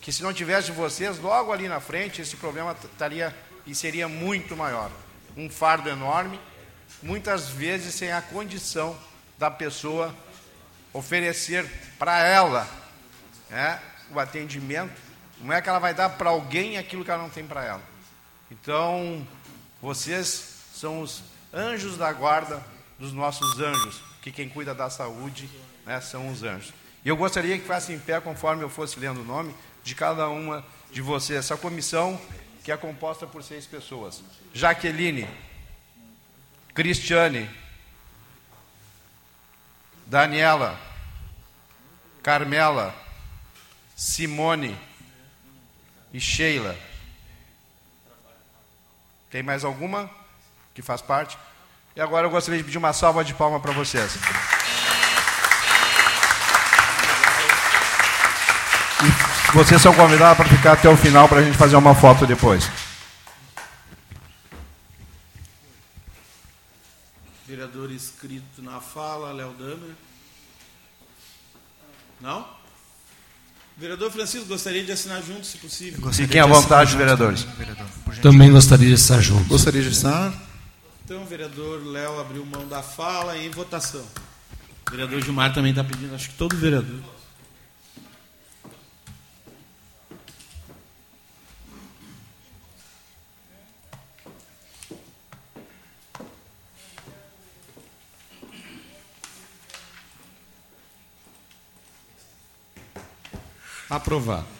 Que 0.00 0.12
se 0.12 0.22
não 0.22 0.32
tivesse 0.32 0.70
vocês, 0.70 1.18
logo 1.18 1.52
ali 1.52 1.68
na 1.68 1.80
frente, 1.80 2.20
esse 2.20 2.36
problema 2.36 2.76
estaria 2.84 3.34
e 3.66 3.74
seria 3.74 4.08
muito 4.08 4.56
maior. 4.56 4.90
Um 5.36 5.48
fardo 5.48 5.88
enorme, 5.88 6.38
muitas 7.02 7.48
vezes 7.48 7.94
sem 7.94 8.12
a 8.12 8.22
condição 8.22 8.96
da 9.38 9.50
pessoa 9.50 10.14
oferecer 10.92 11.68
para 11.98 12.20
ela 12.20 12.68
né, 13.50 13.80
o 14.10 14.20
atendimento. 14.20 15.00
Não 15.40 15.52
é 15.52 15.60
que 15.60 15.68
ela 15.68 15.78
vai 15.78 15.92
dar 15.92 16.10
para 16.10 16.30
alguém 16.30 16.78
aquilo 16.78 17.04
que 17.04 17.10
ela 17.10 17.22
não 17.22 17.30
tem 17.30 17.44
para 17.44 17.64
ela. 17.64 17.82
Então, 18.50 19.26
vocês 19.82 20.54
são 20.74 21.00
os 21.00 21.22
anjos 21.52 21.96
da 21.96 22.12
guarda 22.12 22.62
dos 22.98 23.12
nossos 23.12 23.58
anjos, 23.60 24.00
que 24.24 24.32
quem 24.32 24.48
cuida 24.48 24.74
da 24.74 24.88
saúde 24.88 25.50
né, 25.84 26.00
são 26.00 26.30
os 26.30 26.42
anjos. 26.42 26.72
E 27.04 27.08
eu 27.10 27.14
gostaria 27.14 27.56
que 27.56 27.60
ficasse 27.60 27.92
em 27.92 27.98
pé, 27.98 28.18
conforme 28.22 28.64
eu 28.64 28.70
fosse 28.70 28.98
lendo 28.98 29.20
o 29.20 29.24
nome 29.24 29.54
de 29.82 29.94
cada 29.94 30.30
uma 30.30 30.64
de 30.90 31.02
vocês. 31.02 31.40
Essa 31.40 31.58
comissão 31.58 32.18
que 32.64 32.72
é 32.72 32.76
composta 32.78 33.26
por 33.26 33.42
seis 33.42 33.66
pessoas: 33.66 34.24
Jaqueline, 34.54 35.28
Cristiane, 36.72 37.50
Daniela, 40.06 40.80
Carmela, 42.22 42.94
Simone 43.94 44.74
e 46.14 46.18
Sheila. 46.18 46.74
Tem 49.30 49.42
mais 49.42 49.64
alguma 49.64 50.10
que 50.72 50.80
faz 50.80 51.02
parte? 51.02 51.36
E 51.96 52.00
agora 52.00 52.26
eu 52.26 52.30
gostaria 52.30 52.58
de 52.58 52.64
pedir 52.64 52.78
uma 52.78 52.92
salva 52.92 53.24
de 53.24 53.32
palmas 53.34 53.62
para 53.62 53.70
vocês. 53.72 54.16
E 59.04 59.56
vocês 59.56 59.80
são 59.80 59.94
convidados 59.94 60.36
para 60.36 60.48
ficar 60.48 60.72
até 60.72 60.88
o 60.88 60.96
final 60.96 61.28
para 61.28 61.38
a 61.38 61.44
gente 61.44 61.56
fazer 61.56 61.76
uma 61.76 61.94
foto 61.94 62.26
depois. 62.26 62.68
Vereador 67.46 67.92
inscrito 67.92 68.60
na 68.60 68.80
fala, 68.80 69.32
Léo 69.32 69.52
Damer. 69.52 69.94
Não? 72.20 72.44
Vereador 73.76 74.10
Francisco, 74.10 74.46
gostaria 74.46 74.82
de 74.82 74.90
assinar 74.90 75.22
junto, 75.22 75.46
se 75.46 75.58
possível. 75.58 76.12
Fiquem 76.12 76.40
à 76.40 76.46
vontade, 76.46 76.96
vereadores. 76.96 77.46
Também 78.20 78.50
gostaria 78.50 78.88
de 78.88 78.94
estar 78.94 79.20
junto. 79.20 79.44
Gostaria 79.44 79.82
de 79.82 79.90
estar. 79.90 80.32
Então, 81.04 81.22
o 81.22 81.26
vereador 81.26 81.84
Léo 81.84 82.18
abriu 82.18 82.46
mão 82.46 82.66
da 82.66 82.82
fala 82.82 83.36
em 83.36 83.50
votação. 83.50 84.06
O 84.88 84.90
vereador 84.90 85.20
Gilmar 85.20 85.52
também 85.52 85.70
está 85.70 85.84
pedindo, 85.84 86.14
acho 86.14 86.30
que 86.30 86.36
todo 86.36 86.56
vereador. 86.56 87.02
Aprovado. 103.90 104.53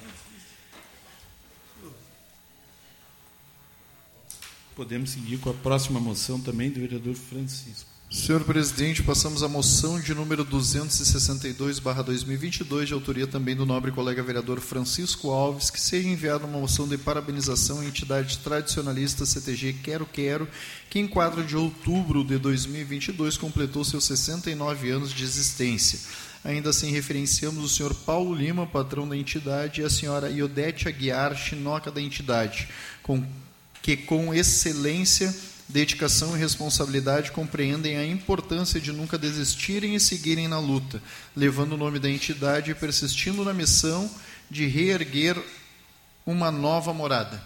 Podemos 4.74 5.10
seguir 5.10 5.38
com 5.38 5.50
a 5.50 5.54
próxima 5.54 6.00
moção 6.00 6.40
também 6.40 6.70
do 6.70 6.80
vereador 6.80 7.14
Francisco. 7.14 7.94
Senhor 8.10 8.42
presidente, 8.44 9.02
passamos 9.02 9.42
à 9.42 9.48
moção 9.48 9.98
de 10.00 10.14
número 10.14 10.44
262/2022, 10.44 12.86
de 12.86 12.92
autoria 12.92 13.26
também 13.26 13.56
do 13.56 13.64
nobre 13.66 13.90
colega 13.90 14.22
vereador 14.22 14.60
Francisco 14.60 15.30
Alves, 15.30 15.68
que 15.68 15.80
seja 15.80 16.08
enviada 16.08 16.46
uma 16.46 16.60
moção 16.60 16.86
de 16.86 16.96
parabenização 16.96 17.80
à 17.80 17.84
entidade 17.84 18.38
tradicionalista 18.38 19.26
CTG 19.26 19.72
Quero 19.82 20.06
Quero, 20.06 20.46
que 20.88 21.00
em 21.00 21.08
4 21.08 21.42
de 21.42 21.56
outubro 21.56 22.22
de 22.22 22.38
2022 22.38 23.36
completou 23.36 23.82
seus 23.84 24.04
69 24.04 24.90
anos 24.90 25.12
de 25.12 25.24
existência. 25.24 25.98
Ainda 26.44 26.70
assim, 26.70 26.92
referenciamos 26.92 27.64
o 27.64 27.68
senhor 27.68 27.92
Paulo 27.94 28.32
Lima, 28.34 28.64
patrão 28.66 29.08
da 29.08 29.16
entidade, 29.16 29.80
e 29.80 29.84
a 29.84 29.90
senhora 29.90 30.30
Iodete 30.30 30.86
Aguiar, 30.86 31.36
chinoca 31.36 31.90
da 31.90 32.00
entidade, 32.00 32.68
com, 33.02 33.26
que 33.84 33.98
com 33.98 34.32
excelência 34.32 35.32
dedicação 35.68 36.34
e 36.34 36.40
responsabilidade 36.40 37.30
compreendem 37.32 37.98
a 37.98 38.06
importância 38.06 38.80
de 38.80 38.90
nunca 38.90 39.18
desistirem 39.18 39.94
e 39.94 40.00
seguirem 40.00 40.48
na 40.48 40.58
luta, 40.58 41.02
levando 41.36 41.72
o 41.74 41.76
nome 41.76 41.98
da 41.98 42.08
entidade 42.08 42.70
e 42.70 42.74
persistindo 42.74 43.44
na 43.44 43.52
missão 43.52 44.10
de 44.50 44.66
reerguer 44.66 45.36
uma 46.24 46.50
nova 46.50 46.94
morada. 46.94 47.44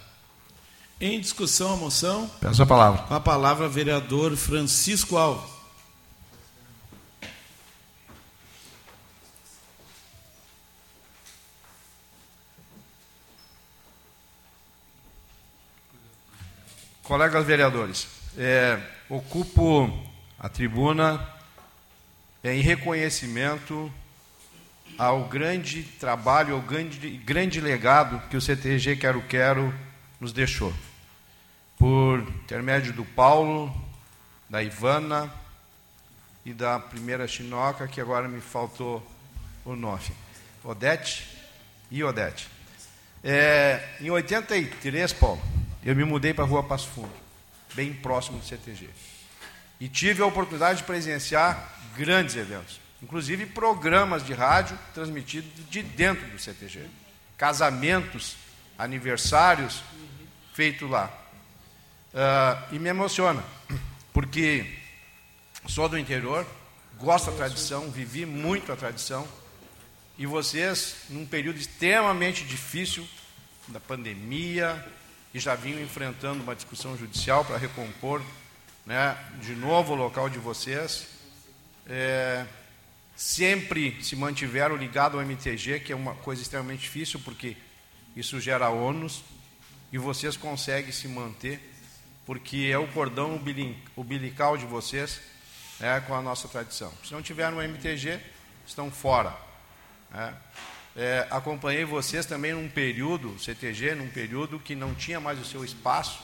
Em 1.01 1.19
discussão 1.19 1.73
a 1.73 1.75
moção, 1.75 2.31
Peço 2.39 2.63
a 2.63 2.65
palavra. 2.65 3.01
com 3.01 3.13
a 3.13 3.19
palavra 3.19 3.67
vereador 3.67 4.37
Francisco 4.37 5.17
Alves. 5.17 5.58
Colegas 17.09 17.43
vereadores, 17.43 18.07
é, 18.37 18.79
ocupo 19.09 19.91
a 20.37 20.47
tribuna 20.47 21.27
em 22.43 22.61
reconhecimento 22.61 23.91
ao 24.95 25.23
grande 25.23 25.81
trabalho, 25.81 26.53
ao 26.53 26.61
grande, 26.61 27.09
grande 27.17 27.59
legado 27.59 28.21
que 28.29 28.37
o 28.37 28.41
CTG 28.41 28.97
Quero 28.97 29.23
Quero 29.23 29.73
nos 30.19 30.31
deixou. 30.31 30.71
Por 31.79 32.19
intermédio 32.19 32.93
do 32.93 33.03
Paulo, 33.03 33.75
da 34.47 34.61
Ivana 34.61 35.33
e 36.45 36.53
da 36.53 36.79
primeira 36.79 37.27
chinoca, 37.27 37.87
que 37.87 37.99
agora 37.99 38.27
me 38.27 38.39
faltou 38.39 39.03
o 39.65 39.75
nome. 39.75 40.11
Odete 40.63 41.27
e 41.89 42.03
Odete. 42.03 42.47
É, 43.23 43.95
em 43.99 44.11
83, 44.11 45.11
Paulo, 45.13 45.41
eu 45.83 45.95
me 45.95 46.03
mudei 46.03 46.33
para 46.33 46.43
a 46.43 46.47
Rua 46.47 46.63
Passo 46.63 46.87
Fundo, 46.89 47.13
bem 47.73 47.93
próximo 47.93 48.39
do 48.39 48.45
CTG. 48.45 48.89
E 49.79 49.87
tive 49.87 50.21
a 50.21 50.25
oportunidade 50.25 50.79
de 50.79 50.85
presenciar 50.85 51.77
grandes 51.95 52.35
eventos, 52.35 52.79
inclusive 53.01 53.45
programas 53.45 54.25
de 54.25 54.33
rádio 54.33 54.77
transmitidos 54.93 55.49
de 55.69 55.81
dentro 55.81 56.27
do 56.27 56.37
CTG. 56.37 56.85
Casamentos, 57.37 58.35
aniversários 58.77 59.81
feitos 60.53 60.89
lá. 60.89 61.09
Ah, 62.13 62.67
e 62.71 62.79
me 62.79 62.89
emociona, 62.89 63.43
porque 64.11 64.77
sou 65.67 65.87
do 65.87 65.97
interior, 65.97 66.45
gosto 66.97 67.31
da 67.31 67.37
tradição, 67.37 67.89
vivi 67.89 68.25
muito 68.25 68.71
a 68.71 68.75
tradição, 68.75 69.27
e 70.17 70.25
vocês, 70.25 71.03
num 71.09 71.25
período 71.25 71.57
extremamente 71.57 72.43
difícil 72.43 73.07
da 73.69 73.79
pandemia, 73.79 74.85
e 75.33 75.39
já 75.39 75.55
vinham 75.55 75.81
enfrentando 75.81 76.43
uma 76.43 76.55
discussão 76.55 76.97
judicial 76.97 77.45
para 77.45 77.57
recompor 77.57 78.21
né, 78.89 79.15
de 79.39 79.53
novo 79.53 79.93
o 79.93 79.95
local 79.95 80.29
de 80.29 80.39
vocês, 80.39 81.07
é, 81.87 82.43
sempre 83.15 84.03
se 84.03 84.15
mantiveram 84.15 84.75
ligados 84.75 85.15
ao 85.15 85.23
MTG, 85.23 85.81
que 85.81 85.91
é 85.91 85.95
uma 85.95 86.15
coisa 86.15 86.41
extremamente 86.41 86.81
difícil, 86.81 87.19
porque 87.19 87.55
isso 88.15 88.39
gera 88.39 88.69
ônus, 88.69 89.23
e 89.91 89.99
vocês 89.99 90.35
conseguem 90.35 90.91
se 90.91 91.07
manter, 91.07 91.59
porque 92.25 92.69
é 92.71 92.79
o 92.79 92.87
cordão 92.87 93.39
umbilical 93.95 94.57
de 94.57 94.65
vocês 94.65 95.21
né, 95.79 95.99
com 96.01 96.15
a 96.15 96.21
nossa 96.21 96.47
tradição. 96.47 96.91
Se 97.03 97.13
não 97.13 97.21
tiver 97.21 97.51
no 97.51 97.61
MTG, 97.61 98.19
estão 98.65 98.89
fora. 98.89 99.35
né. 100.09 100.35
É, 100.95 101.27
acompanhei 101.29 101.85
vocês 101.85 102.25
também 102.25 102.53
num 102.53 102.67
período, 102.67 103.37
CTG, 103.39 103.95
num 103.95 104.09
período 104.09 104.59
que 104.59 104.75
não 104.75 104.93
tinha 104.93 105.19
mais 105.19 105.39
o 105.39 105.45
seu 105.45 105.63
espaço 105.63 106.19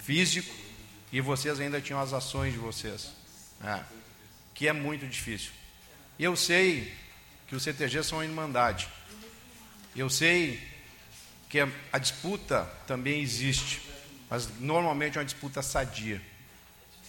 físico 0.00 0.52
e 1.12 1.20
vocês 1.20 1.60
ainda 1.60 1.80
tinham 1.80 2.00
as 2.00 2.12
ações 2.12 2.52
de 2.52 2.58
vocês, 2.58 3.12
né, 3.60 3.84
que 4.54 4.66
é 4.66 4.72
muito 4.72 5.06
difícil. 5.06 5.52
Eu 6.18 6.34
sei 6.34 6.92
que 7.46 7.54
os 7.54 7.62
CTG 7.62 8.02
são 8.02 8.18
uma 8.18 8.24
irmandade. 8.24 8.88
Eu 9.94 10.08
sei 10.08 10.60
que 11.48 11.58
a 11.92 11.98
disputa 11.98 12.64
também 12.86 13.20
existe, 13.20 13.82
mas 14.30 14.48
normalmente 14.58 15.18
é 15.18 15.20
uma 15.20 15.26
disputa 15.26 15.60
sadia. 15.60 16.20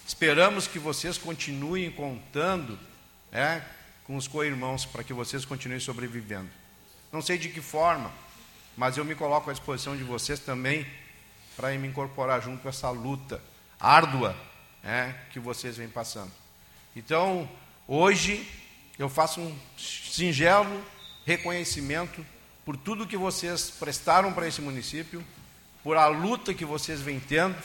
Esperamos 0.05 0.67
que 0.67 0.77
vocês 0.77 1.17
continuem 1.17 1.89
contando 1.89 2.77
né, 3.31 3.65
com 4.03 4.17
os 4.17 4.27
co-irmãos 4.27 4.85
para 4.85 5.03
que 5.03 5.13
vocês 5.13 5.45
continuem 5.45 5.79
sobrevivendo. 5.79 6.49
Não 7.13 7.21
sei 7.21 7.37
de 7.37 7.47
que 7.47 7.61
forma, 7.61 8.11
mas 8.75 8.97
eu 8.97 9.05
me 9.05 9.13
coloco 9.13 9.47
à 9.47 9.53
disposição 9.53 9.95
de 9.95 10.03
vocês 10.03 10.39
também 10.39 10.83
para 11.55 11.69
me 11.77 11.87
incorporar 11.87 12.41
junto 12.41 12.67
a 12.67 12.69
essa 12.69 12.89
luta 12.89 13.39
árdua 13.79 14.35
né, 14.81 15.15
que 15.31 15.39
vocês 15.39 15.77
vêm 15.77 15.87
passando. 15.87 16.31
Então, 16.95 17.47
hoje, 17.87 18.49
eu 18.97 19.07
faço 19.09 19.39
um 19.41 19.55
singelo 19.77 20.83
reconhecimento 21.23 22.25
por 22.65 22.75
tudo 22.75 23.05
que 23.05 23.15
vocês 23.15 23.69
prestaram 23.69 24.33
para 24.33 24.47
esse 24.47 24.59
município, 24.59 25.23
por 25.83 25.97
a 25.97 26.07
luta 26.07 26.51
que 26.51 26.65
vocês 26.65 26.99
vêm 26.99 27.19
tendo, 27.19 27.55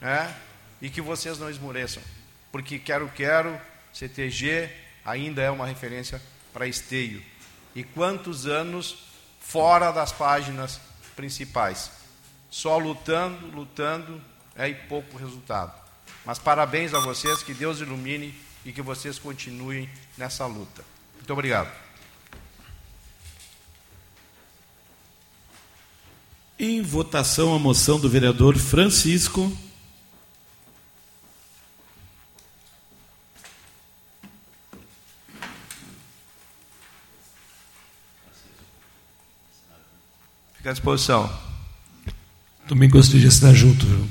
né, 0.00 0.32
e 0.80 0.88
que 0.88 1.00
vocês 1.00 1.40
não 1.40 1.50
esmoreçam. 1.50 2.04
Porque 2.52 2.78
Quero 2.78 3.08
Quero, 3.08 3.60
CTG, 3.92 4.70
ainda 5.04 5.42
é 5.42 5.50
uma 5.50 5.66
referência 5.66 6.22
para 6.52 6.68
esteio. 6.68 7.31
E 7.74 7.82
quantos 7.82 8.46
anos 8.46 8.96
fora 9.40 9.90
das 9.90 10.12
páginas 10.12 10.80
principais? 11.16 11.90
Só 12.50 12.76
lutando, 12.76 13.46
lutando, 13.46 14.20
é 14.54 14.68
e 14.68 14.74
pouco 14.74 15.16
resultado. 15.16 15.72
Mas 16.24 16.38
parabéns 16.38 16.94
a 16.94 17.00
vocês, 17.00 17.42
que 17.42 17.54
Deus 17.54 17.80
ilumine 17.80 18.34
e 18.64 18.72
que 18.72 18.82
vocês 18.82 19.18
continuem 19.18 19.88
nessa 20.16 20.46
luta. 20.46 20.84
Muito 21.16 21.32
obrigado. 21.32 21.70
Em 26.58 26.80
votação 26.80 27.54
a 27.54 27.58
moção 27.58 27.98
do 27.98 28.08
vereador 28.08 28.56
Francisco. 28.56 29.50
Fica 40.62 40.70
à 40.70 40.74
disposição. 40.74 41.28
Também 42.68 42.88
gostaria 42.88 43.22
de 43.22 43.26
assinar 43.26 43.52
junto, 43.52 43.84
viu? 43.84 44.08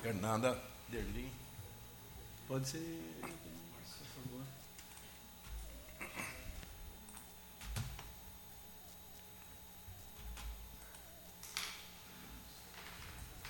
Fernanda 0.00 0.58
Derlim. 0.88 1.28
Pode 2.48 2.66
ser. 2.66 3.02
Por 3.20 4.06
favor. 4.14 4.46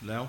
Léo. 0.03 0.29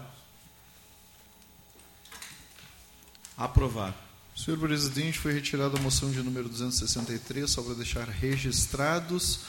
Aprovado. 3.36 4.07
Senhor 4.38 4.60
presidente, 4.60 5.18
foi 5.18 5.34
retirada 5.34 5.80
a 5.80 5.82
moção 5.82 6.12
de 6.12 6.22
número 6.22 6.48
263, 6.48 7.50
só 7.50 7.64
para 7.64 7.74
deixar 7.74 8.08
registrados. 8.08 9.40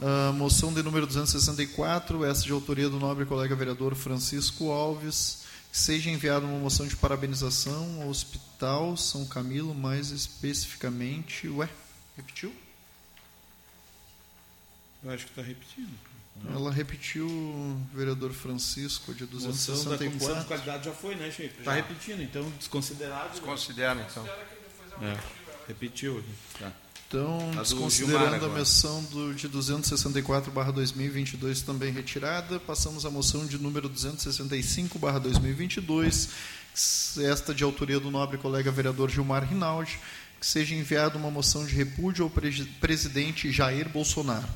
A 0.00 0.32
moção 0.32 0.72
de 0.72 0.82
número 0.82 1.06
264, 1.06 2.24
essa 2.24 2.42
de 2.42 2.50
autoria 2.50 2.88
do 2.88 2.98
nobre 2.98 3.26
colega 3.26 3.54
vereador 3.54 3.94
Francisco 3.94 4.70
Alves, 4.70 5.42
que 5.70 5.78
seja 5.78 6.10
enviada 6.10 6.46
uma 6.46 6.58
moção 6.58 6.86
de 6.86 6.96
parabenização 6.96 8.00
ao 8.00 8.08
Hospital 8.08 8.96
São 8.96 9.26
Camilo, 9.26 9.74
mais 9.74 10.10
especificamente. 10.10 11.46
Ué, 11.48 11.68
repetiu? 12.16 12.52
Eu 15.04 15.10
acho 15.10 15.26
que 15.26 15.30
está 15.32 15.42
repetindo. 15.42 16.11
Ela 16.50 16.72
repetiu, 16.72 17.28
vereador 17.94 18.32
Francisco, 18.32 19.12
de 19.14 19.22
Moção 19.24 19.50
da 19.84 19.96
264. 19.96 20.44
Qualidade 20.46 20.84
já 20.86 20.92
foi, 20.92 21.14
né, 21.14 21.30
Chico? 21.30 21.54
Está 21.58 21.74
repetindo, 21.74 22.22
então 22.22 22.42
desconsiderado. 22.58 23.30
Desconsidera, 23.30 24.04
então. 24.10 24.26
É, 25.00 25.16
repetiu. 25.68 26.22
Tá. 26.58 26.72
Então, 27.08 27.38
A 27.58 27.62
desconsiderando 27.62 28.46
a 28.46 28.48
moção 28.48 29.04
do, 29.04 29.34
de 29.34 29.46
264/2022 29.48 31.62
também 31.64 31.92
retirada, 31.92 32.58
passamos 32.58 33.04
à 33.04 33.10
moção 33.10 33.44
de 33.46 33.58
número 33.58 33.88
265/2022, 33.90 36.28
esta 37.22 37.54
de 37.54 37.62
autoria 37.64 38.00
do 38.00 38.10
nobre 38.10 38.38
colega 38.38 38.70
vereador 38.70 39.10
Gilmar 39.10 39.44
Rinaldi, 39.46 39.98
que 40.40 40.46
seja 40.46 40.74
enviada 40.74 41.18
uma 41.18 41.30
moção 41.30 41.66
de 41.66 41.74
repúdio 41.74 42.24
ao 42.24 42.30
presi- 42.30 42.64
presidente 42.80 43.52
Jair 43.52 43.88
Bolsonaro, 43.88 44.48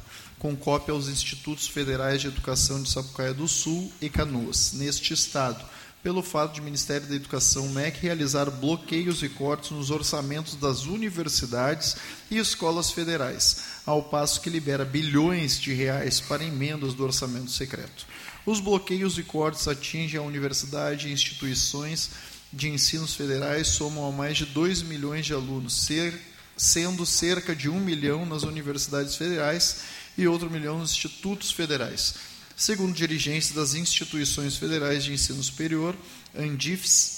com 0.46 0.54
cópia 0.54 0.94
aos 0.94 1.08
institutos 1.08 1.66
federais 1.66 2.20
de 2.20 2.28
educação 2.28 2.80
de 2.80 2.88
Sapucaia 2.88 3.34
do 3.34 3.48
Sul 3.48 3.90
e 4.00 4.08
Canoas, 4.08 4.72
neste 4.74 5.12
estado, 5.12 5.64
pelo 6.04 6.22
fato 6.22 6.54
de 6.54 6.60
o 6.60 6.62
Ministério 6.62 7.04
da 7.08 7.16
Educação 7.16 7.68
MEC 7.70 7.98
realizar 8.00 8.48
bloqueios 8.48 9.24
e 9.24 9.28
cortes 9.28 9.72
nos 9.72 9.90
orçamentos 9.90 10.54
das 10.54 10.84
universidades 10.84 11.96
e 12.30 12.38
escolas 12.38 12.92
federais, 12.92 13.56
ao 13.84 14.04
passo 14.04 14.40
que 14.40 14.48
libera 14.48 14.84
bilhões 14.84 15.58
de 15.58 15.72
reais 15.74 16.20
para 16.20 16.44
emendas 16.44 16.94
do 16.94 17.02
orçamento 17.02 17.50
secreto. 17.50 18.06
Os 18.46 18.60
bloqueios 18.60 19.18
e 19.18 19.24
cortes 19.24 19.66
atingem 19.66 20.20
a 20.20 20.22
universidade 20.22 21.08
e 21.08 21.12
instituições 21.12 22.10
de 22.52 22.68
ensinos 22.68 23.16
federais 23.16 23.66
somam 23.66 24.06
a 24.08 24.12
mais 24.12 24.36
de 24.38 24.46
2 24.46 24.82
milhões 24.82 25.26
de 25.26 25.32
alunos, 25.34 25.74
ser- 25.86 26.14
sendo 26.56 27.04
cerca 27.04 27.54
de 27.54 27.68
1 27.68 27.80
milhão 27.80 28.24
nas 28.24 28.44
universidades 28.44 29.16
federais 29.16 29.78
e 30.16 30.26
outro 30.26 30.50
milhão 30.50 30.78
nos 30.78 30.92
institutos 30.92 31.50
federais. 31.50 32.14
Segundo 32.56 32.94
dirigentes 32.94 33.52
das 33.52 33.74
instituições 33.74 34.56
federais 34.56 35.04
de 35.04 35.12
ensino 35.12 35.42
superior, 35.42 35.94
ANDIFES, 36.34 37.16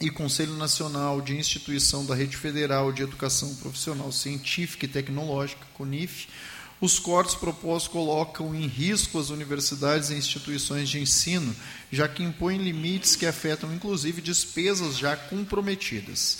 e 0.00 0.10
Conselho 0.10 0.54
Nacional 0.54 1.20
de 1.20 1.36
Instituição 1.36 2.06
da 2.06 2.14
Rede 2.14 2.36
Federal 2.36 2.92
de 2.92 3.02
Educação 3.02 3.52
Profissional 3.56 4.12
Científica 4.12 4.84
e 4.84 4.88
Tecnológica, 4.88 5.66
CONIF, 5.74 6.28
os 6.80 7.00
cortes 7.00 7.34
propostos 7.34 7.90
colocam 7.90 8.54
em 8.54 8.66
risco 8.68 9.18
as 9.18 9.30
universidades 9.30 10.10
e 10.10 10.14
instituições 10.14 10.88
de 10.88 11.00
ensino, 11.00 11.54
já 11.90 12.06
que 12.06 12.22
impõem 12.22 12.58
limites 12.58 13.16
que 13.16 13.26
afetam 13.26 13.74
inclusive 13.74 14.22
despesas 14.22 14.96
já 14.96 15.16
comprometidas. 15.16 16.38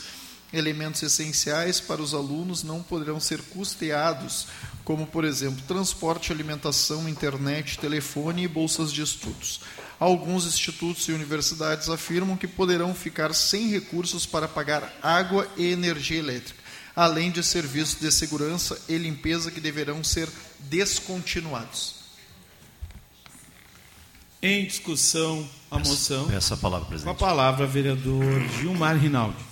Elementos 0.53 1.03
essenciais 1.03 1.79
para 1.79 2.01
os 2.01 2.15
alunos 2.15 2.63
não 2.63 2.83
poderão 2.83 3.21
ser 3.21 3.43
custeados, 3.43 4.47
como, 4.83 5.07
por 5.07 5.25
exemplo, 5.25 5.63
transporte, 5.69 6.33
alimentação, 6.33 7.07
internet, 7.07 7.79
telefone 7.79 8.45
e 8.45 8.49
bolsas 8.49 8.91
de 8.91 9.03
estudos. 9.03 9.61
Alguns 10.01 10.47
institutos 10.47 11.07
e 11.09 11.13
universidades 11.13 11.91
afirmam 11.91 12.37
que 12.37 12.47
poderão 12.47 12.95
ficar 12.95 13.35
sem 13.35 13.69
recursos 13.69 14.25
para 14.25 14.49
pagar 14.49 14.91
água 15.03 15.47
e 15.57 15.67
energia 15.67 16.19
elétrica, 16.19 16.59
além 16.97 17.31
de 17.31 17.43
serviços 17.43 18.01
de 18.01 18.11
segurança 18.11 18.81
e 18.89 18.97
limpeza 18.97 19.51
que 19.51 19.61
deverão 19.61 20.03
ser 20.03 20.31
descontinuados. 20.61 21.97
Em 24.41 24.65
discussão, 24.65 25.47
a 25.71 25.79
moção. 25.79 26.29
Peço 26.29 26.55
a 26.55 26.57
palavra, 26.57 26.87
Com 26.87 26.87
a 26.87 26.91
presidente. 26.91 27.19
palavra, 27.19 27.67
vereador 27.67 28.41
Gilmar 28.59 28.97
Rinaldi. 28.97 29.48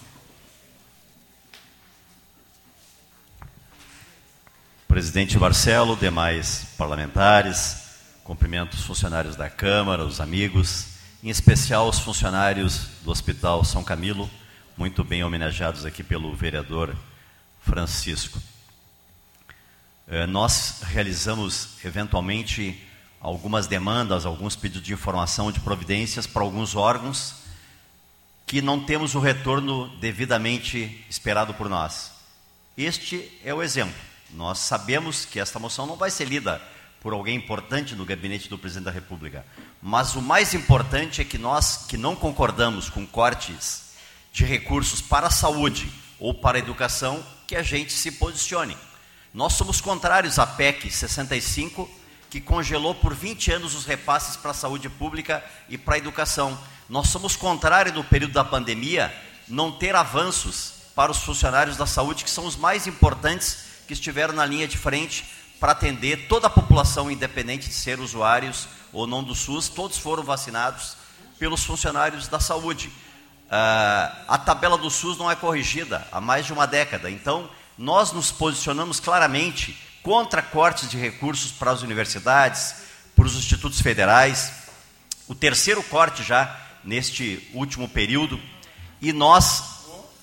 Presidente 4.89 5.37
Marcelo, 5.39 5.97
demais 5.97 6.68
parlamentares, 6.78 7.76
cumprimento 8.24 8.74
os 8.74 8.82
funcionários 8.82 9.37
da 9.37 9.51
Câmara, 9.51 10.05
os 10.05 10.20
amigos, 10.20 10.87
em 11.22 11.28
especial 11.28 11.89
os 11.89 11.99
funcionários 11.99 12.87
do 13.03 13.11
Hospital 13.11 13.64
São 13.64 13.82
Camilo, 13.82 14.30
muito 14.76 15.03
bem 15.05 15.24
homenageados 15.24 15.84
aqui 15.84 16.03
pelo 16.03 16.34
vereador 16.34 16.97
Francisco. 17.62 18.41
Eh, 20.09 20.26
Nós 20.26 20.82
realizamos, 20.82 21.70
eventualmente, 21.84 22.80
algumas 23.20 23.66
demandas, 23.66 24.24
alguns 24.24 24.55
pedidos 24.55 24.87
de 24.87 24.93
informação, 24.95 25.51
de 25.51 25.61
providências 25.61 26.26
para 26.26 26.43
alguns 26.43 26.74
órgãos 26.74 27.34
que 28.47 28.62
não 28.62 28.78
temos 28.80 29.14
o 29.16 29.20
retorno 29.20 29.89
devidamente 29.99 31.05
esperado 31.11 31.53
por 31.55 31.68
nós. 31.68 32.12
Este 32.78 33.30
é 33.45 33.53
o 33.53 33.62
exemplo. 33.62 34.16
Nós 34.37 34.59
sabemos 34.59 35.24
que 35.24 35.41
esta 35.41 35.59
moção 35.59 35.87
não 35.87 35.97
vai 35.97 36.11
ser 36.11 36.26
lida 36.26 36.61
por 37.01 37.14
alguém 37.14 37.37
importante 37.37 37.95
no 37.95 38.05
gabinete 38.05 38.51
do 38.51 38.59
presidente 38.59 38.84
da 38.84 38.91
República, 38.91 39.47
mas 39.80 40.14
o 40.14 40.20
mais 40.20 40.53
importante 40.53 41.22
é 41.22 41.24
que 41.24 41.39
nós 41.39 41.87
que 41.89 41.97
não 41.97 42.14
concordamos 42.14 42.91
com 42.91 43.07
cortes 43.07 43.93
de 44.34 44.45
recursos 44.45 45.01
para 45.01 45.28
a 45.28 45.30
saúde 45.30 45.91
ou 46.20 46.34
para 46.34 46.59
a 46.59 46.61
educação, 46.61 47.24
que 47.47 47.57
a 47.57 47.62
gente 47.62 47.95
se 47.95 48.12
posicione. 48.12 48.76
Nós 49.32 49.55
somos 49.55 49.80
contrários 49.80 50.39
à 50.39 50.47
PEC 50.47 50.91
65, 50.91 51.89
que 52.28 52.39
congelou 52.39 52.95
por 52.95 53.14
20 53.14 53.53
anos 53.53 53.74
os 53.74 53.87
repasses 53.87 54.37
para 54.37 54.51
a 54.51 54.55
saúde 54.55 54.91
pública 54.91 55.43
e 55.66 55.78
para 55.78 55.95
a 55.95 55.99
educação. 55.99 56.59
Nós 56.91 57.09
somos 57.09 57.37
contrários, 57.37 57.95
no 57.95 58.05
período 58.05 58.34
da 58.34 58.45
pandemia, 58.45 59.14
não 59.49 59.72
ter 59.72 59.97
avanços 59.97 60.74
para 60.95 61.11
os 61.11 61.18
funcionários 61.22 61.78
da 61.78 61.87
saúde, 61.87 62.22
que 62.22 62.30
são 62.30 62.45
os 62.45 62.57
mais 62.57 62.87
importantes 62.87 63.64
que 63.87 63.93
estiveram 63.93 64.34
na 64.34 64.45
linha 64.45 64.68
de 64.68 64.76
frente 64.76 65.24
para 65.59 65.72
atender 65.72 66.28
toda 66.28 66.47
a 66.47 66.51
população, 66.51 67.11
independente 67.11 67.68
de 67.68 67.74
ser 67.74 67.99
usuários 68.01 68.68
ou 68.93 69.07
não 69.07 69.22
do 69.22 69.34
SUS, 69.34 69.68
todos 69.68 69.97
foram 69.97 70.22
vacinados 70.22 70.97
pelos 71.39 71.64
funcionários 71.64 72.28
da 72.28 72.41
saúde. 72.41 72.91
Ah, 73.51 74.24
a 74.28 74.39
tabela 74.39 74.76
do 74.76 74.91
SUS 74.91 75.16
não 75.18 75.30
é 75.30 75.37
corrigida 75.37 76.07
há 76.11 76.20
mais 76.20 76.47
de 76.47 76.53
uma 76.53 76.66
década, 76.66 77.11
então 77.11 77.49
nós 77.78 78.12
nos 78.12 78.32
posicionamos 78.32 78.99
claramente 78.99 79.76
contra 80.03 80.43
cortes 80.43 80.91
de 80.91 80.97
recursos 80.97 81.51
para 81.53 81.70
as 81.70 81.82
universidades, 81.82 82.76
para 83.14 83.26
os 83.26 83.34
institutos 83.34 83.80
federais, 83.80 84.53
o 85.26 85.34
terceiro 85.34 85.82
corte 85.82 86.22
já 86.22 86.55
neste 86.84 87.51
último 87.53 87.89
período, 87.89 88.41
e 89.01 89.12
nós 89.12 89.62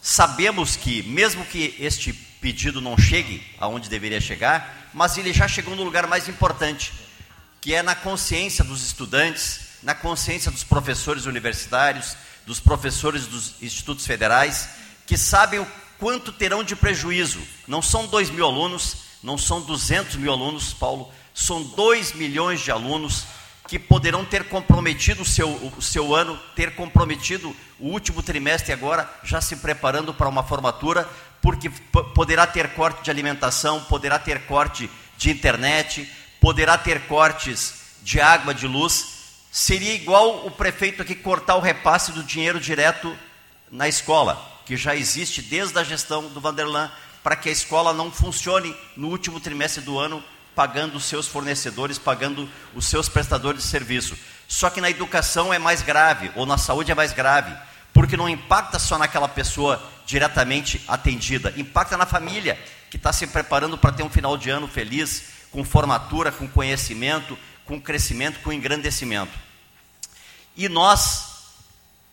sabemos 0.01 0.76
que, 0.76 1.03
mesmo 1.03 1.45
que 1.45 1.76
este 1.80 2.14
pedido 2.44 2.82
não 2.82 2.98
chegue 2.98 3.41
aonde 3.58 3.88
deveria 3.88 4.20
chegar, 4.20 4.89
mas 4.94 5.18
ele 5.18 5.32
já 5.32 5.48
chegou 5.48 5.78
no 5.78 5.84
lugar 5.84 6.06
mais 6.08 6.28
importante, 6.28 6.91
que 7.62 7.74
é 7.74 7.82
na 7.82 7.96
consciência 7.96 8.66
dos 8.66 8.86
estudantes, 8.86 9.62
na 9.82 9.96
consciência 9.96 10.52
dos 10.52 10.66
professores 10.66 11.26
universitários, 11.26 12.18
dos 12.46 12.60
professores 12.60 13.28
dos 13.28 13.54
institutos 13.62 14.06
federais, 14.06 14.68
que 15.08 15.18
sabem 15.18 15.62
o 15.62 15.68
quanto 15.98 16.34
terão 16.34 16.66
de 16.66 16.76
prejuízo. 16.76 17.39
Não 17.66 17.82
são 17.82 18.08
2 18.08 18.30
mil 18.30 18.46
alunos, 18.46 18.98
não 19.24 19.38
são 19.38 19.62
200 19.62 20.18
mil 20.18 20.34
alunos, 20.34 20.74
Paulo, 20.74 21.10
são 21.34 21.64
2 21.64 22.12
milhões 22.12 22.60
de 22.60 22.72
alunos 22.72 23.24
que 23.70 23.80
poderão 23.80 24.26
ter 24.26 24.50
comprometido 24.50 25.22
o 25.22 25.26
seu, 25.26 25.50
o 25.50 25.82
seu 25.82 26.14
ano, 26.14 26.38
ter 26.58 26.76
comprometido 26.76 27.56
o 27.80 27.88
último 27.88 28.22
trimestre 28.22 28.74
agora, 28.74 29.10
já 29.24 29.39
se 29.39 29.56
preparando 29.56 30.14
para 30.14 30.28
uma 30.28 30.44
formatura, 30.44 31.10
porque 31.44 31.70
poderá 32.16 32.48
ter 32.48 32.70
corte 32.70 33.04
de 33.04 33.12
alimentação, 33.12 33.84
poderá 33.84 34.18
ter 34.18 34.46
corte 34.46 34.89
de 35.18 35.30
internet, 35.30 36.10
poderá 36.39 36.78
ter 36.78 37.02
cortes 37.02 37.98
de 38.02 38.22
água, 38.22 38.54
de 38.54 38.66
luz. 38.66 39.41
Seria 39.52 39.94
igual 39.94 40.48
o 40.48 40.52
prefeito 40.52 41.02
aqui 41.02 41.14
cortar 41.14 41.58
o 41.58 41.60
repasse 41.60 42.14
do 42.14 42.24
dinheiro 42.24 42.62
direto 42.62 43.14
na 43.70 43.89
escola, 43.89 44.41
que 44.66 44.78
já 44.78 44.96
existe 44.96 45.41
desde 45.41 45.78
a 45.78 45.84
gestão 45.84 46.30
do 46.30 46.39
Vanderlan, 46.39 46.89
para 47.22 47.36
que 47.36 47.50
a 47.50 47.52
escola 47.52 47.91
não 47.91 48.10
funcione 48.10 48.74
no 48.96 49.10
último 49.10 49.38
trimestre 49.38 49.84
do 49.84 50.00
ano, 50.00 50.24
pagando 50.56 50.96
os 50.96 51.04
seus 51.04 51.28
fornecedores, 51.28 51.98
pagando 51.98 52.50
os 52.74 52.86
seus 52.86 53.10
prestadores 53.10 53.64
de 53.64 53.68
serviço. 53.68 54.18
Só 54.48 54.70
que 54.70 54.80
na 54.80 54.89
educação 54.89 55.54
é 55.54 55.60
mais 55.60 55.82
grave, 55.82 56.32
ou 56.36 56.46
na 56.46 56.58
saúde 56.58 56.89
é 56.89 56.96
mais 56.96 57.12
grave, 57.12 57.54
porque 57.94 58.18
não 58.18 58.28
impacta 58.28 58.80
só 58.80 58.98
naquela 58.98 59.30
pessoa 59.30 59.82
diretamente 60.06 60.84
atendida, 60.88 61.54
impacta 61.56 61.96
na 61.96 62.06
família 62.06 62.60
que 62.89 62.98
está 62.98 63.14
se 63.14 63.26
preparando 63.28 63.78
para 63.78 63.91
ter 63.91 64.04
um 64.04 64.10
final 64.10 64.38
de 64.38 64.50
ano 64.50 64.68
feliz, 64.68 65.26
com 65.52 65.64
formatura, 65.64 66.32
com 66.32 66.48
conhecimento, 66.48 67.38
com 67.66 67.80
crescimento, 67.80 68.39
com 68.41 68.52
engrandecimento. 68.52 69.32
E 70.56 70.68
nós 70.68 71.26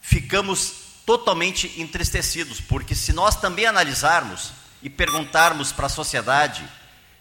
ficamos 0.00 0.72
totalmente 1.04 1.80
entristecidos, 1.80 2.60
porque 2.60 2.94
se 2.94 3.12
nós 3.12 3.36
também 3.36 3.66
analisarmos 3.66 4.52
e 4.82 4.88
perguntarmos 4.88 5.72
para 5.72 5.86
a 5.86 5.90
sociedade 5.90 6.62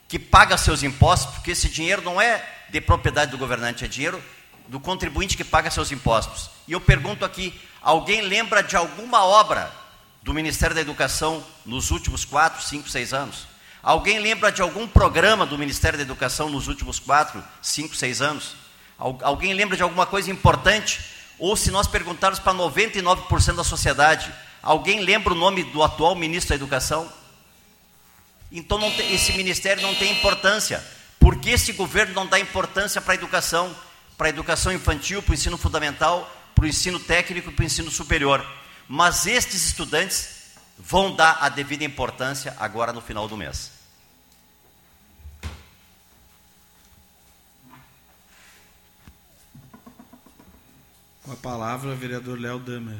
que 0.07 0.19
paga 0.19 0.57
seus 0.57 0.83
impostos, 0.83 1.35
porque 1.35 1.51
esse 1.51 1.69
dinheiro 1.69 2.01
não 2.01 2.21
é 2.21 2.43
de 2.69 2.79
propriedade 2.79 3.31
do 3.31 3.37
governante, 3.37 3.85
é 3.85 3.87
dinheiro 3.87 4.23
do 4.67 4.79
contribuinte 4.79 5.35
que 5.35 5.43
paga 5.43 5.71
seus 5.71 5.91
impostos. 5.91 6.49
E 6.69 6.71
eu 6.71 6.79
pergunto 6.79 7.25
aqui: 7.25 7.59
alguém 7.81 8.21
lembra 8.21 8.61
de 8.61 8.75
alguma 8.75 9.25
obra 9.25 9.73
do 10.21 10.35
Ministério 10.35 10.75
da 10.75 10.81
Educação 10.81 11.43
nos 11.65 11.89
últimos 11.89 12.23
quatro, 12.23 12.61
cinco, 12.63 12.87
seis 12.87 13.11
anos? 13.11 13.47
Alguém 13.81 14.19
lembra 14.19 14.51
de 14.51 14.61
algum 14.61 14.87
programa 14.87 15.47
do 15.47 15.57
Ministério 15.57 15.97
da 15.97 16.03
Educação 16.03 16.47
nos 16.47 16.67
últimos 16.67 16.99
quatro, 16.99 17.43
cinco, 17.59 17.95
seis 17.95 18.21
anos? 18.21 18.53
Al- 18.99 19.17
Alguém 19.23 19.53
lembra 19.55 19.75
de 19.75 19.81
alguma 19.81 20.05
coisa 20.05 20.29
importante? 20.29 21.01
Ou 21.39 21.55
se 21.55 21.71
nós 21.71 21.87
perguntarmos 21.87 22.37
para 22.37 22.53
99% 22.53 23.55
da 23.55 23.63
sociedade, 23.63 24.31
Alguém 24.61 24.99
lembra 24.99 25.31
o 25.33 25.37
nome 25.37 25.63
do 25.63 25.81
atual 25.81 26.13
ministro 26.15 26.49
da 26.49 26.55
Educação? 26.55 27.09
Então 28.51 28.77
tem, 28.91 29.13
esse 29.13 29.31
ministério 29.33 29.81
não 29.81 29.95
tem 29.95 30.11
importância. 30.11 30.83
Por 31.19 31.37
que 31.39 31.49
esse 31.51 31.71
governo 31.71 32.13
não 32.13 32.27
dá 32.27 32.37
importância 32.39 32.99
para 33.01 33.13
a 33.13 33.15
educação? 33.15 33.73
Para 34.17 34.27
a 34.27 34.29
educação 34.29 34.73
infantil, 34.73 35.21
para 35.21 35.31
o 35.31 35.33
ensino 35.33 35.57
fundamental, 35.57 36.29
para 36.59 36.65
o 36.65 36.69
ensino 36.69 36.99
técnico 36.99 37.49
e 37.49 37.53
para 37.53 37.63
o 37.63 37.65
ensino 37.65 37.89
superior. 37.89 38.45
Mas 38.85 39.25
estes 39.25 39.65
estudantes 39.65 40.57
vão 40.77 41.15
dar 41.15 41.37
a 41.39 41.47
devida 41.47 41.85
importância 41.85 42.53
agora 42.59 42.91
no 42.91 42.99
final 42.99 43.29
do 43.29 43.37
mês. 43.37 43.71
Com 51.23 51.31
a 51.31 51.35
palavra, 51.37 51.95
vereador 51.95 52.37
Léo 52.37 52.59
Damer. 52.59 52.99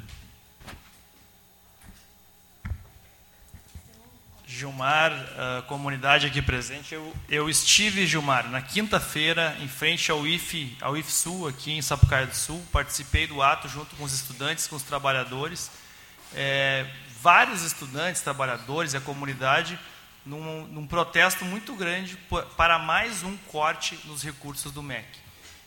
Gilmar, 4.60 5.14
a 5.38 5.62
comunidade 5.62 6.28
aqui 6.28 6.42
presente, 6.42 6.94
eu, 6.94 7.16
eu 7.30 7.50
estive, 7.50 8.06
Gilmar, 8.06 8.50
na 8.50 8.62
quinta-feira, 8.62 9.56
em 9.62 9.70
frente 9.70 10.12
ao 10.12 10.28
IF, 10.28 10.76
ao 10.82 10.98
IF 10.98 11.10
Sul, 11.10 11.48
aqui 11.48 11.72
em 11.72 11.82
Sapucaia 11.82 12.28
do 12.28 12.36
Sul, 12.36 12.62
participei 12.70 13.26
do 13.26 13.42
ato 13.42 13.70
junto 13.70 13.96
com 13.96 14.04
os 14.04 14.12
estudantes, 14.12 14.68
com 14.68 14.76
os 14.76 14.84
trabalhadores, 14.84 15.72
é, 16.36 16.86
vários 17.22 17.64
estudantes, 17.64 18.22
trabalhadores 18.22 18.94
e 18.94 18.98
a 18.98 19.02
comunidade, 19.02 19.80
num, 20.26 20.68
num 20.68 20.86
protesto 20.86 21.46
muito 21.46 21.74
grande 21.74 22.18
para 22.58 22.78
mais 22.78 23.24
um 23.24 23.38
corte 23.48 23.98
nos 24.04 24.22
recursos 24.22 24.74
do 24.74 24.84
MEC. 24.84 25.08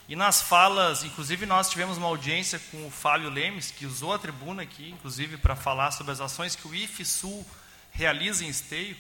E 0.07 0.15
nas 0.15 0.43
falas, 0.43 1.03
inclusive 1.03 1.47
nós 1.47 1.71
tivemos 1.71 1.97
uma 1.97 2.09
audiência 2.09 2.61
com 2.71 2.87
o 2.87 2.91
Fábio 2.91 3.31
Lemes, 3.31 3.71
que 3.71 3.87
usou 3.87 4.13
a 4.13 4.19
tribuna 4.19 4.61
aqui, 4.61 4.91
inclusive, 4.91 5.39
para 5.39 5.57
falar 5.57 5.93
sobre 5.93 6.13
as 6.13 6.21
ações 6.21 6.55
que 6.55 6.69
o 6.69 6.75
IF 6.75 7.03
Sul 7.07 7.47
realiza 7.93 8.45
em 8.45 8.49
esteio, 8.49 8.97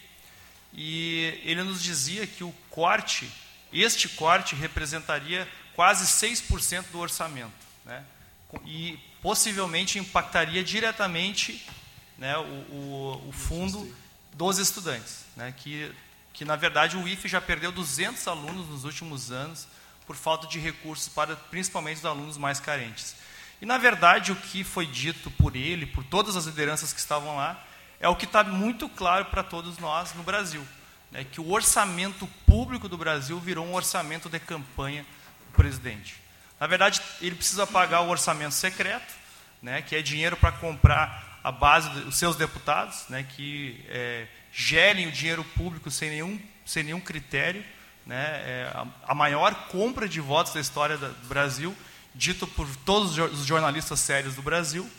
e 0.72 1.40
ele 1.44 1.62
nos 1.62 1.82
dizia 1.82 2.26
que 2.26 2.44
o 2.44 2.52
corte, 2.70 3.30
este 3.72 4.08
corte 4.08 4.54
representaria 4.54 5.48
quase 5.74 6.06
6% 6.06 6.86
do 6.90 6.98
orçamento, 6.98 7.52
né? 7.84 8.04
e 8.64 8.98
possivelmente 9.20 9.98
impactaria 9.98 10.62
diretamente 10.62 11.66
né, 12.18 12.36
o, 12.36 12.42
o, 12.42 13.28
o, 13.28 13.32
fundo 13.32 13.94
dos 14.34 14.58
estudantes, 14.58 15.24
né, 15.36 15.54
que, 15.56 15.90
que 16.32 16.44
na 16.44 16.56
verdade 16.56 16.96
o 16.96 17.08
IFE 17.08 17.28
já 17.28 17.40
perdeu 17.40 17.72
200 17.72 18.26
alunos 18.28 18.68
nos 18.68 18.84
últimos 18.84 19.30
anos 19.30 19.66
por 20.06 20.16
falta 20.16 20.46
de 20.46 20.58
recursos 20.58 21.08
para 21.08 21.36
principalmente 21.36 21.98
os 21.98 22.04
alunos 22.04 22.36
mais 22.36 22.60
carentes. 22.60 23.14
E 23.60 23.66
na 23.66 23.78
verdade 23.78 24.32
o 24.32 24.36
que 24.36 24.64
foi 24.64 24.86
dito 24.86 25.30
por 25.30 25.54
ele, 25.56 25.86
por 25.86 26.04
todas 26.04 26.36
as 26.36 26.46
lideranças 26.46 26.92
que 26.92 27.00
estavam 27.00 27.36
lá, 27.36 27.64
é 28.02 28.08
o 28.08 28.16
que 28.16 28.24
está 28.24 28.42
muito 28.42 28.88
claro 28.88 29.26
para 29.26 29.44
todos 29.44 29.78
nós 29.78 30.12
no 30.14 30.24
Brasil, 30.24 30.66
né, 31.12 31.24
que 31.24 31.40
o 31.40 31.52
orçamento 31.52 32.26
público 32.44 32.88
do 32.88 32.98
Brasil 32.98 33.38
virou 33.38 33.64
um 33.64 33.74
orçamento 33.74 34.28
de 34.28 34.40
campanha 34.40 35.06
do 35.46 35.52
presidente. 35.56 36.20
Na 36.58 36.66
verdade, 36.66 37.00
ele 37.20 37.36
precisa 37.36 37.64
pagar 37.64 38.00
o 38.00 38.10
orçamento 38.10 38.54
secreto, 38.54 39.14
né, 39.62 39.82
que 39.82 39.94
é 39.94 40.02
dinheiro 40.02 40.36
para 40.36 40.50
comprar 40.50 41.40
a 41.44 41.52
base 41.52 41.88
dos 41.90 42.16
seus 42.16 42.34
deputados, 42.34 43.04
né, 43.08 43.22
que 43.22 43.84
é, 43.88 44.26
gerem 44.52 45.06
o 45.06 45.12
dinheiro 45.12 45.44
público 45.44 45.88
sem 45.88 46.10
nenhum, 46.10 46.40
sem 46.66 46.82
nenhum 46.82 47.00
critério. 47.00 47.64
Né, 48.04 48.16
é 48.16 48.72
a, 48.74 49.12
a, 49.12 49.14
maior 49.14 49.54
compra 49.68 50.08
de 50.08 50.20
votos 50.20 50.52
da 50.52 50.60
história 50.60 50.96
do 50.98 51.28
Brasil, 51.28 51.76
dito 52.12 52.48
por 52.48 52.66
todos 52.84 53.16
os 53.16 53.46
jornalistas 53.46 54.00
sérios 54.00 54.34
do 54.34 54.42
Brasil 54.42 54.90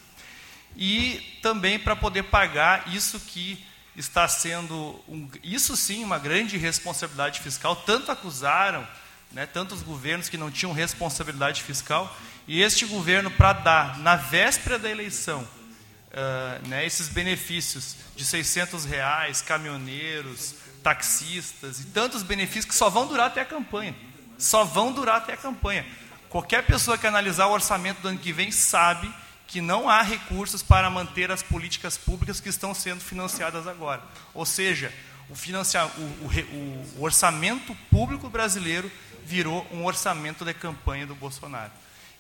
e 0.76 1.40
também 1.42 1.78
para 1.78 1.96
poder 1.96 2.24
pagar 2.24 2.94
isso 2.94 3.20
que 3.20 3.64
está 3.96 4.28
sendo, 4.28 5.00
um, 5.08 5.30
isso 5.44 5.78
sim, 5.78 6.04
uma 6.04 6.18
grande 6.18 6.58
responsabilidade 6.58 7.40
fiscal. 7.40 7.76
Tanto 7.76 8.12
acusaram, 8.12 8.88
né, 9.32 9.46
tantos 9.46 9.82
governos 9.82 10.30
que 10.30 10.38
não 10.38 10.50
tinham 10.50 10.74
responsabilidade 10.74 11.62
fiscal, 11.62 12.16
e 12.48 12.62
este 12.62 12.86
governo, 12.86 13.32
para 13.32 13.54
dar, 13.54 14.00
na 14.00 14.16
véspera 14.16 14.78
da 14.78 14.90
eleição, 14.90 15.42
uh, 15.42 16.68
né, 16.68 16.86
esses 16.86 17.08
benefícios 17.08 17.96
de 18.16 18.26
600 18.26 18.84
reais, 18.86 19.42
caminhoneiros, 19.42 20.56
taxistas, 20.82 21.80
e 21.80 21.86
tantos 21.86 22.24
benefícios 22.24 22.66
que 22.66 22.76
só 22.76 22.90
vão 22.90 23.08
durar 23.08 23.28
até 23.28 23.42
a 23.42 23.46
campanha. 23.46 23.96
Só 24.38 24.66
vão 24.66 24.92
durar 24.92 25.18
até 25.18 25.34
a 25.34 25.38
campanha. 25.38 25.86
Qualquer 26.28 26.66
pessoa 26.66 26.98
que 26.98 27.08
analisar 27.08 27.46
o 27.46 27.52
orçamento 27.52 28.02
do 28.02 28.10
ano 28.10 28.18
que 28.18 28.34
vem 28.34 28.52
sabe 28.52 29.10
que 29.48 29.62
não 29.62 29.90
há 29.90 30.02
recursos 30.02 30.64
para 30.64 30.90
manter 30.90 31.32
as 31.32 31.44
políticas 31.44 31.98
públicas 31.98 32.40
que 32.40 32.50
estão 32.50 32.74
sendo 32.74 33.02
financiadas 33.02 33.68
agora. 33.68 34.02
Ou 34.34 34.46
seja, 34.46 34.94
o, 35.30 35.34
o, 35.34 36.28
o, 36.58 37.00
o 37.00 37.04
orçamento 37.04 37.76
público 37.90 38.30
brasileiro 38.30 38.92
virou 39.26 39.66
um 39.72 39.86
orçamento 39.86 40.44
de 40.44 40.54
campanha 40.54 41.06
do 41.06 41.16
Bolsonaro. 41.16 41.72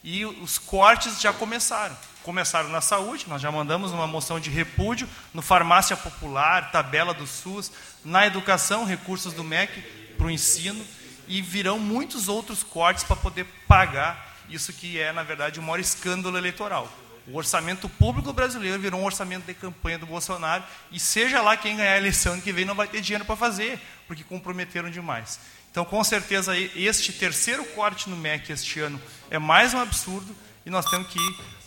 E 0.03 0.25
os 0.25 0.57
cortes 0.57 1.21
já 1.21 1.31
começaram. 1.31 1.95
Começaram 2.23 2.69
na 2.69 2.81
saúde, 2.81 3.25
nós 3.27 3.41
já 3.41 3.51
mandamos 3.51 3.91
uma 3.91 4.07
moção 4.07 4.39
de 4.39 4.49
repúdio, 4.49 5.07
no 5.33 5.41
farmácia 5.41 5.95
popular, 5.95 6.71
tabela 6.71 7.13
do 7.13 7.27
SUS, 7.27 7.71
na 8.03 8.25
educação, 8.25 8.85
recursos 8.85 9.33
do 9.33 9.43
MEC 9.43 9.81
para 10.17 10.27
o 10.27 10.31
ensino, 10.31 10.85
e 11.27 11.41
virão 11.41 11.79
muitos 11.79 12.27
outros 12.27 12.63
cortes 12.63 13.03
para 13.03 13.15
poder 13.15 13.45
pagar 13.67 14.33
isso 14.49 14.73
que 14.73 14.99
é, 14.99 15.11
na 15.11 15.23
verdade, 15.23 15.59
o 15.59 15.63
maior 15.63 15.79
escândalo 15.79 16.37
eleitoral. 16.37 16.91
O 17.25 17.37
orçamento 17.37 17.87
público 17.87 18.33
brasileiro 18.33 18.79
virou 18.79 18.99
um 18.99 19.05
orçamento 19.05 19.45
de 19.45 19.53
campanha 19.53 19.97
do 19.97 20.05
Bolsonaro 20.05 20.63
e 20.91 20.99
seja 20.99 21.41
lá 21.41 21.55
quem 21.55 21.77
ganhar 21.77 21.93
a 21.93 21.97
eleição 21.97 22.39
que 22.41 22.51
vem 22.51 22.65
não 22.65 22.75
vai 22.75 22.87
ter 22.87 22.99
dinheiro 22.99 23.23
para 23.23 23.35
fazer, 23.35 23.79
porque 24.07 24.23
comprometeram 24.23 24.89
demais. 24.89 25.39
Então, 25.71 25.85
com 25.85 26.03
certeza, 26.03 26.55
este 26.57 27.13
terceiro 27.13 27.63
corte 27.67 28.09
no 28.09 28.17
MEC 28.17 28.51
este 28.51 28.79
ano 28.81 29.01
é 29.31 29.39
mais 29.39 29.73
um 29.73 29.79
absurdo 29.79 30.35
e 30.65 30.69
nós 30.69 30.85
temos 30.85 31.07
que 31.07 31.19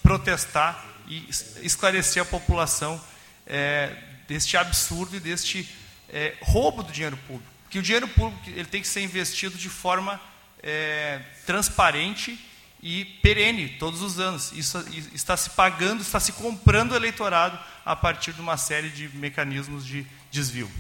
protestar 0.02 0.84
e 1.08 1.26
esclarecer 1.62 2.22
a 2.22 2.26
população 2.26 3.00
é, 3.46 3.96
deste 4.28 4.56
absurdo 4.56 5.16
e 5.16 5.20
deste 5.20 5.68
é, 6.08 6.34
roubo 6.42 6.82
do 6.82 6.92
dinheiro 6.92 7.16
público. 7.26 7.50
Que 7.70 7.78
o 7.78 7.82
dinheiro 7.82 8.06
público 8.08 8.48
ele 8.50 8.66
tem 8.66 8.82
que 8.82 8.88
ser 8.88 9.00
investido 9.00 9.56
de 9.56 9.68
forma 9.68 10.20
é, 10.62 11.20
transparente 11.46 12.38
e 12.86 13.04
perene, 13.04 13.68
todos 13.68 14.00
os 14.00 14.20
anos. 14.20 14.52
Isso 14.52 14.78
está 15.12 15.36
se 15.36 15.50
pagando, 15.50 16.02
está 16.02 16.20
se 16.20 16.30
comprando 16.30 16.94
eleitorado 16.94 17.58
a 17.84 17.96
partir 17.96 18.32
de 18.32 18.40
uma 18.40 18.56
série 18.56 18.90
de 18.90 19.08
mecanismos 19.08 19.84
de 19.84 20.06
desvio. 20.30 20.70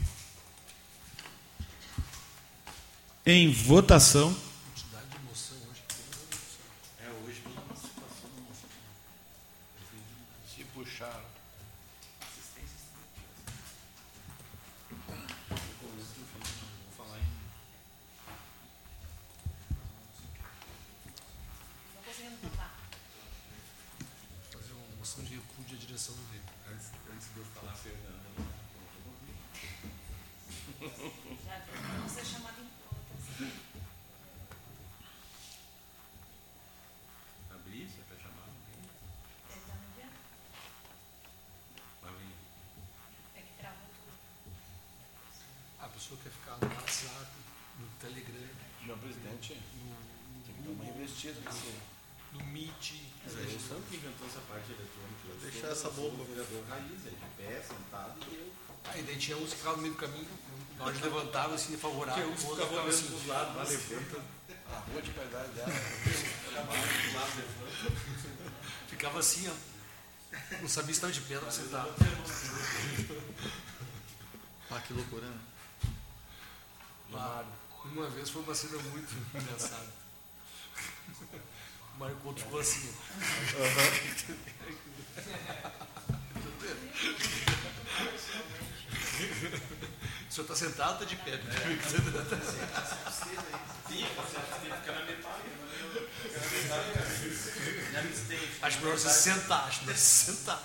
Em 3.26 3.50
votação. 3.50 4.36
Pessoa 45.96 46.20
quer 46.22 46.30
ficar 46.30 46.58
no 46.60 46.68
WhatsApp, 46.76 47.26
no 47.80 47.88
Telegram. 47.98 48.48
Meu 48.84 48.98
presidente 48.98 49.56
no, 49.80 49.88
no 50.36 50.42
tem 50.44 50.54
que 50.54 50.60
dar 50.62 50.70
uma 50.70 50.84
investida 50.84 51.40
nesse. 51.40 51.72
No 52.32 52.44
Meet. 52.52 53.00
Mas 53.24 53.34
é 53.34 53.38
o 53.56 53.60
Santo 53.60 53.82
que 53.88 53.96
inventou 53.96 54.26
essa 54.26 54.40
parte 54.40 54.72
eletrônica. 54.72 55.28
Deixar 55.40 55.68
essa 55.68 55.88
boca. 55.90 56.20
O 56.22 56.24
vereador 56.26 56.64
raiz, 56.68 57.06
é 57.06 57.10
de 57.10 57.16
pé, 57.36 57.62
sentado 57.62 58.18
e 58.30 58.34
eu. 58.34 58.52
Aí 58.92 59.02
daí 59.02 59.16
tinha 59.16 59.36
uns 59.38 59.50
que 59.50 59.56
ficavam 59.56 59.78
no 59.78 59.82
meio 59.82 59.94
do 59.94 60.00
caminho, 60.00 60.28
na 60.78 60.84
hora 60.84 60.94
de 60.94 61.02
levantava 61.02 61.54
assim, 61.54 61.76
favorável. 61.76 62.22
Tinha 62.22 62.32
uns 62.34 62.44
que 62.44 62.50
ficavam 62.50 62.74
olhando 62.74 62.88
assim. 62.88 63.06
pros 63.06 63.26
lados, 63.26 63.56
lá 63.56 63.64
levanta. 63.64 64.22
A 64.68 64.78
rua 64.78 65.02
de 65.02 65.10
qualidade 65.10 65.52
dela. 65.52 65.72
Ficava 68.86 69.18
assim, 69.18 69.48
ó. 69.48 69.54
Não 70.60 70.68
sabia 70.68 70.94
se 70.94 70.98
estava 70.98 71.12
de 71.12 71.20
pé, 71.22 71.40
não 71.40 71.50
sentava. 71.50 71.92
Ah, 74.68 74.80
que 74.80 74.92
loucura, 74.92 75.24
né? 75.24 75.38
Ah, 77.18 77.44
uma 77.84 78.08
vez 78.10 78.30
foi 78.30 78.42
uma 78.42 78.54
cena 78.54 78.78
muito 78.78 79.14
engraçada. 79.34 79.92
O 81.94 81.98
Mário 81.98 82.16
Couto 82.16 82.42
ficou 82.42 82.60
assim. 82.60 82.92
O 90.28 90.32
senhor 90.32 90.42
está 90.42 90.54
sentado 90.54 90.96
ou 90.98 91.02
está 91.02 91.04
de 91.06 91.16
pé? 91.16 91.30
É. 91.30 91.40
Acho 98.62 98.80
melhor 98.80 98.98
você 98.98 99.08
sentar, 99.08 99.64
acho 99.66 99.80
melhor 99.82 99.96
você 99.96 100.32
sentar. 100.32 100.62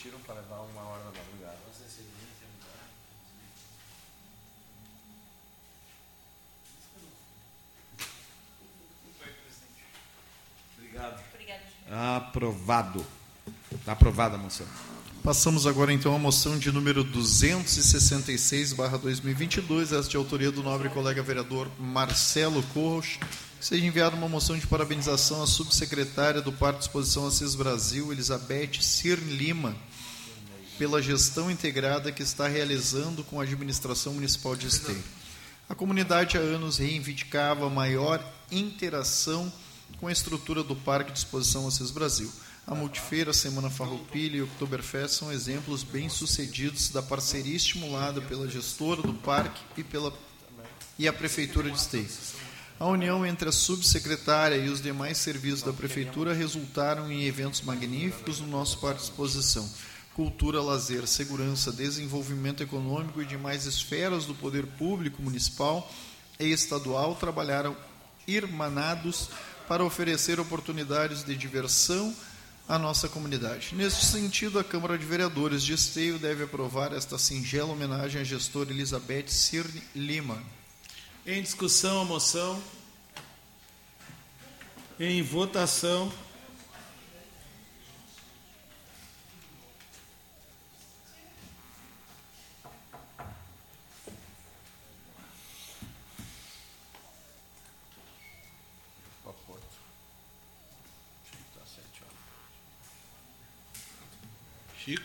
E 0.00 0.02
quando 0.02 0.08
eles 0.08 0.10
tiram 0.14 0.18
para 0.20 0.34
levar 0.34 0.60
uma 0.60 0.82
hora 0.82 1.02
da 1.04 1.10
madrugada. 1.10 1.58
Obrigado. 10.76 11.24
Obrigada. 11.32 11.62
Aprovado. 12.16 13.06
Está 13.72 13.92
aprovada 13.92 14.34
a 14.36 14.38
moção. 14.38 14.66
Passamos 15.22 15.66
agora 15.66 15.92
então 15.92 16.16
à 16.16 16.18
moção 16.18 16.58
de 16.58 16.72
número 16.72 17.04
266/2022, 17.04 19.92
essa 19.92 20.08
de 20.08 20.16
autoria 20.16 20.50
do 20.50 20.62
nobre 20.62 20.88
colega 20.88 21.22
vereador 21.22 21.70
Marcelo 21.78 22.62
Corros. 22.74 23.18
Que 23.58 23.66
seja 23.66 23.84
enviada 23.84 24.16
uma 24.16 24.28
moção 24.28 24.56
de 24.56 24.66
parabenização 24.66 25.42
à 25.42 25.46
subsecretária 25.46 26.40
do 26.40 26.50
Parque 26.50 26.78
de 26.78 26.86
Exposição 26.86 27.26
Assis 27.26 27.54
Brasil, 27.54 28.10
Elizabeth 28.10 28.80
Cirne 28.80 29.36
Lima, 29.36 29.76
pela 30.80 31.02
gestão 31.02 31.50
integrada 31.50 32.10
que 32.10 32.22
está 32.22 32.48
realizando 32.48 33.22
com 33.22 33.38
a 33.38 33.42
administração 33.42 34.14
municipal 34.14 34.56
de 34.56 34.66
Esteio. 34.66 35.04
A 35.68 35.74
comunidade 35.74 36.38
há 36.38 36.40
anos 36.40 36.78
reivindicava 36.78 37.68
maior 37.68 38.24
interação 38.50 39.52
com 39.98 40.08
a 40.08 40.12
estrutura 40.12 40.62
do 40.62 40.74
Parque 40.74 41.12
de 41.12 41.18
Exposição 41.18 41.68
Assis 41.68 41.90
Brasil. 41.90 42.32
A 42.66 42.74
Multifeira, 42.74 43.30
a 43.30 43.34
Semana 43.34 43.68
Farroupilha 43.68 44.38
e 44.38 44.40
o 44.40 44.46
Oktoberfest 44.46 45.16
são 45.16 45.30
exemplos 45.30 45.82
bem-sucedidos 45.82 46.88
da 46.88 47.02
parceria 47.02 47.56
estimulada 47.56 48.22
pela 48.22 48.48
gestora 48.48 49.02
do 49.02 49.12
parque 49.12 49.60
e, 49.76 49.84
pela, 49.84 50.14
e 50.98 51.06
a 51.06 51.12
Prefeitura 51.12 51.70
de 51.70 51.76
Esteio. 51.76 52.08
A 52.78 52.86
união 52.86 53.26
entre 53.26 53.50
a 53.50 53.52
subsecretária 53.52 54.56
e 54.56 54.70
os 54.70 54.80
demais 54.80 55.18
serviços 55.18 55.60
da 55.60 55.74
Prefeitura 55.74 56.32
resultaram 56.32 57.12
em 57.12 57.24
eventos 57.24 57.60
magníficos 57.60 58.40
no 58.40 58.46
nosso 58.46 58.78
Parque 58.78 59.00
de 59.00 59.04
Exposição. 59.04 59.70
Cultura, 60.14 60.60
lazer, 60.60 61.06
segurança, 61.06 61.72
desenvolvimento 61.72 62.62
econômico 62.62 63.22
e 63.22 63.26
demais 63.26 63.64
esferas 63.64 64.26
do 64.26 64.34
poder 64.34 64.66
público 64.66 65.22
municipal 65.22 65.90
e 66.38 66.46
estadual 66.52 67.14
trabalharam 67.14 67.76
irmanados 68.26 69.30
para 69.66 69.84
oferecer 69.84 70.38
oportunidades 70.40 71.24
de 71.24 71.36
diversão 71.36 72.14
à 72.68 72.78
nossa 72.78 73.08
comunidade. 73.08 73.74
Neste 73.74 74.04
sentido, 74.04 74.58
a 74.58 74.64
Câmara 74.64 74.98
de 74.98 75.04
Vereadores 75.06 75.62
de 75.62 75.72
Esteio 75.72 76.18
deve 76.18 76.44
aprovar 76.44 76.92
esta 76.92 77.16
singela 77.18 77.72
homenagem 77.72 78.20
à 78.20 78.24
gestora 78.24 78.70
Elizabeth 78.70 79.28
Cirne 79.28 79.82
Lima. 79.94 80.42
Em 81.26 81.42
discussão 81.42 82.02
a 82.02 82.04
moção. 82.04 82.62
Em 84.98 85.22
votação. 85.22 86.12
Pra 99.22 99.32
Porto. 99.32 99.62
Tá 101.54 101.60
sete 101.66 102.02
horas. 102.02 102.16
Chico. 104.78 105.02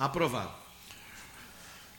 Aprovado. 0.00 0.50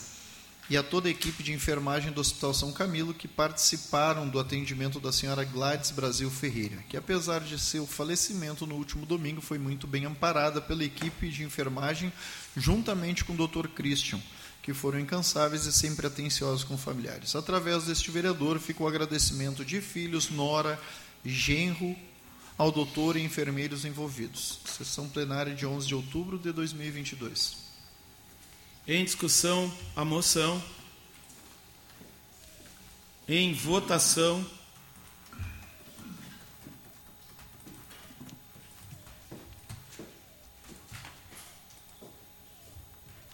e 0.68 0.76
a 0.76 0.82
toda 0.82 1.10
a 1.10 1.12
equipe 1.12 1.44
de 1.44 1.54
enfermagem 1.54 2.12
do 2.12 2.22
Hospital 2.22 2.52
São 2.52 2.72
Camilo 2.72 3.14
que 3.14 3.28
participaram 3.28 4.28
do 4.28 4.40
atendimento 4.40 5.00
da 5.00 5.12
senhora 5.12 5.44
Gladys 5.44 5.92
Brasil 5.92 6.32
Ferreira, 6.32 6.84
que 6.90 6.98
apesar 6.98 7.42
de 7.42 7.60
seu 7.60 7.86
falecimento 7.86 8.66
no 8.66 8.74
último 8.74 9.06
domingo 9.06 9.42
foi 9.42 9.60
muito 9.60 9.86
bem 9.86 10.06
amparada 10.06 10.60
pela 10.60 10.84
equipe 10.84 11.30
de 11.30 11.44
enfermagem 11.44 12.12
juntamente 12.58 13.24
com 13.24 13.34
o 13.34 13.48
Dr. 13.48 13.68
Christian 13.68 14.20
que 14.66 14.74
foram 14.74 15.00
incansáveis 15.00 15.68
e 15.68 15.72
sempre 15.72 16.08
atenciosos 16.08 16.64
com 16.64 16.76
familiares. 16.76 17.36
Através 17.36 17.84
deste 17.84 18.10
vereador 18.10 18.60
fica 18.60 18.82
o 18.82 18.88
agradecimento 18.88 19.64
de 19.64 19.80
filhos, 19.80 20.32
nora, 20.32 20.82
genro, 21.24 21.96
ao 22.58 22.72
doutor 22.72 23.16
e 23.16 23.22
enfermeiros 23.22 23.86
envolvidos. 23.86 24.60
Sessão 24.66 25.08
plenária 25.08 25.54
de 25.54 25.68
11 25.68 25.86
de 25.86 25.94
outubro 25.94 26.40
de 26.40 26.52
2022. 26.52 27.58
Em 28.88 29.06
discussão 29.06 29.72
a 29.96 30.04
moção. 30.04 30.60
Em 33.28 33.54
votação. 33.54 34.44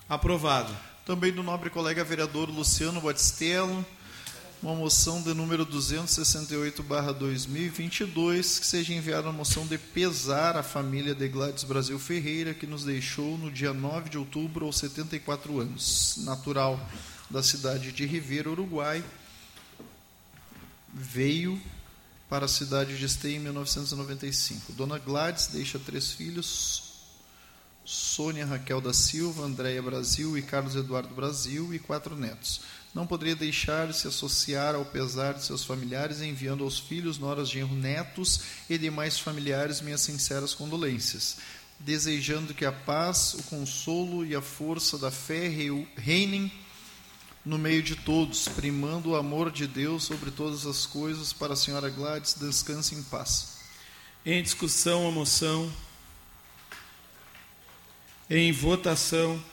Aprovado. 0.10 0.91
Também 1.12 1.34
do 1.34 1.44
nobre 1.44 1.70
colega 1.70 2.06
vereador 2.06 2.50
Luciano 2.50 3.02
Batistello, 3.02 3.86
uma 4.64 4.74
moção 4.74 5.22
de 5.22 5.34
número 5.34 5.66
268/2022, 5.66 8.60
que 8.60 8.66
seja 8.66 8.94
enviada 8.94 9.28
uma 9.28 9.34
moção 9.34 9.68
de 9.68 9.78
pesar 9.78 10.56
à 10.56 10.64
família 10.64 11.14
de 11.14 11.28
Gladys 11.28 11.66
Brasil 11.66 12.00
Ferreira, 12.00 12.54
que 12.54 12.66
nos 12.66 12.86
deixou 12.86 13.38
no 13.38 13.52
dia 13.52 13.74
9 13.74 14.10
de 14.10 14.18
outubro 14.18 14.66
aos 14.66 14.78
74 14.78 15.60
anos, 15.60 16.16
natural 16.20 16.80
da 17.30 17.44
cidade 17.44 17.92
de 17.92 18.06
Ribeira, 18.06 18.50
Uruguai. 18.50 19.04
Veio 20.94 21.62
para 22.30 22.46
a 22.46 22.48
cidade 22.48 22.98
de 22.98 23.04
Esteio 23.04 23.36
em 23.36 23.40
1995. 23.40 24.72
Dona 24.72 24.98
Gladys 24.98 25.48
deixa 25.48 25.78
três 25.78 26.14
filhos, 26.14 26.91
Sônia 27.84 28.46
Raquel 28.46 28.80
da 28.80 28.94
Silva, 28.94 29.44
Andréia 29.44 29.82
Brasil 29.82 30.38
e 30.38 30.42
Carlos 30.42 30.76
Eduardo 30.76 31.14
Brasil 31.14 31.74
e 31.74 31.80
quatro 31.80 32.16
netos. 32.16 32.62
Não 32.94 33.08
poderia 33.08 33.36
deixar 33.36 33.88
de 33.88 33.98
se 33.98 34.08
associar 34.08 34.76
ao 34.76 34.86
pesar 34.86 35.34
de 35.34 35.44
seus 35.44 35.64
familiares, 35.64 36.22
enviando 36.22 36.64
aos 36.64 36.78
filhos, 36.78 37.18
noras, 37.18 37.50
genro, 37.50 37.74
netos 37.74 38.42
e 38.70 38.78
demais 38.78 39.18
familiares 39.18 39.82
minhas 39.82 40.02
sinceras 40.02 40.54
condolências, 40.54 41.38
desejando 41.80 42.54
que 42.54 42.66
a 42.66 42.72
paz, 42.72 43.34
o 43.34 43.44
consolo 43.44 44.26
e 44.26 44.36
a 44.36 44.42
força 44.42 44.98
da 44.98 45.10
fé 45.10 45.48
reinem 45.96 46.52
no 47.44 47.58
meio 47.58 47.82
de 47.82 47.96
todos, 47.96 48.48
primando 48.48 49.12
o 49.12 49.16
amor 49.16 49.52
de 49.52 49.66
Deus 49.66 50.04
sobre 50.04 50.30
todas 50.30 50.66
as 50.68 50.86
coisas, 50.86 51.34
para 51.34 51.54
a 51.54 51.56
senhora 51.56 51.90
Gladys, 51.90 52.36
descanse 52.40 52.94
em 52.94 53.02
paz. 53.02 53.58
Em 54.24 54.44
discussão 54.44 55.08
a 55.08 55.12
moção. 55.12 55.72
Em 58.34 58.50
votação. 58.54 59.44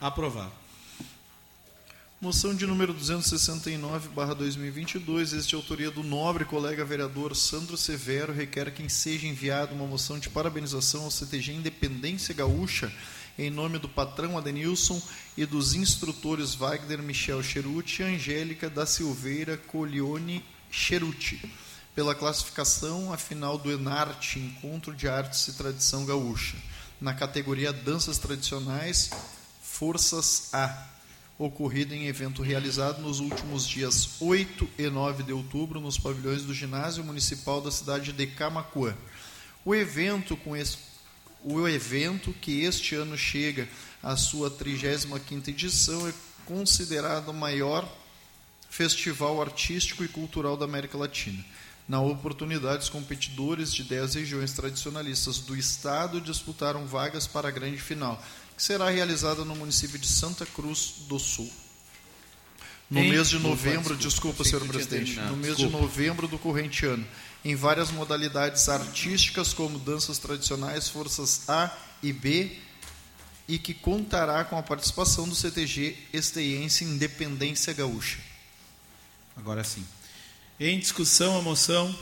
Aprovado. 0.00 0.52
Moção 2.20 2.54
de 2.54 2.64
número 2.64 2.92
269, 2.94 4.10
barra 4.10 4.32
2022, 4.34 5.32
este 5.32 5.48
de 5.48 5.54
autoria 5.56 5.90
do 5.90 6.04
nobre 6.04 6.44
colega 6.44 6.84
vereador 6.84 7.34
Sandro 7.34 7.76
Severo, 7.76 8.32
requer 8.32 8.72
que 8.72 8.88
seja 8.88 9.26
enviada 9.26 9.74
uma 9.74 9.84
moção 9.84 10.20
de 10.20 10.28
parabenização 10.28 11.02
ao 11.02 11.10
CTG 11.10 11.54
Independência 11.54 12.32
Gaúcha, 12.32 12.92
em 13.38 13.50
nome 13.50 13.78
do 13.78 13.88
patrão 13.88 14.36
Adenilson 14.36 15.00
e 15.36 15.46
dos 15.46 15.74
instrutores 15.74 16.54
Wagner 16.54 17.02
Michel 17.02 17.42
Cheruti 17.42 18.02
e 18.02 18.04
Angélica 18.04 18.68
da 18.68 18.84
Silveira 18.84 19.56
Colione 19.56 20.44
Cheruti, 20.70 21.40
pela 21.94 22.14
classificação 22.14 23.12
à 23.12 23.18
final 23.18 23.58
do 23.58 23.70
Enarte, 23.70 24.38
Encontro 24.38 24.94
de 24.94 25.08
Artes 25.08 25.48
e 25.48 25.52
Tradição 25.52 26.04
Gaúcha, 26.04 26.56
na 27.00 27.14
categoria 27.14 27.72
Danças 27.72 28.18
Tradicionais, 28.18 29.10
Forças 29.62 30.48
A. 30.52 30.88
Ocorrida 31.38 31.94
em 31.94 32.06
evento 32.06 32.42
realizado 32.42 33.02
nos 33.02 33.18
últimos 33.18 33.66
dias 33.66 34.10
8 34.20 34.68
e 34.78 34.88
9 34.88 35.24
de 35.24 35.32
outubro 35.32 35.80
nos 35.80 35.98
pavilhões 35.98 36.42
do 36.42 36.54
Ginásio 36.54 37.02
Municipal 37.02 37.60
da 37.60 37.70
cidade 37.70 38.12
de 38.12 38.26
Camacuã. 38.28 38.94
O 39.64 39.74
evento, 39.74 40.36
com 40.36 40.56
esse, 40.56 40.78
o 41.44 41.68
evento 41.68 42.32
que 42.40 42.62
este 42.62 42.94
ano 42.94 43.16
chega 43.16 43.68
à 44.02 44.16
sua 44.16 44.50
35ª 44.50 45.48
edição 45.48 46.06
é 46.08 46.12
considerado 46.44 47.28
o 47.28 47.34
maior 47.34 47.86
festival 48.68 49.40
artístico 49.42 50.02
e 50.04 50.08
cultural 50.08 50.56
da 50.56 50.64
América 50.64 50.96
Latina. 50.96 51.44
Na 51.88 52.00
oportunidade, 52.00 52.84
os 52.84 52.88
competidores 52.88 53.72
de 53.74 53.82
10 53.84 54.14
regiões 54.14 54.52
tradicionalistas 54.52 55.38
do 55.40 55.56
estado 55.56 56.20
disputaram 56.20 56.86
vagas 56.86 57.26
para 57.26 57.48
a 57.48 57.50
grande 57.50 57.78
final 57.78 58.22
que 58.56 58.62
será 58.62 58.88
realizada 58.90 59.44
no 59.44 59.56
município 59.56 59.98
de 59.98 60.06
Santa 60.06 60.44
Cruz 60.46 60.94
do 61.08 61.18
Sul. 61.18 61.50
No 62.90 63.00
Em- 63.00 63.10
mês 63.10 63.30
de 63.30 63.38
novembro, 63.38 63.96
desculpa, 63.96 64.42
desculpa, 64.42 64.44
senhor 64.44 64.66
presidente, 64.66 65.18
no 65.20 65.36
mês 65.36 65.56
desculpa. 65.56 65.76
de 65.78 65.82
novembro 65.82 66.28
do 66.28 66.38
corrente 66.38 66.84
ano, 66.84 67.04
em 67.44 67.54
várias 67.54 67.90
modalidades 67.90 68.68
artísticas, 68.68 69.52
como 69.52 69.78
danças 69.78 70.18
tradicionais, 70.18 70.88
forças 70.88 71.48
A 71.48 71.70
e 72.02 72.12
B, 72.12 72.58
e 73.48 73.58
que 73.58 73.74
contará 73.74 74.44
com 74.44 74.56
a 74.56 74.62
participação 74.62 75.28
do 75.28 75.34
CTG 75.34 75.96
Esteiense 76.12 76.84
Independência 76.84 77.72
Gaúcha. 77.72 78.18
Agora 79.36 79.64
sim. 79.64 79.84
Em 80.60 80.78
discussão 80.78 81.38
a 81.38 81.42
moção. 81.42 81.94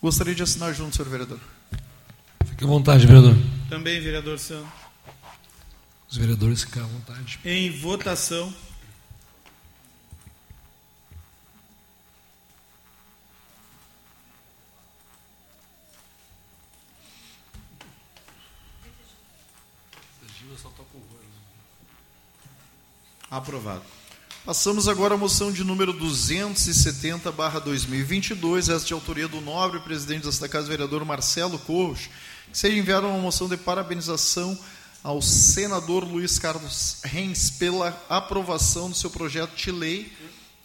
Gostaria 0.00 0.34
de 0.34 0.42
assinar 0.42 0.72
junto, 0.72 0.94
senhor 0.94 1.08
vereador. 1.08 1.40
Fique 2.46 2.62
à 2.62 2.66
vontade, 2.66 3.06
vereador. 3.06 3.34
Também, 3.68 4.00
vereador 4.00 4.38
Santos. 4.38 4.70
Os 6.08 6.16
vereadores 6.16 6.62
ficam 6.62 6.84
à 6.84 6.86
vontade. 6.86 7.40
Em 7.44 7.70
votação. 7.70 8.54
Aprovado. 23.30 23.82
Passamos 24.44 24.88
agora 24.88 25.14
à 25.14 25.18
moção 25.18 25.52
de 25.52 25.62
número 25.62 25.92
270, 25.92 27.30
barra 27.30 27.58
2022, 27.58 28.70
essa 28.70 28.86
de 28.86 28.94
autoria 28.94 29.28
do 29.28 29.40
nobre 29.40 29.80
presidente 29.80 30.24
desta 30.24 30.48
casa, 30.48 30.68
vereador 30.68 31.04
Marcelo 31.04 31.58
Corros, 31.58 32.08
que 32.50 32.56
seja 32.56 32.78
enviada 32.78 33.06
uma 33.06 33.18
moção 33.18 33.46
de 33.46 33.58
parabenização 33.58 34.58
ao 35.04 35.20
senador 35.20 36.04
Luiz 36.04 36.38
Carlos 36.38 37.00
Reis 37.04 37.50
pela 37.50 37.88
aprovação 38.08 38.88
do 38.88 38.96
seu 38.96 39.10
projeto 39.10 39.54
de 39.54 39.70
lei 39.70 40.10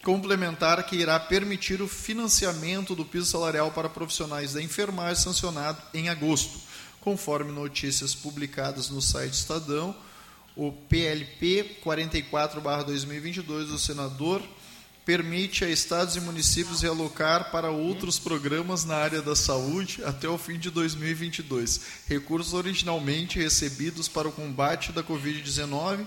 complementar 0.04 0.84
que 0.84 0.96
irá 0.96 1.18
permitir 1.18 1.80
o 1.80 1.88
financiamento 1.88 2.94
do 2.94 3.04
piso 3.04 3.26
salarial 3.26 3.70
para 3.72 3.88
profissionais 3.88 4.52
da 4.52 4.62
enfermagem 4.62 5.22
sancionado 5.22 5.80
em 5.94 6.10
agosto, 6.10 6.60
conforme 7.00 7.50
notícias 7.50 8.14
publicadas 8.14 8.90
no 8.90 9.00
site 9.00 9.32
Estadão, 9.32 9.96
o 10.56 10.70
PLP 10.72 11.80
44/2022 11.84 13.66
do 13.66 13.78
senador 13.78 14.42
permite 15.04 15.64
a 15.64 15.68
estados 15.68 16.16
e 16.16 16.20
municípios 16.20 16.80
realocar 16.80 17.50
para 17.50 17.70
outros 17.70 18.18
programas 18.18 18.84
na 18.84 18.96
área 18.96 19.20
da 19.20 19.36
saúde 19.36 20.02
até 20.04 20.26
o 20.28 20.38
fim 20.38 20.58
de 20.58 20.70
2022. 20.70 21.80
Recursos 22.06 22.54
originalmente 22.54 23.38
recebidos 23.38 24.08
para 24.08 24.28
o 24.28 24.32
combate 24.32 24.92
da 24.92 25.02
Covid-19 25.02 26.06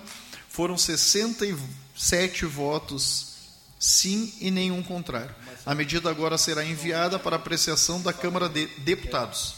foram 0.49 0.77
67 0.77 2.45
votos 2.45 3.35
sim 3.79 4.33
e 4.41 4.49
nenhum 4.49 4.81
contrário. 4.81 5.35
A 5.63 5.75
medida 5.75 6.09
agora 6.09 6.37
será 6.37 6.65
enviada 6.65 7.19
para 7.19 7.35
apreciação 7.35 8.01
da 8.01 8.11
Câmara 8.11 8.49
de 8.49 8.65
Deputados. 8.79 9.55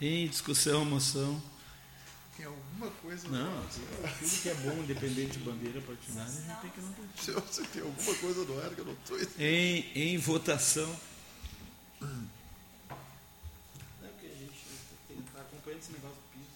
Em 0.00 0.26
discussão 0.28 0.84
moção. 0.84 1.40
Alguma 2.78 2.90
coisa 3.02 3.28
Não, 3.28 3.60
tudo 3.66 4.40
que 4.40 4.48
é 4.48 4.54
bom, 4.54 4.72
independente 4.84 5.32
de 5.32 5.38
bandeira 5.40 5.80
partidária, 5.80 6.30
a 6.30 6.30
gente 6.30 6.60
tem 6.60 6.70
que 6.70 6.80
não 6.80 6.92
ter. 6.92 7.22
Se 7.22 7.32
você 7.32 7.62
tem 7.64 7.82
alguma 7.82 8.14
coisa 8.14 8.44
no 8.44 8.62
ar 8.62 8.70
que 8.70 8.78
eu 8.78 8.84
não 8.84 8.92
estou 8.92 9.18
Em, 9.36 10.12
em 10.12 10.18
votação. 10.18 10.96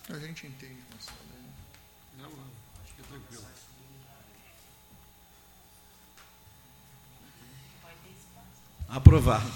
A 0.09 0.19
gente 0.19 0.47
entende, 0.47 0.79
Marcelo. 0.91 1.19
Não, 2.19 2.31
não. 2.31 2.45
Acho 2.85 2.95
que 2.95 3.01
é 3.01 3.05
tranquilo. 3.05 3.47
Aprovado. 8.89 9.51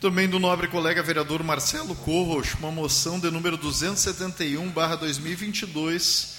Também 0.00 0.28
do 0.28 0.38
nobre 0.38 0.68
colega 0.68 1.02
vereador 1.02 1.42
Marcelo 1.42 1.94
Corros, 1.94 2.52
uma 2.58 2.70
moção 2.70 3.18
de 3.18 3.30
número 3.30 3.56
271/2022, 3.56 6.34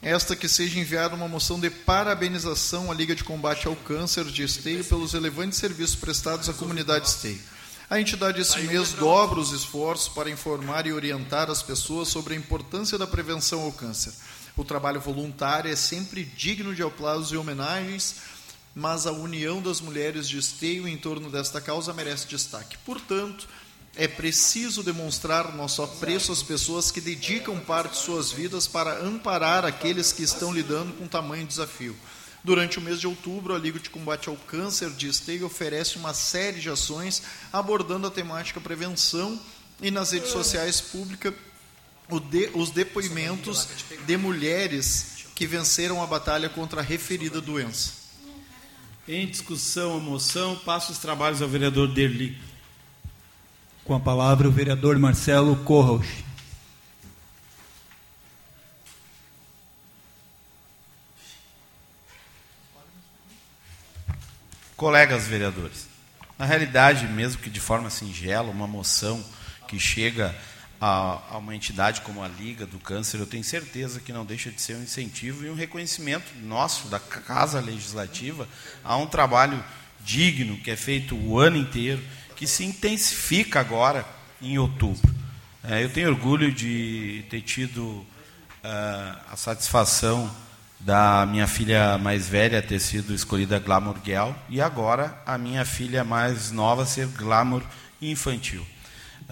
esta 0.00 0.34
que 0.34 0.48
seja 0.48 0.80
enviada 0.80 1.14
uma 1.14 1.28
moção 1.28 1.60
de 1.60 1.68
parabenização 1.68 2.90
à 2.90 2.94
Liga 2.94 3.14
de 3.14 3.22
Combate 3.22 3.66
ao 3.66 3.76
Câncer 3.76 4.24
de 4.24 4.42
Esteio 4.42 4.82
pelos 4.84 5.12
relevantes 5.12 5.58
serviços 5.58 5.96
prestados 5.96 6.48
à 6.48 6.54
comunidade 6.54 7.06
Esteio. 7.08 7.38
A 7.90 8.00
entidade 8.00 8.40
esse 8.40 8.58
mês 8.62 8.94
dobra 8.94 9.38
os 9.38 9.52
esforços 9.52 10.08
para 10.08 10.30
informar 10.30 10.86
e 10.86 10.94
orientar 10.94 11.50
as 11.50 11.62
pessoas 11.62 12.08
sobre 12.08 12.32
a 12.32 12.38
importância 12.38 12.96
da 12.96 13.06
prevenção 13.06 13.60
ao 13.60 13.72
câncer. 13.72 14.14
O 14.56 14.64
trabalho 14.64 15.00
voluntário 15.00 15.70
é 15.70 15.76
sempre 15.76 16.24
digno 16.24 16.74
de 16.74 16.82
aplausos 16.82 17.30
e 17.32 17.36
homenagens, 17.36 18.16
mas 18.74 19.06
a 19.06 19.12
união 19.12 19.60
das 19.60 19.80
mulheres 19.80 20.28
de 20.28 20.38
esteio 20.38 20.88
em 20.88 20.96
torno 20.96 21.30
desta 21.30 21.60
causa 21.60 21.92
merece 21.92 22.26
destaque. 22.26 22.78
Portanto, 22.78 23.46
é 23.94 24.08
preciso 24.08 24.82
demonstrar 24.82 25.54
nosso 25.54 25.82
apreço 25.82 26.32
às 26.32 26.42
pessoas 26.42 26.90
que 26.90 27.00
dedicam 27.00 27.58
parte 27.60 27.92
de 27.92 27.98
suas 27.98 28.32
vidas 28.32 28.66
para 28.66 28.98
amparar 29.04 29.64
aqueles 29.66 30.12
que 30.12 30.22
estão 30.22 30.52
lidando 30.52 30.94
com 30.94 31.06
tamanho 31.06 31.46
desafio. 31.46 31.94
Durante 32.42 32.78
o 32.78 32.80
mês 32.82 32.98
de 32.98 33.06
outubro, 33.06 33.54
a 33.54 33.58
Liga 33.58 33.78
de 33.78 33.90
Combate 33.90 34.28
ao 34.28 34.36
Câncer 34.36 34.90
de 34.90 35.06
Esteio 35.08 35.46
oferece 35.46 35.96
uma 35.96 36.14
série 36.14 36.58
de 36.60 36.70
ações 36.70 37.22
abordando 37.52 38.06
a 38.06 38.10
temática 38.10 38.60
prevenção 38.60 39.38
e 39.80 39.90
nas 39.90 40.10
redes 40.12 40.30
sociais 40.30 40.80
públicas 40.80 41.34
o 42.08 42.18
de- 42.18 42.50
os 42.54 42.70
depoimentos 42.70 43.68
de 44.06 44.16
mulheres 44.16 45.06
que 45.34 45.46
venceram 45.46 46.02
a 46.02 46.06
batalha 46.06 46.48
contra 46.48 46.80
a 46.80 46.84
referida 46.84 47.40
doença. 47.40 48.01
Em 49.06 49.26
discussão 49.26 49.96
a 49.96 50.00
moção, 50.00 50.54
passo 50.54 50.92
os 50.92 50.98
trabalhos 50.98 51.42
ao 51.42 51.48
vereador 51.48 51.88
Derli. 51.88 52.40
Com 53.84 53.96
a 53.96 54.00
palavra 54.00 54.46
o 54.46 54.52
vereador 54.52 54.96
Marcelo 54.96 55.56
Corros. 55.64 56.06
Colegas 64.76 65.26
vereadores, 65.26 65.88
na 66.38 66.44
realidade, 66.44 67.06
mesmo 67.06 67.40
que 67.40 67.50
de 67.50 67.60
forma 67.60 67.90
singela, 67.90 68.50
uma 68.50 68.66
moção 68.66 69.24
que 69.66 69.78
chega 69.80 70.34
a, 70.84 71.20
a 71.30 71.38
uma 71.38 71.54
entidade 71.54 72.00
como 72.00 72.24
a 72.24 72.26
Liga 72.26 72.66
do 72.66 72.76
Câncer, 72.76 73.20
eu 73.20 73.26
tenho 73.26 73.44
certeza 73.44 74.00
que 74.00 74.12
não 74.12 74.24
deixa 74.24 74.50
de 74.50 74.60
ser 74.60 74.74
um 74.74 74.82
incentivo 74.82 75.46
e 75.46 75.50
um 75.50 75.54
reconhecimento 75.54 76.32
nosso, 76.42 76.88
da 76.88 76.98
Casa 76.98 77.60
Legislativa, 77.60 78.48
a 78.82 78.96
um 78.96 79.06
trabalho 79.06 79.62
digno 80.00 80.56
que 80.56 80.72
é 80.72 80.76
feito 80.76 81.14
o 81.14 81.38
ano 81.38 81.56
inteiro, 81.56 82.02
que 82.34 82.48
se 82.48 82.64
intensifica 82.64 83.60
agora 83.60 84.04
em 84.40 84.58
outubro. 84.58 85.08
É, 85.62 85.84
eu 85.84 85.88
tenho 85.88 86.08
orgulho 86.08 86.50
de 86.50 87.24
ter 87.30 87.42
tido 87.42 87.84
uh, 87.84 88.06
a 89.30 89.36
satisfação 89.36 90.28
da 90.80 91.24
minha 91.26 91.46
filha 91.46 91.96
mais 91.96 92.26
velha 92.26 92.60
ter 92.60 92.80
sido 92.80 93.14
escolhida 93.14 93.60
Glamour 93.60 93.98
Girl 94.04 94.32
e 94.48 94.60
agora 94.60 95.16
a 95.24 95.38
minha 95.38 95.64
filha 95.64 96.02
mais 96.02 96.50
nova 96.50 96.84
ser 96.84 97.06
Glamour 97.06 97.62
Infantil. 98.00 98.66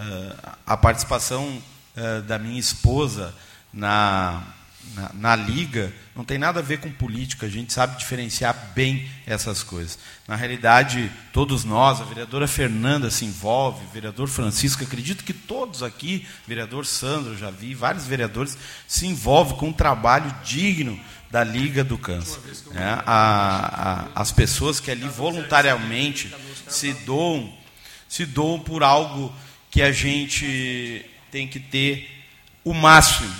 Uh, 0.00 0.56
a 0.64 0.76
participação 0.78 1.62
uh, 1.94 2.22
da 2.22 2.38
minha 2.38 2.58
esposa 2.58 3.34
na, 3.70 4.42
na, 4.94 5.10
na, 5.12 5.36
liga 5.36 5.92
não 6.16 6.24
tem 6.24 6.38
nada 6.38 6.60
a 6.60 6.62
ver 6.62 6.80
com 6.80 6.90
política, 6.90 7.44
a 7.44 7.50
gente 7.50 7.70
sabe 7.70 7.98
diferenciar 7.98 8.72
bem 8.74 9.10
essas 9.26 9.62
coisas. 9.62 9.98
Na 10.26 10.36
realidade, 10.36 11.12
todos 11.34 11.64
nós, 11.64 12.00
a 12.00 12.04
vereadora 12.04 12.48
Fernanda 12.48 13.10
se 13.10 13.26
envolve, 13.26 13.84
o 13.84 13.90
vereador 13.90 14.26
Francisco, 14.26 14.82
acredito 14.82 15.22
que 15.22 15.34
todos 15.34 15.82
aqui, 15.82 16.26
vereador 16.46 16.86
Sandro, 16.86 17.36
já 17.36 17.50
vi, 17.50 17.74
vários 17.74 18.06
vereadores 18.06 18.56
se 18.88 19.06
envolvem 19.06 19.58
com 19.58 19.68
um 19.68 19.72
trabalho 19.72 20.34
digno 20.42 20.98
da 21.30 21.44
Liga 21.44 21.84
do 21.84 21.98
Câncer. 21.98 22.40
É, 22.74 22.82
a, 23.06 24.08
a, 24.14 24.20
as 24.20 24.32
pessoas 24.32 24.80
que 24.80 24.90
ali 24.90 25.08
voluntariamente 25.08 26.34
se 26.66 26.92
doam, 26.92 27.52
se 28.08 28.24
doam 28.24 28.58
por 28.58 28.82
algo 28.82 29.32
que 29.70 29.80
a 29.82 29.92
gente 29.92 31.04
tem 31.30 31.46
que 31.46 31.60
ter 31.60 32.10
o 32.64 32.74
máximo 32.74 33.30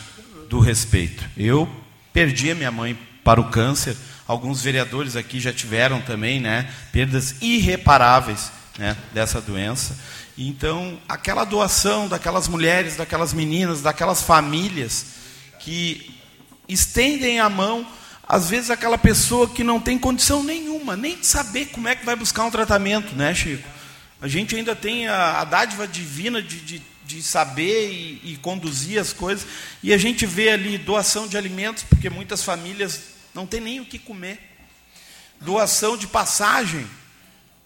do 0.48 0.60
respeito. 0.60 1.24
Eu 1.36 1.68
perdi 2.12 2.50
a 2.50 2.54
minha 2.54 2.70
mãe 2.70 2.96
para 3.24 3.40
o 3.40 3.50
câncer, 3.50 3.96
alguns 4.26 4.62
vereadores 4.62 5.16
aqui 5.16 5.40
já 5.40 5.52
tiveram 5.52 6.00
também, 6.00 6.40
né, 6.40 6.72
perdas 6.92 7.34
irreparáveis, 7.40 8.50
né, 8.78 8.96
dessa 9.12 9.40
doença. 9.40 9.98
Então, 10.38 10.98
aquela 11.08 11.44
doação 11.44 12.08
daquelas 12.08 12.48
mulheres, 12.48 12.96
daquelas 12.96 13.32
meninas, 13.32 13.82
daquelas 13.82 14.22
famílias 14.22 15.06
que 15.58 16.14
estendem 16.68 17.40
a 17.40 17.50
mão, 17.50 17.86
às 18.26 18.48
vezes 18.48 18.70
aquela 18.70 18.96
pessoa 18.96 19.48
que 19.48 19.64
não 19.64 19.80
tem 19.80 19.98
condição 19.98 20.42
nenhuma, 20.42 20.96
nem 20.96 21.18
de 21.18 21.26
saber 21.26 21.66
como 21.66 21.88
é 21.88 21.96
que 21.96 22.06
vai 22.06 22.16
buscar 22.16 22.44
um 22.44 22.50
tratamento, 22.50 23.14
né, 23.14 23.34
Chico? 23.34 23.68
A 24.20 24.28
gente 24.28 24.54
ainda 24.54 24.76
tem 24.76 25.08
a, 25.08 25.40
a 25.40 25.44
dádiva 25.44 25.88
divina 25.88 26.42
de, 26.42 26.60
de, 26.60 26.82
de 27.04 27.22
saber 27.22 27.90
e, 27.90 28.32
e, 28.32 28.36
conduzir 28.36 29.00
as 29.00 29.12
coisas, 29.12 29.46
e 29.82 29.94
a 29.94 29.98
gente 29.98 30.26
vê 30.26 30.50
ali 30.50 30.76
doação 30.76 31.26
de 31.26 31.38
alimentos, 31.38 31.84
porque 31.84 32.10
muitas 32.10 32.42
famílias 32.42 33.00
não 33.34 33.46
têm 33.46 33.60
nem 33.60 33.80
o 33.80 33.86
que 33.86 33.98
comer. 33.98 34.38
Doação 35.40 35.96
de 35.96 36.06
passagem 36.06 36.86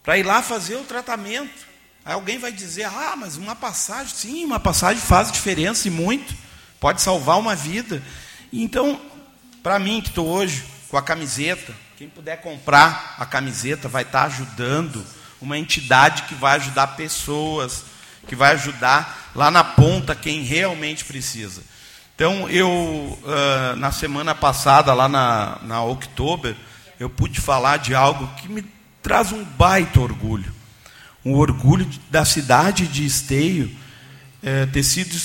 para 0.04 0.16
ir 0.16 0.22
lá 0.22 0.42
fazer 0.42 0.76
o 0.76 0.84
tratamento. 0.84 1.66
Aí 2.04 2.14
alguém 2.14 2.38
vai 2.38 2.52
dizer: 2.52 2.84
ah, 2.84 3.14
mas 3.16 3.36
uma 3.36 3.56
passagem, 3.56 4.14
sim, 4.14 4.44
uma 4.44 4.60
passagem 4.60 5.02
faz 5.02 5.32
diferença 5.32 5.88
e 5.88 5.90
muito, 5.90 6.32
pode 6.78 7.02
salvar 7.02 7.38
uma 7.38 7.56
vida. 7.56 8.00
Então, 8.52 9.00
para 9.60 9.80
mim 9.80 10.00
que 10.00 10.10
estou 10.10 10.28
hoje 10.28 10.62
com 10.88 10.96
a 10.96 11.02
camiseta, 11.02 11.74
quem 11.96 12.08
puder 12.08 12.40
comprar 12.40 13.16
a 13.18 13.26
camiseta 13.26 13.88
vai 13.88 14.02
estar 14.02 14.20
tá 14.20 14.26
ajudando 14.26 15.04
uma 15.40 15.58
entidade 15.58 16.22
que 16.22 16.34
vai 16.34 16.56
ajudar 16.56 16.88
pessoas, 16.88 17.84
que 18.26 18.34
vai 18.34 18.52
ajudar 18.52 19.30
lá 19.34 19.50
na 19.50 19.62
ponta 19.62 20.14
quem 20.14 20.42
realmente 20.42 21.04
precisa. 21.04 21.62
Então, 22.14 22.48
eu, 22.48 22.68
uh, 22.68 23.76
na 23.76 23.90
semana 23.90 24.34
passada, 24.34 24.94
lá 24.94 25.08
na, 25.08 25.58
na 25.62 25.82
Oktober, 25.84 26.54
eu 26.98 27.10
pude 27.10 27.40
falar 27.40 27.78
de 27.78 27.94
algo 27.94 28.26
que 28.36 28.48
me 28.48 28.64
traz 29.02 29.32
um 29.32 29.44
baita 29.44 30.00
orgulho. 30.00 30.54
Um 31.24 31.34
orgulho 31.34 31.88
da 32.10 32.24
cidade 32.24 32.86
de 32.86 33.04
Esteio 33.04 33.74
eh, 34.46 34.66
ter 34.66 34.82
sido 34.82 35.16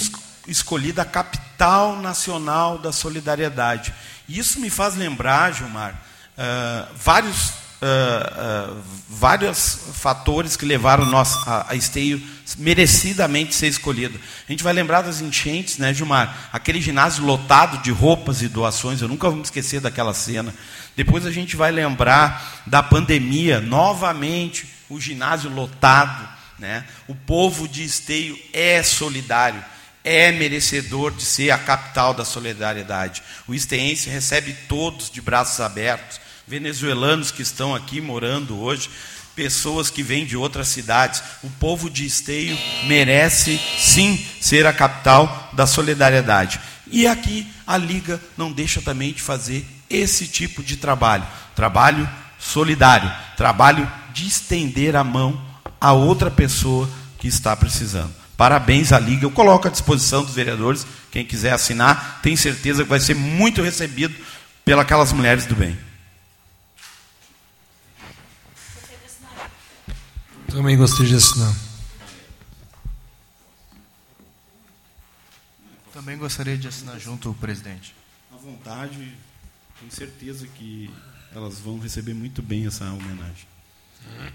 escolhida 0.48 1.02
a 1.02 1.06
capital 1.06 1.98
nacional 1.98 2.77
da 2.77 2.94
solidariedade. 2.94 3.94
E 4.30 4.40
isso 4.40 4.61
me 4.61 4.69
faz 4.69 4.95
lembrar, 4.95 5.53
Gilmar, 5.53 5.94
uh, 5.94 6.88
vários, 6.95 7.52
uh, 7.81 8.72
uh, 8.72 8.84
vários 9.10 9.80
fatores 9.93 10.56
que 10.56 10.65
levaram 10.65 11.06
nós 11.06 11.35
a, 11.47 11.72
a 11.72 11.76
Esteio 11.76 12.22
merecidamente 12.57 13.53
ser 13.53 13.68
escolhido. 13.68 14.19
A 14.47 14.51
gente 14.51 14.64
vai 14.64 14.73
lembrar 14.73 15.01
das 15.01 15.22
enchentes, 15.22 15.77
né, 15.77 15.93
Gilmar? 15.93 16.49
Aquele 16.51 16.81
ginásio 16.81 17.23
lotado 17.23 17.81
de 17.81 17.91
roupas 17.91 18.41
e 18.41 18.47
doações, 18.47 19.01
eu 19.01 19.07
nunca 19.07 19.27
vou 19.27 19.38
me 19.38 19.43
esquecer 19.43 19.80
daquela 19.80 20.14
cena. 20.14 20.53
Depois 20.95 21.26
a 21.26 21.31
gente 21.31 21.56
vai 21.56 21.72
lembrar 21.72 22.64
da 22.65 22.81
pandemia, 22.81 23.61
novamente, 23.61 24.68
o 24.89 24.99
ginásio 24.99 25.49
lotado. 25.49 26.27
Né? 26.57 26.84
O 27.07 27.15
povo 27.15 27.68
de 27.68 27.84
Esteio 27.84 28.38
é 28.51 28.84
solidário 28.84 29.64
é 30.03 30.31
merecedor 30.31 31.11
de 31.11 31.23
ser 31.23 31.51
a 31.51 31.57
capital 31.57 32.14
da 32.14 32.23
solidariedade. 32.23 33.22
O 33.47 33.53
esteense 33.53 34.10
recebe 34.10 34.53
todos 34.68 35.10
de 35.10 35.22
braços 35.22 35.60
abertos, 35.60 36.19
venezuelanos 36.50 37.30
que 37.30 37.44
estão 37.44 37.76
aqui 37.76 38.02
morando 38.02 38.60
hoje, 38.60 38.90
pessoas 39.36 39.92
que 39.92 40.02
vêm 40.02 40.26
de 40.26 40.36
outras 40.36 40.68
cidades. 40.68 41.22
O 41.44 41.50
povo 41.52 41.92
de 41.92 42.08
Esteio 42.08 42.58
merece 42.88 43.62
sim 43.78 44.26
ser 44.42 44.66
a 44.66 44.74
capital 44.74 45.52
da 45.54 45.68
solidariedade. 45.68 46.60
E 46.88 47.06
aqui 47.06 47.46
a 47.68 47.78
Liga 47.78 48.20
não 48.36 48.52
deixa 48.52 48.82
também 48.82 49.14
de 49.14 49.22
fazer 49.22 49.64
esse 49.88 50.28
tipo 50.28 50.64
de 50.64 50.76
trabalho, 50.76 51.26
trabalho 51.56 52.10
solidário, 52.40 53.12
trabalho 53.38 53.90
de 54.12 54.26
estender 54.26 54.96
a 54.96 55.04
mão 55.04 55.40
a 55.80 55.94
outra 55.94 56.32
pessoa 56.32 56.90
que 57.20 57.28
está 57.28 57.56
precisando. 57.56 58.12
Parabéns 58.36 58.92
à 58.92 59.00
Liga. 59.00 59.26
Eu 59.26 59.32
coloco 59.32 59.68
à 59.68 59.72
disposição 59.72 60.24
dos 60.24 60.34
vereadores, 60.34 60.88
quem 61.12 61.24
quiser 61.24 61.54
assinar, 61.54 62.22
tem 62.24 62.36
certeza 62.36 62.84
que 62.84 62.90
vai 62.90 63.00
ser 63.00 63.16
muito 63.16 63.62
recebido 63.62 64.16
pelas 64.66 65.14
mulheres 65.14 65.46
do 65.46 65.56
bem. 65.56 65.89
Também 70.52 70.78
gostei 70.78 71.06
de 71.06 71.16
assinar. 71.16 71.56
Também 75.94 76.18
gostaria 76.18 76.58
de 76.58 76.68
assinar 76.68 77.00
junto, 77.00 77.34
presidente. 77.36 77.96
À 78.34 78.38
vontade, 78.38 79.16
tenho 79.80 79.92
certeza 79.92 80.48
que 80.48 80.90
elas 81.34 81.60
vão 81.60 81.80
receber 81.80 82.14
muito 82.14 82.42
bem 82.42 82.66
essa 82.66 82.86
homenagem. 82.86 83.48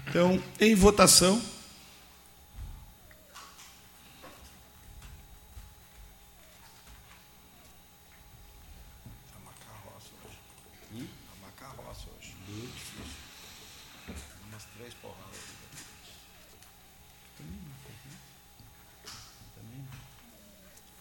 Então, 0.07 0.41
em 0.59 0.75
votação. 0.75 1.41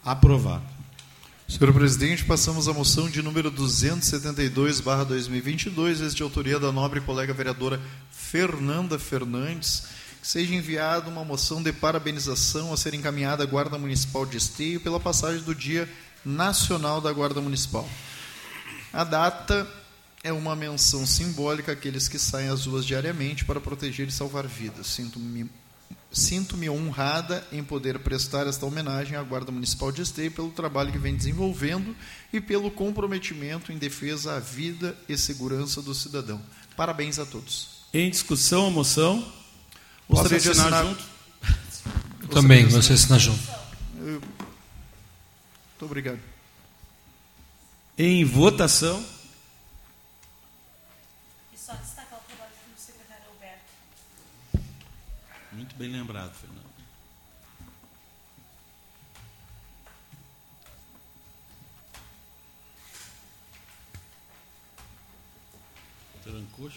Aprovado. 0.04 0.62
Senhor 1.48 1.72
presidente, 1.72 2.26
passamos 2.26 2.68
à 2.68 2.74
moção 2.74 3.08
de 3.08 3.22
número 3.22 3.50
272/2022, 3.50 6.02
este 6.02 6.16
de 6.16 6.22
autoria 6.22 6.60
da 6.60 6.70
nobre 6.70 7.00
colega 7.00 7.32
vereadora 7.32 7.80
Fernanda 8.10 8.98
Fernandes, 8.98 9.86
que 10.20 10.28
seja 10.28 10.54
enviada 10.54 11.08
uma 11.08 11.24
moção 11.24 11.62
de 11.62 11.72
parabenização 11.72 12.70
a 12.70 12.76
ser 12.76 12.92
encaminhada 12.92 13.44
à 13.44 13.46
Guarda 13.46 13.78
Municipal 13.78 14.26
de 14.26 14.36
Esteio 14.36 14.78
pela 14.78 15.00
passagem 15.00 15.42
do 15.42 15.54
Dia 15.54 15.88
Nacional 16.22 17.00
da 17.00 17.10
Guarda 17.10 17.40
Municipal. 17.40 17.88
A 18.92 19.04
data 19.04 19.66
é 20.22 20.34
uma 20.34 20.54
menção 20.54 21.06
simbólica 21.06 21.72
àqueles 21.72 22.08
que 22.08 22.18
saem 22.18 22.50
às 22.50 22.66
ruas 22.66 22.84
diariamente 22.84 23.46
para 23.46 23.58
proteger 23.58 24.08
e 24.08 24.12
salvar 24.12 24.46
vidas. 24.46 24.88
Sinto-me 24.88 25.48
Sinto-me 26.14 26.70
honrada 26.70 27.44
em 27.50 27.64
poder 27.64 27.98
prestar 27.98 28.46
esta 28.46 28.64
homenagem 28.64 29.16
à 29.16 29.22
Guarda 29.24 29.50
Municipal 29.50 29.90
de 29.90 30.00
Esteio 30.00 30.30
pelo 30.30 30.50
trabalho 30.52 30.92
que 30.92 30.98
vem 30.98 31.16
desenvolvendo 31.16 31.94
e 32.32 32.40
pelo 32.40 32.70
comprometimento 32.70 33.72
em 33.72 33.78
defesa 33.78 34.36
à 34.36 34.38
vida 34.38 34.96
e 35.08 35.18
segurança 35.18 35.82
do 35.82 35.92
cidadão. 35.92 36.40
Parabéns 36.76 37.18
a 37.18 37.26
todos. 37.26 37.84
Em 37.92 38.08
discussão 38.08 38.68
a 38.68 38.70
moção? 38.70 39.26
Gostaria 40.08 40.38
de 40.38 40.50
assinar 40.50 40.84
junto? 40.84 41.04
Também, 42.30 42.66
você 42.68 42.92
assinar 42.92 43.18
junto. 43.18 43.42
Muito 43.96 44.22
obrigado. 45.80 46.20
Em 47.98 48.24
votação? 48.24 49.04
Muito 55.74 55.90
bem 55.90 56.00
lembrado, 56.00 56.32
Fernando. 56.34 56.62
Trancou? 66.22 66.70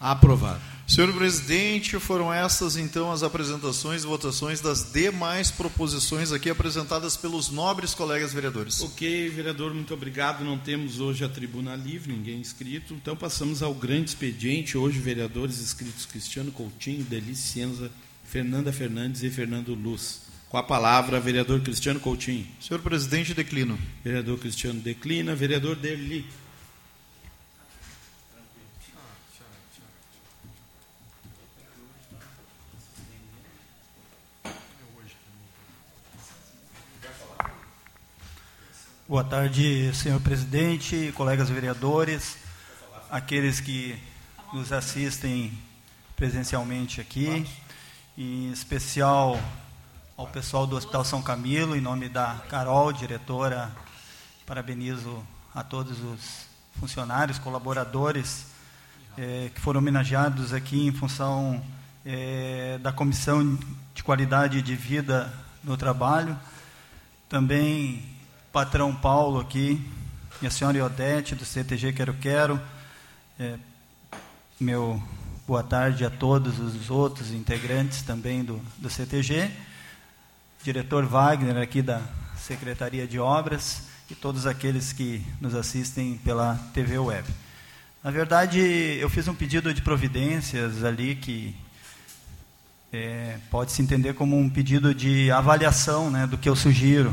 Aprovado. 0.00 0.73
Senhor 0.86 1.12
presidente, 1.14 1.98
foram 1.98 2.32
essas 2.32 2.76
então 2.76 3.10
as 3.10 3.22
apresentações 3.22 4.04
e 4.04 4.06
votações 4.06 4.60
das 4.60 4.92
demais 4.92 5.50
proposições 5.50 6.30
aqui 6.30 6.50
apresentadas 6.50 7.16
pelos 7.16 7.48
nobres 7.48 7.94
colegas 7.94 8.34
vereadores. 8.34 8.82
Ok, 8.82 9.30
vereador, 9.30 9.72
muito 9.72 9.94
obrigado. 9.94 10.44
Não 10.44 10.58
temos 10.58 11.00
hoje 11.00 11.24
a 11.24 11.28
tribuna 11.28 11.74
livre, 11.74 12.12
ninguém 12.12 12.38
inscrito. 12.38 12.92
Então 12.92 13.16
passamos 13.16 13.62
ao 13.62 13.72
grande 13.74 14.10
expediente. 14.10 14.76
Hoje, 14.76 14.98
vereadores 14.98 15.58
inscritos 15.58 16.04
Cristiano 16.04 16.52
Coutinho, 16.52 17.02
Delice 17.02 17.42
Cienza, 17.42 17.90
Fernanda 18.22 18.70
Fernandes 18.70 19.22
e 19.22 19.30
Fernando 19.30 19.74
Luz. 19.74 20.22
Com 20.50 20.58
a 20.58 20.62
palavra, 20.62 21.18
vereador 21.18 21.60
Cristiano 21.62 21.98
Coutinho. 21.98 22.46
Senhor 22.60 22.80
presidente, 22.80 23.32
declino. 23.32 23.78
Vereador 24.04 24.38
Cristiano 24.38 24.80
declina. 24.80 25.34
Vereador 25.34 25.76
Deli. 25.76 26.26
Boa 39.06 39.22
tarde, 39.22 39.94
senhor 39.94 40.18
presidente, 40.18 41.12
colegas 41.14 41.50
vereadores, 41.50 42.38
aqueles 43.10 43.60
que 43.60 44.00
nos 44.50 44.72
assistem 44.72 45.52
presencialmente 46.16 47.02
aqui, 47.02 47.46
em 48.16 48.50
especial 48.50 49.38
ao 50.16 50.26
pessoal 50.26 50.66
do 50.66 50.74
Hospital 50.74 51.04
São 51.04 51.20
Camilo, 51.20 51.76
em 51.76 51.82
nome 51.82 52.08
da 52.08 52.40
Carol, 52.48 52.94
diretora, 52.94 53.70
parabenizo 54.46 55.22
a 55.54 55.62
todos 55.62 56.00
os 56.00 56.46
funcionários, 56.80 57.38
colaboradores 57.38 58.46
eh, 59.18 59.50
que 59.54 59.60
foram 59.60 59.80
homenageados 59.80 60.54
aqui 60.54 60.86
em 60.86 60.92
função 60.92 61.62
eh, 62.06 62.78
da 62.80 62.90
Comissão 62.90 63.58
de 63.94 64.02
Qualidade 64.02 64.62
de 64.62 64.74
Vida 64.74 65.30
no 65.62 65.76
Trabalho. 65.76 66.38
Também 67.28 68.13
patrão 68.54 68.94
Paulo 68.94 69.40
aqui, 69.40 69.84
e 70.40 70.46
a 70.46 70.50
senhora 70.50 70.78
Iodete, 70.78 71.34
do 71.34 71.44
CTG 71.44 71.92
Quero 71.92 72.14
Quero. 72.14 72.60
É, 73.36 73.58
meu 74.60 75.02
boa 75.44 75.64
tarde 75.64 76.04
a 76.04 76.10
todos 76.10 76.60
os 76.60 76.88
outros 76.88 77.32
integrantes 77.32 78.02
também 78.02 78.44
do, 78.44 78.62
do 78.78 78.88
CTG. 78.88 79.50
Diretor 80.62 81.04
Wagner, 81.04 81.56
aqui 81.56 81.82
da 81.82 82.00
Secretaria 82.36 83.08
de 83.08 83.18
Obras, 83.18 83.88
e 84.08 84.14
todos 84.14 84.46
aqueles 84.46 84.92
que 84.92 85.20
nos 85.40 85.56
assistem 85.56 86.16
pela 86.18 86.54
TV 86.72 86.96
Web. 86.96 87.28
Na 88.04 88.12
verdade, 88.12 88.60
eu 88.60 89.10
fiz 89.10 89.26
um 89.26 89.34
pedido 89.34 89.74
de 89.74 89.82
providências 89.82 90.84
ali 90.84 91.16
que 91.16 91.56
é, 92.92 93.36
pode 93.50 93.72
se 93.72 93.82
entender 93.82 94.14
como 94.14 94.38
um 94.38 94.48
pedido 94.48 94.94
de 94.94 95.28
avaliação 95.32 96.08
né, 96.08 96.24
do 96.24 96.38
que 96.38 96.48
eu 96.48 96.54
sugiro 96.54 97.12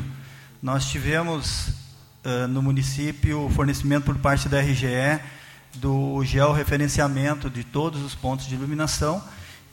nós 0.61 0.85
tivemos 0.85 1.69
uh, 2.23 2.47
no 2.47 2.61
município 2.61 3.45
o 3.45 3.49
fornecimento 3.49 4.03
por 4.03 4.17
parte 4.17 4.47
da 4.47 4.61
RGE 4.61 5.19
do 5.75 6.23
georreferenciamento 6.23 7.49
de 7.49 7.63
todos 7.63 8.03
os 8.03 8.13
pontos 8.13 8.45
de 8.45 8.53
iluminação. 8.53 9.23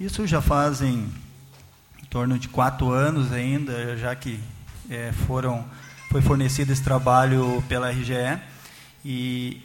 Isso 0.01 0.27
já 0.27 0.40
fazem 0.40 1.12
em 2.02 2.05
torno 2.06 2.39
de 2.39 2.48
quatro 2.48 2.90
anos 2.90 3.32
ainda, 3.32 3.98
já 3.98 4.15
que 4.15 4.40
é, 4.89 5.12
foram, 5.27 5.65
foi 6.10 6.23
fornecido 6.23 6.73
esse 6.73 6.82
trabalho 6.82 7.62
pela 7.69 7.90
RGE. 7.90 8.40
E 9.05 9.62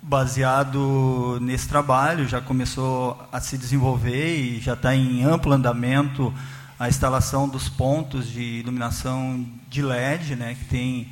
baseado 0.00 1.38
nesse 1.40 1.68
trabalho, 1.68 2.26
já 2.26 2.40
começou 2.40 3.28
a 3.30 3.40
se 3.40 3.58
desenvolver 3.58 4.38
e 4.38 4.60
já 4.60 4.72
está 4.72 4.94
em 4.94 5.22
amplo 5.24 5.52
andamento 5.52 6.32
a 6.78 6.88
instalação 6.88 7.48
dos 7.48 7.68
pontos 7.68 8.28
de 8.28 8.42
iluminação 8.42 9.46
de 9.68 9.82
LED, 9.82 10.36
né, 10.36 10.54
que 10.54 10.64
tem 10.66 11.08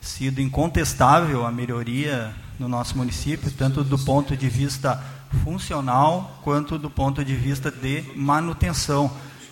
sido 0.00 0.40
incontestável 0.40 1.44
a 1.44 1.50
melhoria 1.50 2.32
no 2.58 2.68
nosso 2.68 2.96
município, 2.96 3.50
tanto 3.50 3.82
do 3.82 3.98
ponto 3.98 4.36
de 4.36 4.48
vista 4.48 5.02
funcional 5.42 6.40
quanto 6.42 6.78
do 6.78 6.88
ponto 6.88 7.24
de 7.24 7.34
vista 7.34 7.70
de 7.70 8.04
manutenção, 8.14 9.10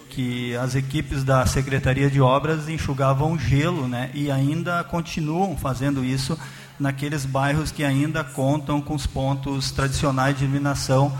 que 0.08 0.54
as 0.56 0.76
equipes 0.76 1.24
da 1.24 1.44
Secretaria 1.44 2.08
de 2.08 2.20
Obras 2.20 2.68
enxugavam 2.68 3.36
gelo, 3.36 3.88
né, 3.88 4.10
e 4.14 4.30
ainda 4.30 4.84
continuam 4.84 5.56
fazendo 5.56 6.04
isso 6.04 6.38
naqueles 6.78 7.24
bairros 7.24 7.72
que 7.72 7.82
ainda 7.82 8.22
contam 8.22 8.80
com 8.80 8.94
os 8.94 9.06
pontos 9.06 9.72
tradicionais 9.72 10.38
de 10.38 10.44
iluminação 10.44 11.12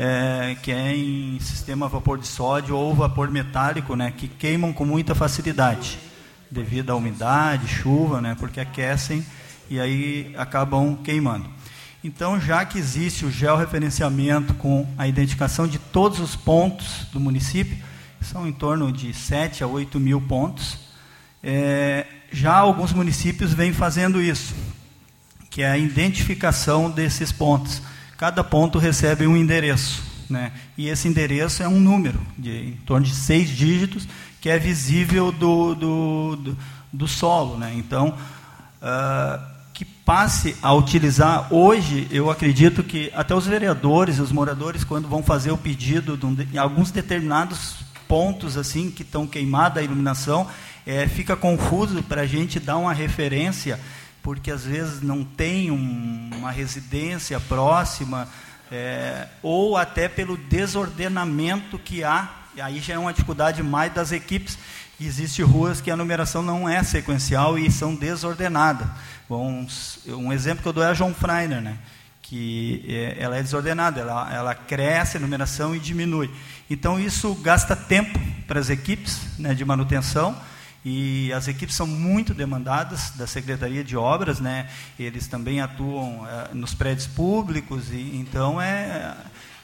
é, 0.00 0.56
que 0.62 0.70
é 0.70 0.94
em 0.94 1.40
sistema 1.40 1.88
vapor 1.88 2.18
de 2.18 2.28
sódio 2.28 2.76
ou 2.76 2.94
vapor 2.94 3.32
metálico, 3.32 3.96
né, 3.96 4.12
que 4.16 4.28
queimam 4.28 4.72
com 4.72 4.84
muita 4.84 5.12
facilidade, 5.12 5.98
devido 6.48 6.90
à 6.90 6.94
umidade, 6.94 7.66
chuva, 7.66 8.20
né, 8.20 8.36
porque 8.38 8.60
aquecem 8.60 9.26
e 9.68 9.80
aí 9.80 10.32
acabam 10.38 10.96
queimando. 11.02 11.50
Então, 12.02 12.40
já 12.40 12.64
que 12.64 12.78
existe 12.78 13.26
o 13.26 13.30
georreferenciamento 13.30 14.54
com 14.54 14.86
a 14.96 15.08
identificação 15.08 15.66
de 15.66 15.80
todos 15.80 16.20
os 16.20 16.36
pontos 16.36 17.08
do 17.12 17.18
município, 17.18 17.76
são 18.20 18.46
em 18.46 18.52
torno 18.52 18.92
de 18.92 19.12
7 19.12 19.64
a 19.64 19.66
8 19.66 19.98
mil 19.98 20.20
pontos, 20.20 20.78
é, 21.42 22.06
já 22.30 22.56
alguns 22.56 22.92
municípios 22.92 23.52
vêm 23.52 23.72
fazendo 23.72 24.22
isso, 24.22 24.54
que 25.50 25.62
é 25.62 25.70
a 25.72 25.76
identificação 25.76 26.88
desses 26.88 27.32
pontos 27.32 27.82
cada 28.18 28.42
ponto 28.42 28.78
recebe 28.78 29.26
um 29.26 29.36
endereço. 29.36 30.02
Né? 30.28 30.52
E 30.76 30.88
esse 30.88 31.08
endereço 31.08 31.62
é 31.62 31.68
um 31.68 31.80
número, 31.80 32.20
de, 32.36 32.50
em 32.50 32.72
torno 32.84 33.06
de 33.06 33.14
seis 33.14 33.48
dígitos, 33.48 34.06
que 34.40 34.50
é 34.50 34.58
visível 34.58 35.32
do, 35.32 35.74
do, 35.74 36.36
do, 36.36 36.58
do 36.92 37.08
solo. 37.08 37.56
Né? 37.56 37.72
Então, 37.76 38.08
uh, 38.82 39.40
que 39.72 39.84
passe 39.84 40.56
a 40.60 40.74
utilizar, 40.74 41.46
hoje, 41.54 42.08
eu 42.10 42.28
acredito 42.28 42.82
que 42.82 43.10
até 43.14 43.34
os 43.34 43.46
vereadores, 43.46 44.18
os 44.18 44.32
moradores, 44.32 44.82
quando 44.82 45.08
vão 45.08 45.22
fazer 45.22 45.52
o 45.52 45.56
pedido 45.56 46.16
de, 46.16 46.26
um, 46.26 46.34
de 46.34 46.58
alguns 46.58 46.90
determinados 46.90 47.76
pontos 48.08 48.56
assim 48.56 48.90
que 48.90 49.02
estão 49.02 49.26
queimada 49.26 49.78
a 49.78 49.82
iluminação, 49.82 50.48
é, 50.84 51.06
fica 51.06 51.36
confuso 51.36 52.02
para 52.02 52.22
a 52.22 52.26
gente 52.26 52.58
dar 52.58 52.78
uma 52.78 52.92
referência 52.92 53.78
porque 54.28 54.50
às 54.50 54.66
vezes 54.66 55.00
não 55.00 55.24
tem 55.24 55.70
um, 55.70 56.30
uma 56.36 56.50
residência 56.50 57.40
próxima, 57.40 58.28
é, 58.70 59.26
ou 59.42 59.74
até 59.74 60.06
pelo 60.06 60.36
desordenamento 60.36 61.78
que 61.78 62.04
há, 62.04 62.28
e 62.54 62.60
aí 62.60 62.78
já 62.78 62.92
é 62.92 62.98
uma 62.98 63.10
dificuldade 63.10 63.62
mais 63.62 63.90
das 63.94 64.12
equipes. 64.12 64.58
Existem 65.00 65.42
ruas 65.46 65.80
que 65.80 65.90
a 65.90 65.96
numeração 65.96 66.42
não 66.42 66.68
é 66.68 66.82
sequencial 66.82 67.58
e 67.58 67.70
são 67.70 67.94
desordenadas. 67.94 68.86
Bom, 69.26 69.66
um 70.08 70.30
exemplo 70.30 70.62
que 70.62 70.68
eu 70.68 70.74
dou 70.74 70.84
é 70.84 70.88
a 70.88 70.94
João 70.94 71.14
Freiner, 71.14 71.62
né? 71.62 71.78
que 72.20 72.84
é, 72.86 73.16
ela 73.18 73.38
é 73.38 73.42
desordenada, 73.42 74.02
ela, 74.02 74.30
ela 74.30 74.54
cresce 74.54 75.16
a 75.16 75.20
numeração 75.20 75.74
e 75.74 75.78
diminui. 75.78 76.30
Então 76.68 77.00
isso 77.00 77.34
gasta 77.36 77.74
tempo 77.74 78.20
para 78.46 78.60
as 78.60 78.68
equipes 78.68 79.22
né, 79.38 79.54
de 79.54 79.64
manutenção, 79.64 80.38
e 80.84 81.32
as 81.32 81.48
equipes 81.48 81.74
são 81.74 81.86
muito 81.86 82.32
demandadas 82.32 83.10
da 83.10 83.26
Secretaria 83.26 83.82
de 83.82 83.96
Obras, 83.96 84.40
né? 84.40 84.68
Eles 84.98 85.26
também 85.26 85.60
atuam 85.60 86.26
é, 86.26 86.54
nos 86.54 86.74
prédios 86.74 87.06
públicos 87.06 87.90
e 87.90 88.16
então 88.16 88.60
é, 88.60 89.16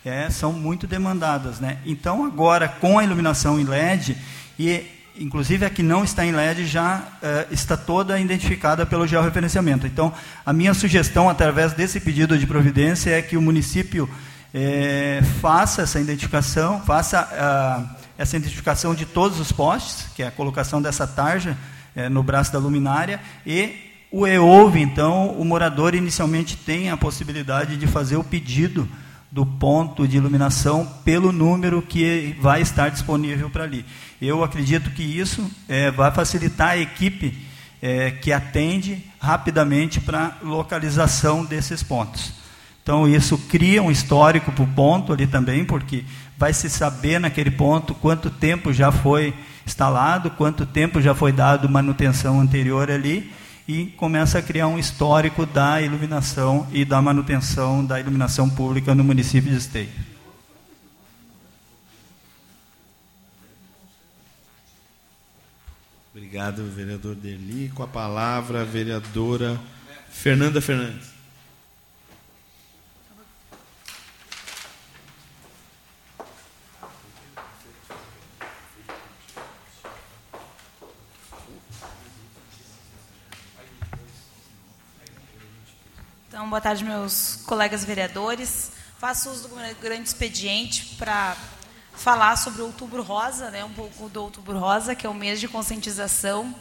é, 0.04 0.28
são 0.28 0.52
muito 0.52 0.86
demandadas, 0.86 1.60
né? 1.60 1.78
Então 1.86 2.24
agora 2.24 2.68
com 2.68 2.98
a 2.98 3.04
iluminação 3.04 3.60
em 3.60 3.64
LED 3.64 4.16
e 4.58 4.86
inclusive 5.16 5.64
a 5.64 5.70
que 5.70 5.82
não 5.82 6.02
está 6.02 6.26
em 6.26 6.32
LED 6.32 6.66
já 6.66 7.02
é, 7.22 7.46
está 7.52 7.76
toda 7.76 8.18
identificada 8.18 8.84
pelo 8.84 9.06
georreferenciamento. 9.06 9.86
Então 9.86 10.12
a 10.44 10.52
minha 10.52 10.74
sugestão 10.74 11.30
através 11.30 11.72
desse 11.72 12.00
pedido 12.00 12.36
de 12.36 12.46
providência 12.46 13.10
é 13.10 13.22
que 13.22 13.36
o 13.36 13.42
município 13.42 14.10
é, 14.52 15.20
faça 15.40 15.82
essa 15.82 16.00
identificação, 16.00 16.80
faça 16.82 17.20
a 17.20 18.03
essa 18.16 18.36
identificação 18.36 18.94
de 18.94 19.04
todos 19.04 19.40
os 19.40 19.50
postes, 19.50 20.06
que 20.14 20.22
é 20.22 20.26
a 20.26 20.30
colocação 20.30 20.80
dessa 20.80 21.06
tarja 21.06 21.56
é, 21.94 22.08
no 22.08 22.22
braço 22.22 22.52
da 22.52 22.58
luminária, 22.58 23.20
e 23.46 23.92
o 24.10 24.26
EOV, 24.26 24.80
então, 24.80 25.30
o 25.30 25.44
morador 25.44 25.94
inicialmente 25.94 26.56
tem 26.56 26.88
a 26.88 26.96
possibilidade 26.96 27.76
de 27.76 27.86
fazer 27.86 28.16
o 28.16 28.22
pedido 28.22 28.88
do 29.30 29.44
ponto 29.44 30.06
de 30.06 30.16
iluminação 30.16 30.86
pelo 31.04 31.32
número 31.32 31.82
que 31.82 32.36
vai 32.40 32.62
estar 32.62 32.88
disponível 32.88 33.50
para 33.50 33.64
ali. 33.64 33.84
Eu 34.22 34.44
acredito 34.44 34.90
que 34.92 35.02
isso 35.02 35.50
é, 35.68 35.90
vai 35.90 36.12
facilitar 36.12 36.70
a 36.70 36.78
equipe 36.78 37.36
é, 37.82 38.12
que 38.12 38.32
atende 38.32 39.04
rapidamente 39.18 40.00
para 40.00 40.38
localização 40.42 41.44
desses 41.44 41.82
pontos. 41.82 42.32
Então, 42.84 43.08
isso 43.08 43.36
cria 43.48 43.82
um 43.82 43.90
histórico 43.90 44.52
para 44.52 44.62
o 44.62 44.68
ponto 44.68 45.12
ali 45.12 45.26
também, 45.26 45.64
porque 45.64 46.04
vai 46.36 46.52
se 46.52 46.68
saber 46.68 47.18
naquele 47.18 47.50
ponto 47.50 47.94
quanto 47.94 48.30
tempo 48.30 48.72
já 48.72 48.90
foi 48.90 49.34
instalado, 49.66 50.30
quanto 50.30 50.66
tempo 50.66 51.00
já 51.00 51.14
foi 51.14 51.32
dado 51.32 51.68
manutenção 51.68 52.40
anterior 52.40 52.90
ali, 52.90 53.32
e 53.66 53.86
começa 53.96 54.38
a 54.38 54.42
criar 54.42 54.66
um 54.66 54.78
histórico 54.78 55.46
da 55.46 55.80
iluminação 55.80 56.68
e 56.70 56.84
da 56.84 57.00
manutenção 57.00 57.84
da 57.84 57.98
iluminação 57.98 58.50
pública 58.50 58.94
no 58.94 59.02
município 59.02 59.50
de 59.50 59.56
Esteio. 59.56 59.88
Obrigado, 66.14 66.64
vereador 66.70 67.14
Deli. 67.14 67.70
Com 67.74 67.82
a 67.82 67.88
palavra, 67.88 68.62
a 68.62 68.64
vereadora 68.64 69.58
Fernanda 70.10 70.60
Fernandes. 70.60 71.13
Então, 86.34 86.50
boa 86.50 86.60
tarde, 86.60 86.82
meus 86.82 87.36
colegas 87.46 87.84
vereadores. 87.84 88.72
Faço 88.98 89.30
uso 89.30 89.46
do 89.46 89.54
grande 89.80 90.08
expediente 90.08 90.96
para 90.96 91.36
falar 91.92 92.34
sobre 92.34 92.60
o 92.60 92.64
Outubro 92.66 93.04
Rosa, 93.04 93.52
né, 93.52 93.64
um 93.64 93.72
pouco 93.72 94.08
do 94.08 94.20
Outubro 94.20 94.58
Rosa, 94.58 94.96
que 94.96 95.06
é 95.06 95.08
o 95.08 95.14
mês 95.14 95.38
de 95.38 95.46
conscientização 95.46 96.52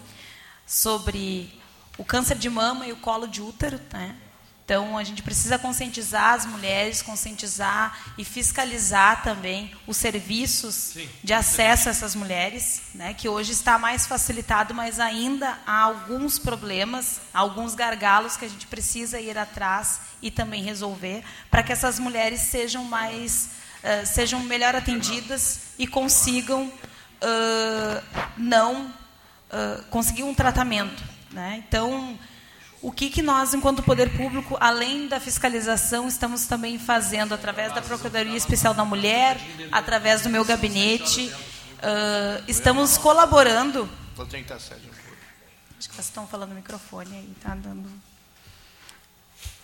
sobre 0.64 1.60
o 1.98 2.06
câncer 2.06 2.38
de 2.38 2.52
mama 2.52 2.86
e 2.86 2.92
o 2.92 2.98
colo 2.98 3.28
de 3.28 3.42
útero. 3.42 3.82
Né? 3.92 4.16
Então, 4.66 4.98
a 4.98 5.04
gente 5.04 5.22
precisa 5.22 5.60
conscientizar 5.60 6.36
as 6.36 6.46
mulheres, 6.46 7.02
conscientizar 7.02 8.14
e 8.18 8.24
fiscalizar 8.24 9.22
também 9.22 9.76
os 9.86 9.98
serviços 9.98 10.74
Sim. 10.74 11.10
de 11.22 11.34
acesso 11.34 11.90
a 11.90 11.92
essas 11.92 12.16
mulheres, 12.16 12.82
né, 12.96 13.14
que 13.14 13.28
hoje 13.28 13.52
está 13.52 13.78
mais 13.78 14.08
facilitado, 14.08 14.74
mas 14.74 15.02
ainda 15.02 15.60
há 15.68 15.82
alguns 15.82 16.40
problemas, 16.40 17.20
alguns 17.34 17.76
gargalos 17.76 18.38
que 18.38 18.46
a 18.46 18.48
gente 18.48 18.66
precisa 18.68 19.20
ir 19.20 19.38
atrás 19.38 20.00
e 20.22 20.32
também 20.32 20.64
resolver, 20.64 21.26
para 21.52 21.62
que 21.62 21.74
essas 21.74 22.00
mulheres 22.00 22.40
sejam 22.40 22.86
mais, 22.86 23.50
uh, 23.84 24.06
sejam 24.06 24.40
melhor 24.40 24.74
atendidas 24.76 25.60
e 25.78 25.86
consigam 25.86 26.72
uh, 27.24 28.04
não 28.38 28.86
uh, 28.86 29.84
conseguir 29.90 30.24
um 30.24 30.34
tratamento. 30.34 31.04
Né? 31.32 31.62
Então, 31.68 32.18
o 32.84 32.92
que, 32.92 33.10
que 33.10 33.22
nós, 33.22 33.54
enquanto 33.54 33.82
poder 33.82 34.16
público, 34.18 34.58
além 34.60 35.08
da 35.08 35.18
fiscalização, 35.18 36.06
estamos 36.06 36.46
também 36.46 36.78
fazendo 36.78 37.34
através 37.34 37.74
da 37.74 37.82
Procuradoria 37.82 38.36
Especial 38.36 38.74
da 38.74 38.84
Mulher, 38.84 39.40
através 39.72 40.22
do 40.22 40.30
meu 40.30 40.44
gabinete. 40.44 41.32
Uh, 41.32 42.44
estamos 42.46 42.98
colaborando. 42.98 43.90
Acho 45.80 45.90
que 45.90 45.96
vocês 45.96 46.08
estão 46.08 46.28
falando 46.28 46.50
no 46.50 46.56
microfone 46.56 47.16
aí, 47.16 47.34
tá 47.42 47.56
dando. 47.56 47.90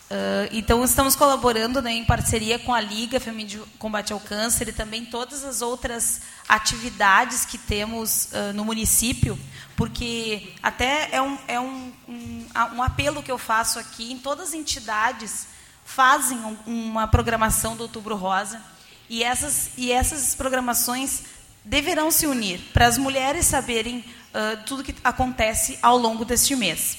Uh, 0.09 0.49
então, 0.51 0.83
estamos 0.83 1.15
colaborando 1.15 1.83
né, 1.83 1.91
em 1.91 2.03
parceria 2.03 2.57
com 2.57 2.73
a 2.73 2.81
Liga 2.81 3.19
Feminina 3.19 3.49
de 3.49 3.59
Combate 3.77 4.11
ao 4.11 4.19
Câncer 4.19 4.67
e 4.67 4.73
também 4.73 5.05
todas 5.05 5.43
as 5.43 5.61
outras 5.61 6.21
atividades 6.47 7.45
que 7.45 7.59
temos 7.59 8.29
uh, 8.31 8.51
no 8.55 8.65
município, 8.65 9.37
porque 9.75 10.51
até 10.63 11.09
é, 11.11 11.21
um, 11.21 11.37
é 11.47 11.59
um, 11.59 11.93
um, 12.07 12.45
um, 12.73 12.81
apelo 12.81 13.21
que 13.21 13.31
eu 13.31 13.37
faço 13.37 13.77
aqui, 13.77 14.11
em 14.11 14.17
todas 14.17 14.47
as 14.47 14.53
entidades 14.55 15.45
fazem 15.85 16.39
uma 16.65 17.07
programação 17.07 17.75
do 17.75 17.83
Outubro 17.83 18.15
Rosa, 18.15 18.59
e 19.07 19.23
essas, 19.23 19.71
e 19.77 19.91
essas 19.91 20.33
programações 20.33 21.21
deverão 21.63 22.09
se 22.09 22.25
unir, 22.25 22.59
para 22.73 22.87
as 22.87 22.97
mulheres 22.97 23.45
saberem 23.45 23.99
uh, 23.99 24.63
tudo 24.65 24.83
que 24.83 24.95
acontece 25.03 25.77
ao 25.83 25.99
longo 25.99 26.25
deste 26.25 26.55
mês. 26.55 26.97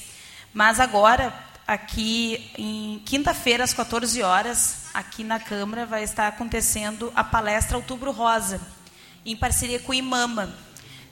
Mas 0.53 0.79
agora, 0.79 1.50
aqui 1.71 2.51
em 2.57 3.01
quinta-feira, 3.05 3.63
às 3.63 3.73
14 3.73 4.21
horas, 4.21 4.87
aqui 4.93 5.23
na 5.23 5.39
Câmara, 5.39 5.85
vai 5.85 6.03
estar 6.03 6.27
acontecendo 6.27 7.13
a 7.15 7.23
palestra 7.23 7.77
Outubro 7.77 8.11
Rosa, 8.11 8.59
em 9.25 9.37
parceria 9.37 9.79
com 9.79 9.93
o 9.93 9.95
IMAMA. 9.95 10.53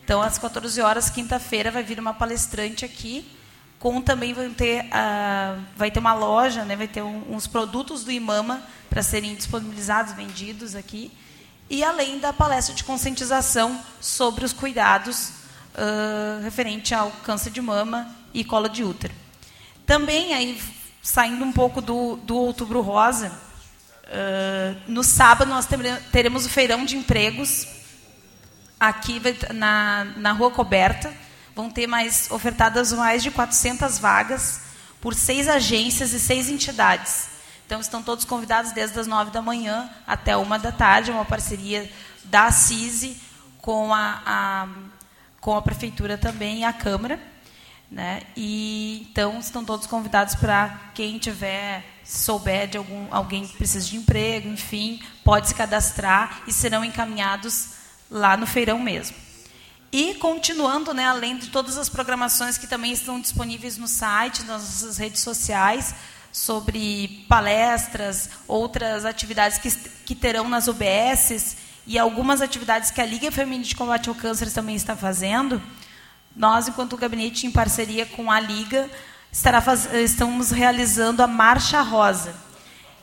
Então, 0.04 0.22
às 0.22 0.38
14 0.38 0.82
horas, 0.82 1.10
quinta-feira, 1.10 1.72
vai 1.72 1.82
vir 1.82 1.98
uma 1.98 2.14
palestrante 2.14 2.84
aqui, 2.84 3.26
com 3.80 4.02
também 4.02 4.34
vai 4.34 4.50
ter, 4.50 4.84
uh, 4.88 5.64
vai 5.78 5.90
ter 5.90 6.00
uma 6.00 6.14
loja, 6.14 6.66
né, 6.66 6.76
vai 6.76 6.90
ter 6.90 7.04
um, 7.04 7.34
uns 7.34 7.48
produtos 7.48 8.04
do 8.04 8.12
IMAMA 8.12 8.62
para 8.90 9.02
serem 9.02 9.36
disponibilizados, 9.36 10.12
vendidos 10.12 10.76
aqui, 10.76 11.10
e 11.70 11.86
além 11.86 12.20
da 12.20 12.34
palestra 12.34 12.76
de 12.76 12.84
conscientização 12.84 13.80
sobre 14.02 14.44
os 14.44 14.52
cuidados 14.52 15.30
uh, 15.30 16.44
referente 16.44 16.94
ao 16.94 17.12
câncer 17.24 17.50
de 17.50 17.62
mama 17.62 18.14
e 18.34 18.44
colo 18.44 18.68
de 18.68 18.84
útero. 18.84 19.29
Também, 19.90 20.36
aí, 20.36 20.62
saindo 21.02 21.44
um 21.44 21.52
pouco 21.52 21.82
do, 21.82 22.18
do 22.18 22.38
Outubro 22.38 22.80
Rosa, 22.80 23.30
uh, 24.06 24.78
no 24.88 25.04
sábado 25.04 25.50
nós 25.50 25.68
teremos 26.12 26.46
o 26.46 26.50
feirão 26.50 26.86
de 26.86 26.96
empregos 26.96 27.68
aqui 28.80 29.20
na, 29.52 30.06
na 30.16 30.32
Rua 30.32 30.52
Coberta. 30.52 31.12
Vão 31.56 31.72
ter 31.72 31.88
mais 31.88 32.30
ofertadas 32.30 32.94
mais 32.94 33.24
de 33.24 33.32
400 33.32 33.98
vagas 33.98 34.62
por 35.02 35.16
seis 35.16 35.50
agências 35.50 36.14
e 36.14 36.20
seis 36.20 36.50
entidades. 36.50 37.28
Então, 37.66 37.82
estão 37.82 38.04
todos 38.04 38.24
convidados 38.26 38.72
desde 38.72 39.00
as 39.00 39.08
nove 39.08 39.32
da 39.32 39.42
manhã 39.42 39.90
até 40.06 40.38
uma 40.38 40.60
da 40.60 40.72
tarde. 40.72 41.10
Uma 41.10 41.26
parceria 41.26 41.92
da 42.26 42.52
CISI 42.52 43.20
com 43.60 43.92
a, 43.92 44.22
a, 44.24 44.68
com 45.42 45.58
a 45.58 45.64
Prefeitura 45.64 46.16
também 46.16 46.60
e 46.60 46.64
a 46.64 46.72
Câmara. 46.72 47.20
Né? 47.92 48.22
E 48.38 49.08
então 49.10 49.40
estão 49.40 49.66
todos 49.66 49.88
convidados 49.88 50.36
para 50.36 50.92
quem 50.94 51.18
tiver 51.18 51.84
souber 52.04 52.68
de 52.68 52.78
algum 52.78 53.08
alguém 53.10 53.48
que 53.48 53.58
precisa 53.58 53.88
de 53.88 53.98
emprego, 53.98 54.48
enfim, 54.48 55.02
pode 55.24 55.48
se 55.48 55.56
cadastrar 55.56 56.44
e 56.48 56.54
serão 56.54 56.86
encaminhados 56.86 57.70
lá 58.10 58.38
no 58.38 58.46
feirão 58.46 58.78
mesmo. 58.78 59.16
E 59.92 60.14
continuando, 60.16 60.94
né, 60.94 61.06
além 61.06 61.38
de 61.38 61.48
todas 61.48 61.78
as 61.78 61.90
programações 61.90 62.60
que 62.60 62.68
também 62.68 62.92
estão 62.92 63.20
disponíveis 63.20 63.76
no 63.78 63.88
site, 63.88 64.44
nas 64.44 64.62
nossas 64.62 64.98
redes 64.98 65.22
sociais, 65.22 65.96
sobre 66.32 67.26
palestras, 67.28 68.30
outras 68.48 69.04
atividades 69.04 69.58
que, 69.58 69.72
que 70.06 70.14
terão 70.14 70.48
nas 70.48 70.68
UBSs 70.68 71.58
e 71.88 71.98
algumas 71.98 72.40
atividades 72.40 72.92
que 72.92 73.02
a 73.02 73.06
Liga 73.06 73.32
Feminina 73.32 73.64
de 73.64 73.76
Combate 73.76 74.10
ao 74.10 74.16
Câncer 74.16 74.52
também 74.52 74.76
está 74.76 74.96
fazendo, 74.96 75.60
nós, 76.40 76.70
enquanto 76.70 76.96
gabinete, 76.96 77.46
em 77.46 77.52
parceria 77.52 78.06
com 78.06 78.32
a 78.32 78.40
Liga, 78.40 78.90
faz... 79.62 79.94
estamos 79.94 80.52
realizando 80.52 81.22
a 81.22 81.28
Marcha 81.28 81.82
Rosa, 81.82 82.34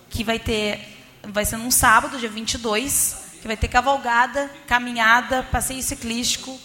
que 0.09 0.25
vai 0.25 0.39
ter 0.39 0.95
vai 1.23 1.45
ser 1.45 1.59
num 1.59 1.71
sábado, 1.71 2.19
dia 2.19 2.31
22, 2.31 3.17
que 3.43 3.47
vai 3.47 3.57
ter 3.57 3.69
cavalgada, 3.69 4.51
caminhada, 4.67 5.43
passeio 5.43 5.83
ciclístico, 5.83 6.59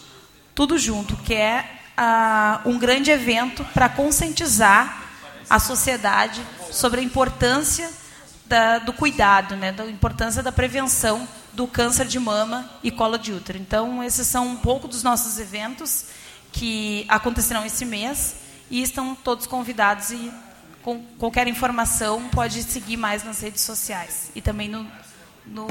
tudo 0.56 0.78
junto, 0.78 1.18
que 1.18 1.34
é 1.34 1.66
uh, 1.98 2.70
um 2.70 2.80
grande 2.80 3.12
evento 3.12 3.66
para 3.74 3.90
conscientizar 3.90 5.04
a 5.50 5.60
sociedade 5.60 6.42
sobre 6.72 7.02
a 7.02 7.04
importância 7.04 7.90
da, 8.46 8.80
do 8.80 8.94
cuidado, 8.94 9.58
né, 9.58 9.74
da 9.74 9.86
importância 9.88 10.42
da 10.42 10.54
prevenção 10.54 11.28
do 11.52 11.68
câncer 11.68 12.06
de 12.06 12.20
mama 12.20 12.70
e 12.82 12.92
colo 12.92 13.18
de 13.18 13.34
útero. 13.34 13.58
Então, 13.58 14.02
esses 14.02 14.26
são 14.28 14.48
um 14.48 14.56
pouco 14.56 14.88
dos 14.88 15.04
nossos 15.04 15.38
eventos 15.38 16.21
que 16.52 17.06
acontecerão 17.08 17.66
esse 17.66 17.86
mês 17.86 18.36
e 18.70 18.82
estão 18.82 19.16
todos 19.16 19.48
convidados 19.48 20.12
e 20.12 20.32
com 20.82 21.04
qualquer 21.18 21.48
informação 21.48 22.30
pode 22.30 22.64
seguir 22.64 22.98
mais 22.98 23.24
nas 23.24 23.40
redes 23.40 23.62
sociais 23.62 24.32
e 24.36 24.42
também 24.42 24.68
no, 24.68 24.86
no, 25.46 25.68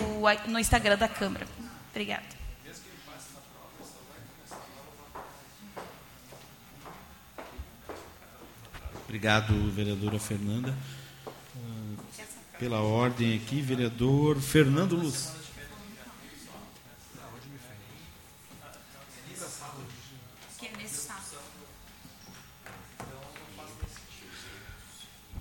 no 0.46 0.58
Instagram 0.58 0.96
da 0.96 1.08
Câmara. 1.08 1.46
Obrigada. 1.90 2.40
Obrigado, 9.04 9.70
vereadora 9.72 10.20
Fernanda. 10.20 10.72
Pela 12.60 12.80
ordem 12.80 13.34
aqui, 13.34 13.60
vereador 13.60 14.40
Fernando 14.40 14.94
Luz. 14.94 15.39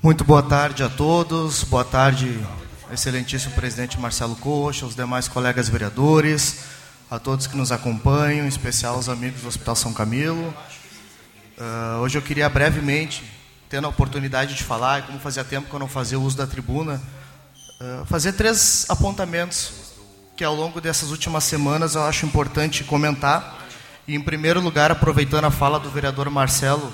Muito 0.02 0.24
boa 0.24 0.42
tarde 0.42 0.82
a 0.82 0.88
todos. 0.88 1.66
Boa 1.66 1.84
tarde, 1.84 2.40
excelentíssimo 2.90 3.54
presidente 3.54 4.00
Marcelo 4.00 4.34
Coxa, 4.38 4.86
aos 4.86 4.96
demais 4.96 5.28
colegas 5.28 5.68
vereadores, 5.68 6.62
a 7.12 7.20
todos 7.20 7.48
que 7.48 7.58
nos 7.58 7.70
acompanham, 7.70 8.46
em 8.46 8.48
especial 8.48 8.96
aos 8.96 9.10
amigos 9.10 9.42
do 9.42 9.50
Hospital 9.50 9.76
São 9.76 9.92
Camilo. 9.92 10.54
Uh, 11.58 12.00
hoje 12.00 12.18
eu 12.18 12.22
queria 12.22 12.48
brevemente, 12.48 13.30
tendo 13.68 13.88
a 13.88 13.90
oportunidade 13.90 14.56
de 14.56 14.64
falar, 14.64 15.00
e 15.00 15.02
como 15.02 15.20
fazia 15.20 15.44
tempo 15.44 15.68
que 15.68 15.76
eu 15.76 15.80
não 15.80 15.90
fazia 15.90 16.18
uso 16.18 16.38
da 16.38 16.48
tribuna, 16.48 17.02
uh, 17.82 18.06
fazer 18.06 18.32
três 18.32 18.86
apontamentos 18.88 19.74
que 20.38 20.46
ao 20.46 20.56
longo 20.56 20.80
dessas 20.80 21.12
últimas 21.12 21.44
semanas 21.44 21.96
eu 21.96 22.04
acho 22.04 22.26
importante 22.26 22.86
comentar. 22.86 23.68
E, 24.08 24.16
em 24.16 24.22
primeiro 24.22 24.62
lugar, 24.62 24.92
aproveitando 24.92 25.44
a 25.44 25.52
fala 25.52 25.78
do 25.78 25.90
vereador 25.90 26.30
Marcelo, 26.30 26.90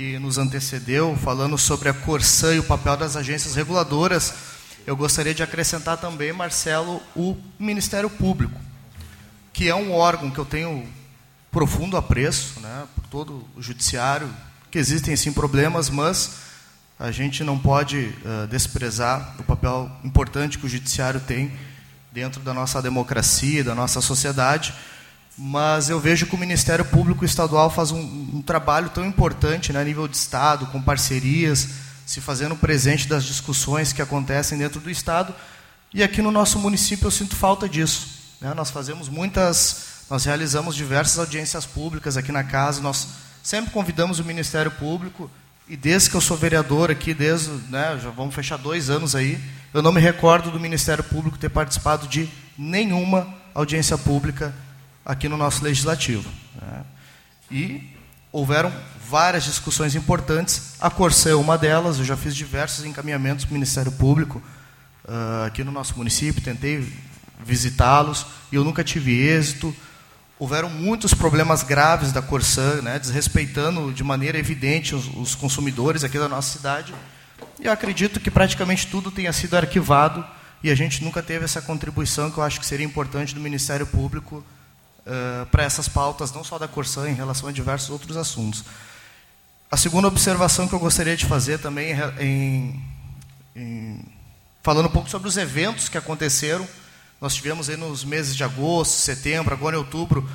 que 0.00 0.18
nos 0.18 0.38
antecedeu, 0.38 1.14
falando 1.14 1.58
sobre 1.58 1.90
a 1.90 1.92
Corsã 1.92 2.54
e 2.54 2.58
o 2.58 2.64
papel 2.64 2.96
das 2.96 3.16
agências 3.16 3.54
reguladoras, 3.54 4.32
eu 4.86 4.96
gostaria 4.96 5.34
de 5.34 5.42
acrescentar 5.42 5.98
também, 5.98 6.32
Marcelo, 6.32 7.02
o 7.14 7.36
Ministério 7.58 8.08
Público, 8.08 8.58
que 9.52 9.68
é 9.68 9.74
um 9.74 9.92
órgão 9.92 10.30
que 10.30 10.38
eu 10.38 10.46
tenho 10.46 10.88
profundo 11.52 11.98
apreço, 11.98 12.60
né, 12.60 12.86
por 12.94 13.04
todo 13.08 13.46
o 13.54 13.60
judiciário, 13.60 14.26
que 14.70 14.78
existem 14.78 15.14
sim 15.16 15.34
problemas, 15.34 15.90
mas 15.90 16.30
a 16.98 17.10
gente 17.10 17.44
não 17.44 17.58
pode 17.58 17.98
uh, 18.24 18.46
desprezar 18.46 19.34
o 19.38 19.42
papel 19.42 19.92
importante 20.02 20.58
que 20.58 20.64
o 20.64 20.70
judiciário 20.70 21.20
tem 21.20 21.52
dentro 22.10 22.40
da 22.40 22.54
nossa 22.54 22.80
democracia, 22.80 23.62
da 23.62 23.74
nossa 23.74 24.00
sociedade 24.00 24.72
mas 25.42 25.88
eu 25.88 25.98
vejo 25.98 26.26
que 26.26 26.34
o 26.34 26.38
Ministério 26.38 26.84
Público 26.84 27.24
Estadual 27.24 27.70
faz 27.70 27.90
um, 27.90 27.98
um 27.98 28.42
trabalho 28.42 28.90
tão 28.90 29.06
importante 29.06 29.72
né, 29.72 29.80
a 29.80 29.84
nível 29.84 30.06
de 30.06 30.14
Estado, 30.14 30.66
com 30.66 30.82
parcerias, 30.82 31.66
se 32.04 32.20
fazendo 32.20 32.54
presente 32.54 33.08
das 33.08 33.24
discussões 33.24 33.90
que 33.90 34.02
acontecem 34.02 34.58
dentro 34.58 34.80
do 34.80 34.90
Estado. 34.90 35.34
E 35.94 36.02
aqui 36.02 36.20
no 36.20 36.30
nosso 36.30 36.58
município 36.58 37.06
eu 37.06 37.10
sinto 37.10 37.34
falta 37.34 37.66
disso. 37.66 38.06
Né? 38.38 38.52
Nós 38.52 38.70
fazemos 38.70 39.08
muitas, 39.08 40.04
nós 40.10 40.26
realizamos 40.26 40.76
diversas 40.76 41.18
audiências 41.18 41.64
públicas 41.64 42.18
aqui 42.18 42.30
na 42.30 42.44
casa, 42.44 42.82
nós 42.82 43.08
sempre 43.42 43.70
convidamos 43.70 44.18
o 44.18 44.24
Ministério 44.24 44.70
Público, 44.70 45.30
e 45.66 45.74
desde 45.74 46.10
que 46.10 46.16
eu 46.16 46.20
sou 46.20 46.36
vereador 46.36 46.90
aqui, 46.90 47.14
desde, 47.14 47.48
né, 47.70 47.98
já 48.02 48.10
vamos 48.10 48.34
fechar 48.34 48.58
dois 48.58 48.90
anos 48.90 49.14
aí, 49.14 49.40
eu 49.72 49.80
não 49.80 49.90
me 49.90 50.02
recordo 50.02 50.50
do 50.50 50.60
Ministério 50.60 51.02
Público 51.02 51.38
ter 51.38 51.48
participado 51.48 52.06
de 52.08 52.28
nenhuma 52.58 53.26
audiência 53.54 53.96
pública 53.96 54.54
aqui 55.10 55.28
no 55.28 55.36
nosso 55.36 55.64
legislativo. 55.64 56.30
Né? 56.60 56.84
E 57.50 57.90
houveram 58.30 58.72
várias 59.08 59.42
discussões 59.42 59.96
importantes. 59.96 60.74
A 60.80 60.88
Corsã 60.88 61.30
é 61.30 61.34
uma 61.34 61.58
delas, 61.58 61.98
eu 61.98 62.04
já 62.04 62.16
fiz 62.16 62.34
diversos 62.34 62.84
encaminhamentos 62.84 63.44
para 63.44 63.50
o 63.50 63.54
Ministério 63.54 63.90
Público 63.90 64.40
uh, 65.04 65.46
aqui 65.46 65.64
no 65.64 65.72
nosso 65.72 65.96
município, 65.96 66.40
tentei 66.40 66.86
visitá-los 67.44 68.24
e 68.52 68.54
eu 68.54 68.62
nunca 68.62 68.84
tive 68.84 69.18
êxito. 69.18 69.74
Houveram 70.38 70.70
muitos 70.70 71.12
problemas 71.12 71.64
graves 71.64 72.12
da 72.12 72.22
Corsã, 72.22 72.80
né, 72.80 72.98
desrespeitando 72.98 73.92
de 73.92 74.04
maneira 74.04 74.38
evidente 74.38 74.94
os, 74.94 75.08
os 75.16 75.34
consumidores 75.34 76.04
aqui 76.04 76.20
da 76.20 76.28
nossa 76.28 76.56
cidade. 76.56 76.94
E 77.58 77.66
eu 77.66 77.72
acredito 77.72 78.20
que 78.20 78.30
praticamente 78.30 78.86
tudo 78.86 79.10
tenha 79.10 79.32
sido 79.32 79.56
arquivado 79.56 80.24
e 80.62 80.70
a 80.70 80.74
gente 80.74 81.02
nunca 81.02 81.20
teve 81.20 81.44
essa 81.44 81.60
contribuição 81.60 82.30
que 82.30 82.38
eu 82.38 82.44
acho 82.44 82.60
que 82.60 82.66
seria 82.66 82.86
importante 82.86 83.34
do 83.34 83.40
Ministério 83.40 83.86
Público 83.86 84.44
uh, 85.06 85.46
para 85.46 85.62
essas 85.62 85.88
pautas, 85.88 86.32
não 86.32 86.44
só 86.44 86.58
da 86.58 86.68
Corsã, 86.68 87.08
em 87.08 87.14
relação 87.14 87.48
a 87.48 87.52
diversos 87.52 87.90
outros 87.90 88.16
assuntos. 88.16 88.64
A 89.70 89.76
segunda 89.76 90.08
observação 90.08 90.66
que 90.66 90.74
eu 90.74 90.80
gostaria 90.80 91.16
de 91.16 91.26
fazer 91.26 91.58
também, 91.58 91.92
em, 92.18 92.84
em, 93.54 94.04
falando 94.62 94.86
um 94.86 94.90
pouco 94.92 95.08
sobre 95.08 95.28
os 95.28 95.36
eventos 95.36 95.88
que 95.88 95.96
aconteceram, 95.96 96.66
nós 97.20 97.34
tivemos 97.34 97.68
aí 97.68 97.76
nos 97.76 98.04
meses 98.04 98.34
de 98.34 98.42
agosto, 98.42 98.92
setembro, 98.92 99.54
agora 99.54 99.76
em 99.76 99.78
outubro, 99.78 100.28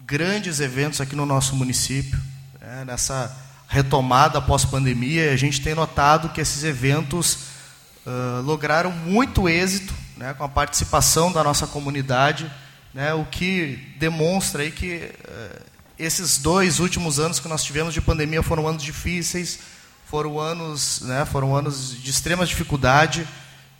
grandes 0.00 0.60
eventos 0.60 1.00
aqui 1.00 1.14
no 1.14 1.26
nosso 1.26 1.54
município, 1.54 2.18
né, 2.60 2.84
nessa 2.84 3.36
retomada 3.68 4.40
pós-pandemia, 4.40 5.32
a 5.32 5.36
gente 5.36 5.62
tem 5.62 5.74
notado 5.74 6.28
que 6.30 6.40
esses 6.40 6.62
eventos 6.62 7.38
uh, 8.06 8.42
lograram 8.42 8.90
muito 8.90 9.48
êxito 9.48 9.94
né, 10.16 10.34
com 10.34 10.44
a 10.44 10.48
participação 10.48 11.32
da 11.32 11.42
nossa 11.42 11.66
comunidade, 11.66 12.50
né, 12.94 13.14
o 13.14 13.24
que 13.24 13.94
demonstra 13.98 14.62
aí 14.62 14.70
que 14.70 15.10
uh, 15.28 15.62
esses 15.98 16.38
dois 16.38 16.80
últimos 16.80 17.18
anos 17.18 17.40
que 17.40 17.48
nós 17.48 17.64
tivemos 17.64 17.94
de 17.94 18.00
pandemia 18.00 18.42
foram 18.42 18.66
anos 18.66 18.82
difíceis, 18.82 19.58
foram 20.06 20.38
anos, 20.38 21.00
né, 21.02 21.24
foram 21.24 21.56
anos 21.56 22.00
de 22.02 22.10
extrema 22.10 22.44
dificuldade 22.44 23.26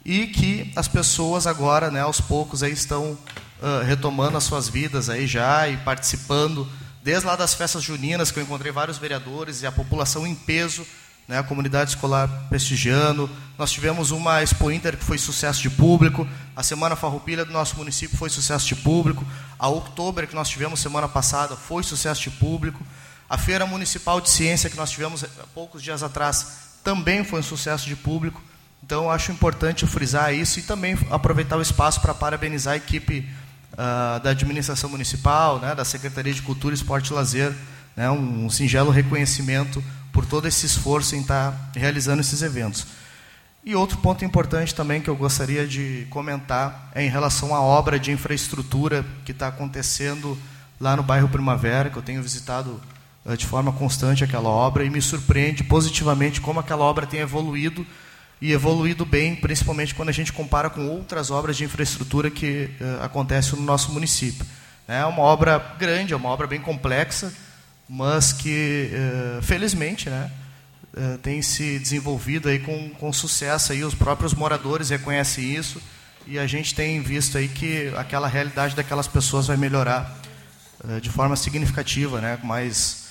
e 0.04 0.26
que 0.26 0.72
as 0.74 0.88
pessoas 0.88 1.46
agora, 1.46 1.90
né, 1.90 2.00
aos 2.00 2.20
poucos 2.20 2.62
aí 2.62 2.72
estão 2.72 3.12
uh, 3.12 3.84
retomando 3.84 4.36
as 4.36 4.44
suas 4.44 4.68
vidas 4.68 5.08
aí 5.08 5.26
já 5.26 5.68
e 5.68 5.76
participando 5.78 6.68
desde 7.02 7.26
lá 7.26 7.36
das 7.36 7.54
festas 7.54 7.82
juninas 7.82 8.30
que 8.30 8.38
eu 8.38 8.42
encontrei 8.42 8.72
vários 8.72 8.98
vereadores 8.98 9.62
e 9.62 9.66
a 9.66 9.72
população 9.72 10.26
em 10.26 10.34
peso 10.34 10.86
né, 11.32 11.38
a 11.38 11.42
comunidade 11.42 11.90
escolar 11.92 12.28
prestigiando. 12.50 13.28
Nós 13.56 13.72
tivemos 13.72 14.10
uma 14.10 14.42
Expo 14.42 14.70
Inter 14.70 14.98
que 14.98 15.04
foi 15.04 15.16
sucesso 15.16 15.62
de 15.62 15.70
público, 15.70 16.28
a 16.54 16.62
Semana 16.62 16.94
Farroupilha 16.94 17.42
do 17.42 17.50
nosso 17.50 17.74
município 17.78 18.18
foi 18.18 18.28
sucesso 18.28 18.66
de 18.66 18.76
público, 18.76 19.24
a 19.58 19.66
Outubro 19.66 20.26
que 20.26 20.34
nós 20.34 20.50
tivemos 20.50 20.78
semana 20.78 21.08
passada 21.08 21.56
foi 21.56 21.82
sucesso 21.82 22.20
de 22.20 22.30
público, 22.30 22.84
a 23.30 23.38
Feira 23.38 23.64
Municipal 23.64 24.20
de 24.20 24.28
Ciência 24.28 24.68
que 24.68 24.76
nós 24.76 24.90
tivemos 24.90 25.24
há 25.24 25.46
poucos 25.54 25.82
dias 25.82 26.02
atrás 26.02 26.76
também 26.84 27.24
foi 27.24 27.40
um 27.40 27.42
sucesso 27.42 27.86
de 27.86 27.96
público. 27.96 28.42
Então, 28.84 29.10
acho 29.10 29.32
importante 29.32 29.86
frisar 29.86 30.34
isso 30.34 30.58
e 30.58 30.62
também 30.62 30.98
aproveitar 31.10 31.56
o 31.56 31.62
espaço 31.62 31.98
para 32.02 32.12
parabenizar 32.12 32.74
a 32.74 32.76
equipe 32.76 33.26
uh, 33.72 34.20
da 34.20 34.30
administração 34.30 34.90
municipal, 34.90 35.60
né, 35.60 35.74
da 35.74 35.84
Secretaria 35.84 36.34
de 36.34 36.42
Cultura, 36.42 36.74
Esporte 36.74 37.10
e 37.10 37.14
Lazer, 37.14 37.54
né, 37.96 38.10
um, 38.10 38.46
um 38.46 38.50
singelo 38.50 38.90
reconhecimento 38.90 39.82
por 40.12 40.26
todo 40.26 40.46
esse 40.46 40.66
esforço 40.66 41.16
em 41.16 41.20
estar 41.20 41.70
realizando 41.74 42.20
esses 42.20 42.42
eventos. 42.42 42.86
E 43.64 43.76
outro 43.76 43.96
ponto 43.98 44.24
importante 44.24 44.74
também 44.74 45.00
que 45.00 45.08
eu 45.08 45.14
gostaria 45.14 45.66
de 45.66 46.06
comentar 46.10 46.90
é 46.94 47.04
em 47.04 47.08
relação 47.08 47.54
à 47.54 47.60
obra 47.60 47.98
de 47.98 48.10
infraestrutura 48.10 49.04
que 49.24 49.30
está 49.30 49.48
acontecendo 49.48 50.36
lá 50.80 50.96
no 50.96 51.02
bairro 51.02 51.28
Primavera, 51.28 51.88
que 51.88 51.96
eu 51.96 52.02
tenho 52.02 52.20
visitado 52.20 52.80
uh, 53.24 53.36
de 53.36 53.46
forma 53.46 53.72
constante 53.72 54.24
aquela 54.24 54.48
obra 54.48 54.84
e 54.84 54.90
me 54.90 55.00
surpreende 55.00 55.62
positivamente 55.62 56.40
como 56.40 56.58
aquela 56.58 56.84
obra 56.84 57.06
tem 57.06 57.20
evoluído 57.20 57.86
e 58.40 58.50
evoluído 58.50 59.06
bem, 59.06 59.36
principalmente 59.36 59.94
quando 59.94 60.08
a 60.08 60.12
gente 60.12 60.32
compara 60.32 60.68
com 60.68 60.88
outras 60.88 61.30
obras 61.30 61.56
de 61.56 61.62
infraestrutura 61.62 62.28
que 62.28 62.68
uh, 62.80 63.04
acontecem 63.04 63.56
no 63.56 63.64
nosso 63.64 63.92
município. 63.92 64.44
É 64.88 65.04
uma 65.04 65.22
obra 65.22 65.76
grande, 65.78 66.12
é 66.12 66.16
uma 66.16 66.28
obra 66.28 66.48
bem 66.48 66.60
complexa, 66.60 67.32
mas 67.94 68.32
que 68.32 68.90
uh, 68.90 69.42
felizmente, 69.42 70.08
né, 70.08 70.30
uh, 70.94 71.18
tem 71.18 71.42
se 71.42 71.78
desenvolvido 71.78 72.48
aí 72.48 72.58
com, 72.58 72.88
com 72.88 73.12
sucesso 73.12 73.70
aí 73.70 73.84
os 73.84 73.94
próprios 73.94 74.32
moradores 74.32 74.88
reconhecem 74.88 75.54
isso 75.54 75.78
e 76.26 76.38
a 76.38 76.46
gente 76.46 76.74
tem 76.74 77.02
visto 77.02 77.36
aí 77.36 77.48
que 77.48 77.92
aquela 77.94 78.26
realidade 78.26 78.74
daquelas 78.74 79.06
pessoas 79.06 79.46
vai 79.46 79.58
melhorar 79.58 80.18
uh, 80.82 81.02
de 81.02 81.10
forma 81.10 81.36
significativa, 81.36 82.18
né, 82.18 82.38
com 82.38 82.46
mais 82.46 83.02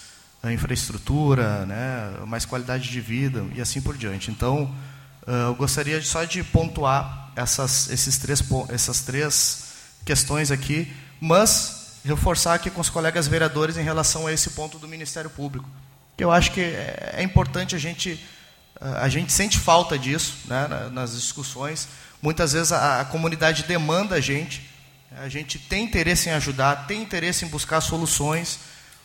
infraestrutura, 0.51 1.63
né, 1.67 2.25
mais 2.25 2.43
qualidade 2.43 2.89
de 2.89 2.99
vida 2.99 3.45
e 3.53 3.61
assim 3.61 3.79
por 3.79 3.95
diante. 3.95 4.31
Então, 4.31 4.73
eu 5.27 5.53
gostaria 5.53 6.01
só 6.01 6.23
de 6.23 6.43
pontuar 6.43 7.31
essas, 7.35 7.87
esses 7.91 8.17
três, 8.17 8.43
essas 8.69 9.01
três 9.01 9.73
questões 10.03 10.49
aqui, 10.49 10.91
mas 11.19 11.80
reforçar 12.03 12.55
aqui 12.55 12.69
com 12.69 12.81
os 12.81 12.89
colegas 12.89 13.27
vereadores 13.27 13.77
em 13.77 13.83
relação 13.83 14.27
a 14.27 14.33
esse 14.33 14.51
ponto 14.51 14.79
do 14.79 14.87
Ministério 14.87 15.29
Público. 15.29 15.69
Que 16.17 16.23
eu 16.23 16.31
acho 16.31 16.51
que 16.51 16.61
é, 16.61 17.15
é 17.17 17.23
importante 17.23 17.75
a 17.75 17.79
gente 17.79 18.19
a 18.81 19.07
gente 19.07 19.31
sente 19.31 19.59
falta 19.59 19.97
disso, 19.97 20.33
né, 20.45 20.67
nas 20.91 21.13
discussões. 21.13 21.87
Muitas 22.19 22.53
vezes 22.53 22.71
a, 22.71 23.01
a 23.01 23.05
comunidade 23.05 23.63
demanda 23.63 24.15
a 24.15 24.19
gente, 24.19 24.67
a 25.19 25.29
gente 25.29 25.59
tem 25.59 25.83
interesse 25.83 26.29
em 26.29 26.31
ajudar, 26.31 26.87
tem 26.87 27.01
interesse 27.01 27.45
em 27.45 27.47
buscar 27.47 27.79
soluções, 27.79 28.59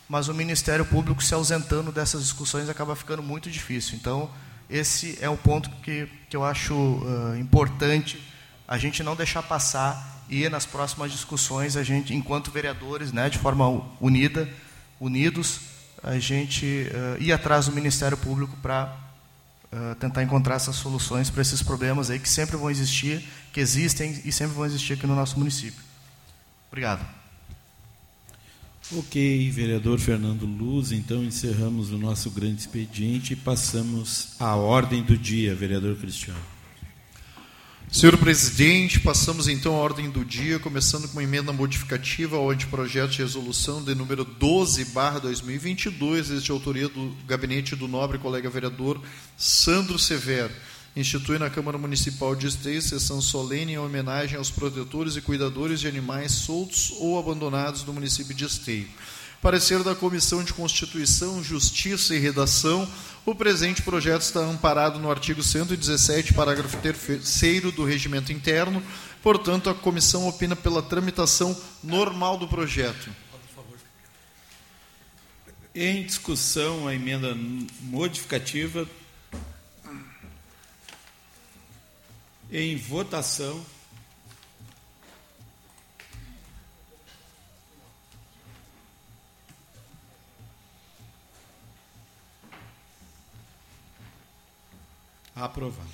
mas 0.09 0.29
o 0.29 0.33
Ministério 0.33 0.83
Público 0.83 1.23
se 1.23 1.33
ausentando 1.33 1.91
dessas 1.91 2.23
discussões 2.23 2.69
acaba 2.69 2.95
ficando 2.95 3.21
muito 3.21 3.51
difícil. 3.51 3.95
Então, 3.95 4.31
esse 4.67 5.17
é 5.21 5.29
um 5.29 5.37
ponto 5.37 5.69
que, 5.83 6.09
que 6.27 6.35
eu 6.35 6.43
acho 6.43 6.73
uh, 6.73 7.37
importante 7.37 8.21
a 8.67 8.77
gente 8.77 9.03
não 9.03 9.15
deixar 9.15 9.43
passar 9.43 10.16
e 10.29 10.47
nas 10.49 10.65
próximas 10.65 11.11
discussões 11.11 11.75
a 11.77 11.83
gente, 11.83 12.13
enquanto 12.13 12.51
vereadores, 12.51 13.11
né, 13.11 13.29
de 13.29 13.37
forma 13.37 13.83
unida, 13.99 14.49
unidos, 14.99 15.59
a 16.03 16.19
gente 16.19 16.65
uh, 16.65 17.21
ir 17.21 17.31
atrás 17.31 17.65
do 17.65 17.71
Ministério 17.71 18.17
Público 18.17 18.55
para 18.61 18.95
uh, 19.71 19.95
tentar 19.95 20.23
encontrar 20.23 20.55
essas 20.55 20.75
soluções 20.75 21.29
para 21.29 21.41
esses 21.41 21.61
problemas 21.61 22.09
aí 22.09 22.19
que 22.19 22.29
sempre 22.29 22.55
vão 22.55 22.69
existir, 22.69 23.23
que 23.51 23.59
existem 23.59 24.21
e 24.23 24.31
sempre 24.31 24.55
vão 24.55 24.65
existir 24.65 24.93
aqui 24.93 25.07
no 25.07 25.15
nosso 25.15 25.37
município. 25.39 25.81
Obrigado. 26.69 27.05
Ok, 28.95 29.51
vereador 29.51 29.99
Fernando 29.99 30.45
Luz, 30.45 30.93
então 30.93 31.21
encerramos 31.21 31.91
o 31.91 31.97
nosso 31.97 32.31
grande 32.31 32.61
expediente 32.61 33.33
e 33.33 33.35
passamos 33.35 34.35
à 34.39 34.55
ordem 34.55 35.03
do 35.03 35.17
dia, 35.17 35.53
vereador 35.53 35.97
Cristiano. 35.97 36.56
Senhor 37.89 38.17
presidente, 38.17 38.99
passamos 38.99 39.47
então 39.47 39.73
à 39.73 39.77
ordem 39.77 40.09
do 40.09 40.23
dia, 40.25 40.59
começando 40.59 41.07
com 41.07 41.13
uma 41.13 41.23
emenda 41.23 41.53
modificativa 41.53 42.35
ao 42.35 42.51
anteprojeto 42.51 43.13
de 43.13 43.19
resolução 43.19 43.81
de 43.81 43.95
número 43.95 44.25
12, 44.25 44.85
barra 44.85 45.19
2022, 45.19 46.43
de 46.43 46.51
autoria 46.51 46.89
do 46.89 47.15
gabinete 47.25 47.77
do 47.77 47.87
nobre 47.87 48.17
colega 48.17 48.49
vereador 48.49 49.01
Sandro 49.37 49.97
Severo, 49.97 50.51
institui 50.97 51.39
na 51.39 51.49
Câmara 51.49 51.77
Municipal 51.77 52.35
de 52.35 52.47
Esteio 52.47 52.81
sessão 52.81 53.21
solene 53.21 53.73
em 53.73 53.77
homenagem 53.77 54.37
aos 54.37 54.51
protetores 54.51 55.15
e 55.15 55.21
cuidadores 55.21 55.79
de 55.79 55.87
animais 55.87 56.33
soltos 56.33 56.93
ou 56.99 57.17
abandonados 57.17 57.83
do 57.83 57.93
município 57.93 58.35
de 58.35 58.43
Esteio. 58.43 58.87
Parecer 59.41 59.83
da 59.83 59.93
Comissão 59.93 60.43
de 60.43 60.51
Constituição, 60.51 61.43
Justiça 61.43 62.15
e 62.15 62.19
Redação. 62.19 62.89
O 63.25 63.35
presente 63.35 63.81
projeto 63.81 64.21
está 64.21 64.39
amparado 64.39 64.97
no 64.99 65.11
artigo 65.11 65.43
117, 65.43 66.33
parágrafo 66.33 66.77
3 66.77 67.73
do 67.73 67.83
Regimento 67.83 68.31
Interno. 68.31 68.81
Portanto, 69.21 69.69
a 69.69 69.75
comissão 69.75 70.27
opina 70.27 70.55
pela 70.55 70.81
tramitação 70.81 71.55
normal 71.83 72.37
do 72.37 72.47
projeto. 72.47 73.09
Em 75.75 76.03
discussão, 76.03 76.87
a 76.87 76.95
emenda 76.95 77.37
modificativa. 77.81 78.87
Em 82.51 82.75
votação. 82.75 83.63
Aprovado. 95.39 95.87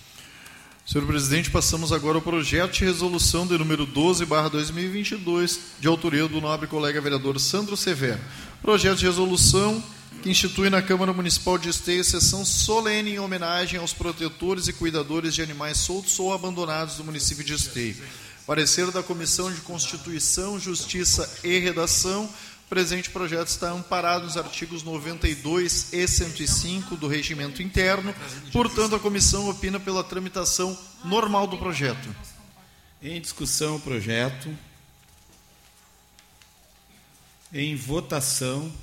Senhor 0.86 1.06
presidente, 1.06 1.50
passamos 1.50 1.92
agora 1.92 2.18
ao 2.18 2.22
projeto 2.22 2.74
de 2.74 2.86
resolução 2.86 3.46
de 3.46 3.58
número 3.58 3.86
12, 3.86 4.26
barra 4.26 4.50
2022, 4.50 5.60
de 5.80 5.88
autoria 5.88 6.28
do 6.28 6.42
nobre 6.42 6.68
colega 6.68 7.02
vereador 7.02 7.40
Sandro 7.40 7.76
Severo. 7.76 8.20
Projeto 8.62 9.00
de 9.00 9.06
resolução 9.06 9.84
que 10.22 10.30
institui 10.30 10.70
na 10.70 10.82
Câmara 10.82 11.12
Municipal 11.12 11.58
de 11.58 11.70
Esteio 11.70 12.04
sessão 12.04 12.46
solene 12.46 13.12
em 13.12 13.20
homenagem 13.20 13.80
aos 13.80 13.94
protetores 13.94 14.68
e 14.68 14.74
cuidadores 14.74 15.34
de 15.36 15.42
animais 15.42 15.78
soltos 15.78 16.18
ou 16.20 16.34
abandonados 16.34 16.96
do 16.96 17.04
município 17.04 17.44
de 17.44 17.54
Esteio. 17.54 17.98
Parecer 18.46 18.92
da 18.92 19.02
Comissão 19.04 19.52
de 19.52 19.62
Constituição, 19.62 20.60
Justiça 20.60 21.30
e 21.44 21.60
Redação. 21.60 22.30
Presente 22.74 23.12
projeto 23.12 23.50
está 23.50 23.70
amparado 23.70 24.26
nos 24.26 24.36
artigos 24.36 24.82
92 24.82 25.94
e 25.94 26.08
105 26.08 26.98
do 26.98 27.08
Regimento 27.08 27.62
Interno. 27.62 28.16
Portanto, 28.52 28.96
a 28.96 29.00
comissão 29.00 29.48
opina 29.48 29.80
pela 29.80 30.04
tramitação 30.04 30.76
normal 31.06 31.46
do 31.46 31.56
projeto. 31.56 32.10
Em 33.00 33.22
discussão, 33.22 33.76
o 33.76 33.80
projeto. 33.80 34.50
Em 37.54 37.76
votação. 37.76 38.74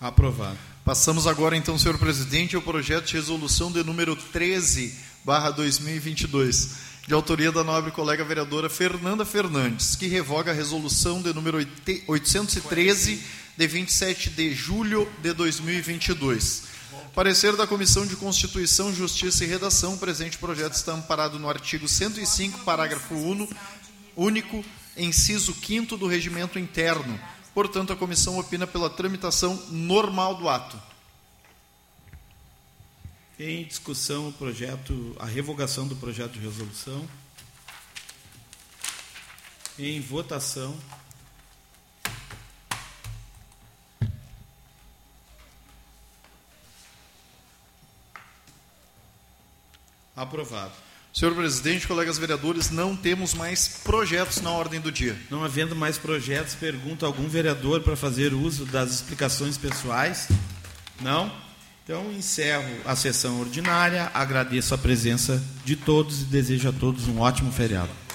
Aprovado. 0.00 0.65
Passamos 0.86 1.26
agora, 1.26 1.56
então, 1.56 1.76
senhor 1.76 1.98
presidente, 1.98 2.54
ao 2.54 2.62
projeto 2.62 3.06
de 3.06 3.14
resolução 3.14 3.72
de 3.72 3.82
número 3.82 4.14
13, 4.14 4.94
barra 5.24 5.50
2022, 5.50 6.76
de 7.08 7.12
autoria 7.12 7.50
da 7.50 7.64
nobre 7.64 7.90
colega 7.90 8.24
vereadora 8.24 8.70
Fernanda 8.70 9.24
Fernandes, 9.24 9.96
que 9.96 10.06
revoga 10.06 10.52
a 10.52 10.54
resolução 10.54 11.20
de 11.20 11.34
número 11.34 11.58
813, 12.06 13.20
de 13.56 13.66
27 13.66 14.30
de 14.30 14.54
julho 14.54 15.10
de 15.20 15.32
2022. 15.32 16.62
Parecer 17.12 17.56
da 17.56 17.66
Comissão 17.66 18.06
de 18.06 18.14
Constituição, 18.14 18.94
Justiça 18.94 19.42
e 19.42 19.48
Redação, 19.48 19.94
o 19.94 19.98
presente 19.98 20.38
projeto 20.38 20.74
está 20.74 20.92
amparado 20.92 21.36
no 21.36 21.50
artigo 21.50 21.88
105, 21.88 22.60
parágrafo 22.60 23.12
1, 23.12 23.48
único, 24.14 24.64
inciso 24.96 25.52
5 25.52 25.96
do 25.96 26.06
Regimento 26.06 26.60
Interno, 26.60 27.18
Portanto, 27.56 27.90
a 27.90 27.96
comissão 27.96 28.38
opina 28.38 28.66
pela 28.66 28.90
tramitação 28.90 29.56
normal 29.70 30.34
do 30.34 30.46
ato. 30.46 30.78
Em 33.38 33.64
discussão 33.64 34.28
o 34.28 34.32
projeto, 34.34 35.16
a 35.18 35.24
revogação 35.24 35.88
do 35.88 35.96
projeto 35.96 36.32
de 36.32 36.40
resolução. 36.40 37.08
Em 39.78 39.98
votação. 40.02 40.78
Aprovado. 50.14 50.85
Senhor 51.18 51.34
presidente, 51.34 51.88
colegas 51.88 52.18
vereadores, 52.18 52.70
não 52.70 52.94
temos 52.94 53.32
mais 53.32 53.80
projetos 53.82 54.42
na 54.42 54.50
ordem 54.50 54.78
do 54.78 54.92
dia. 54.92 55.16
Não 55.30 55.42
havendo 55.42 55.74
mais 55.74 55.96
projetos, 55.96 56.54
pergunto 56.54 57.06
a 57.06 57.08
algum 57.08 57.26
vereador 57.26 57.80
para 57.80 57.96
fazer 57.96 58.34
uso 58.34 58.66
das 58.66 58.92
explicações 58.92 59.56
pessoais? 59.56 60.28
Não? 61.00 61.32
Então 61.82 62.12
encerro 62.12 62.68
a 62.84 62.94
sessão 62.94 63.40
ordinária, 63.40 64.10
agradeço 64.12 64.74
a 64.74 64.78
presença 64.78 65.42
de 65.64 65.74
todos 65.74 66.20
e 66.20 66.24
desejo 66.24 66.68
a 66.68 66.72
todos 66.72 67.08
um 67.08 67.18
ótimo 67.18 67.50
feriado. 67.50 68.05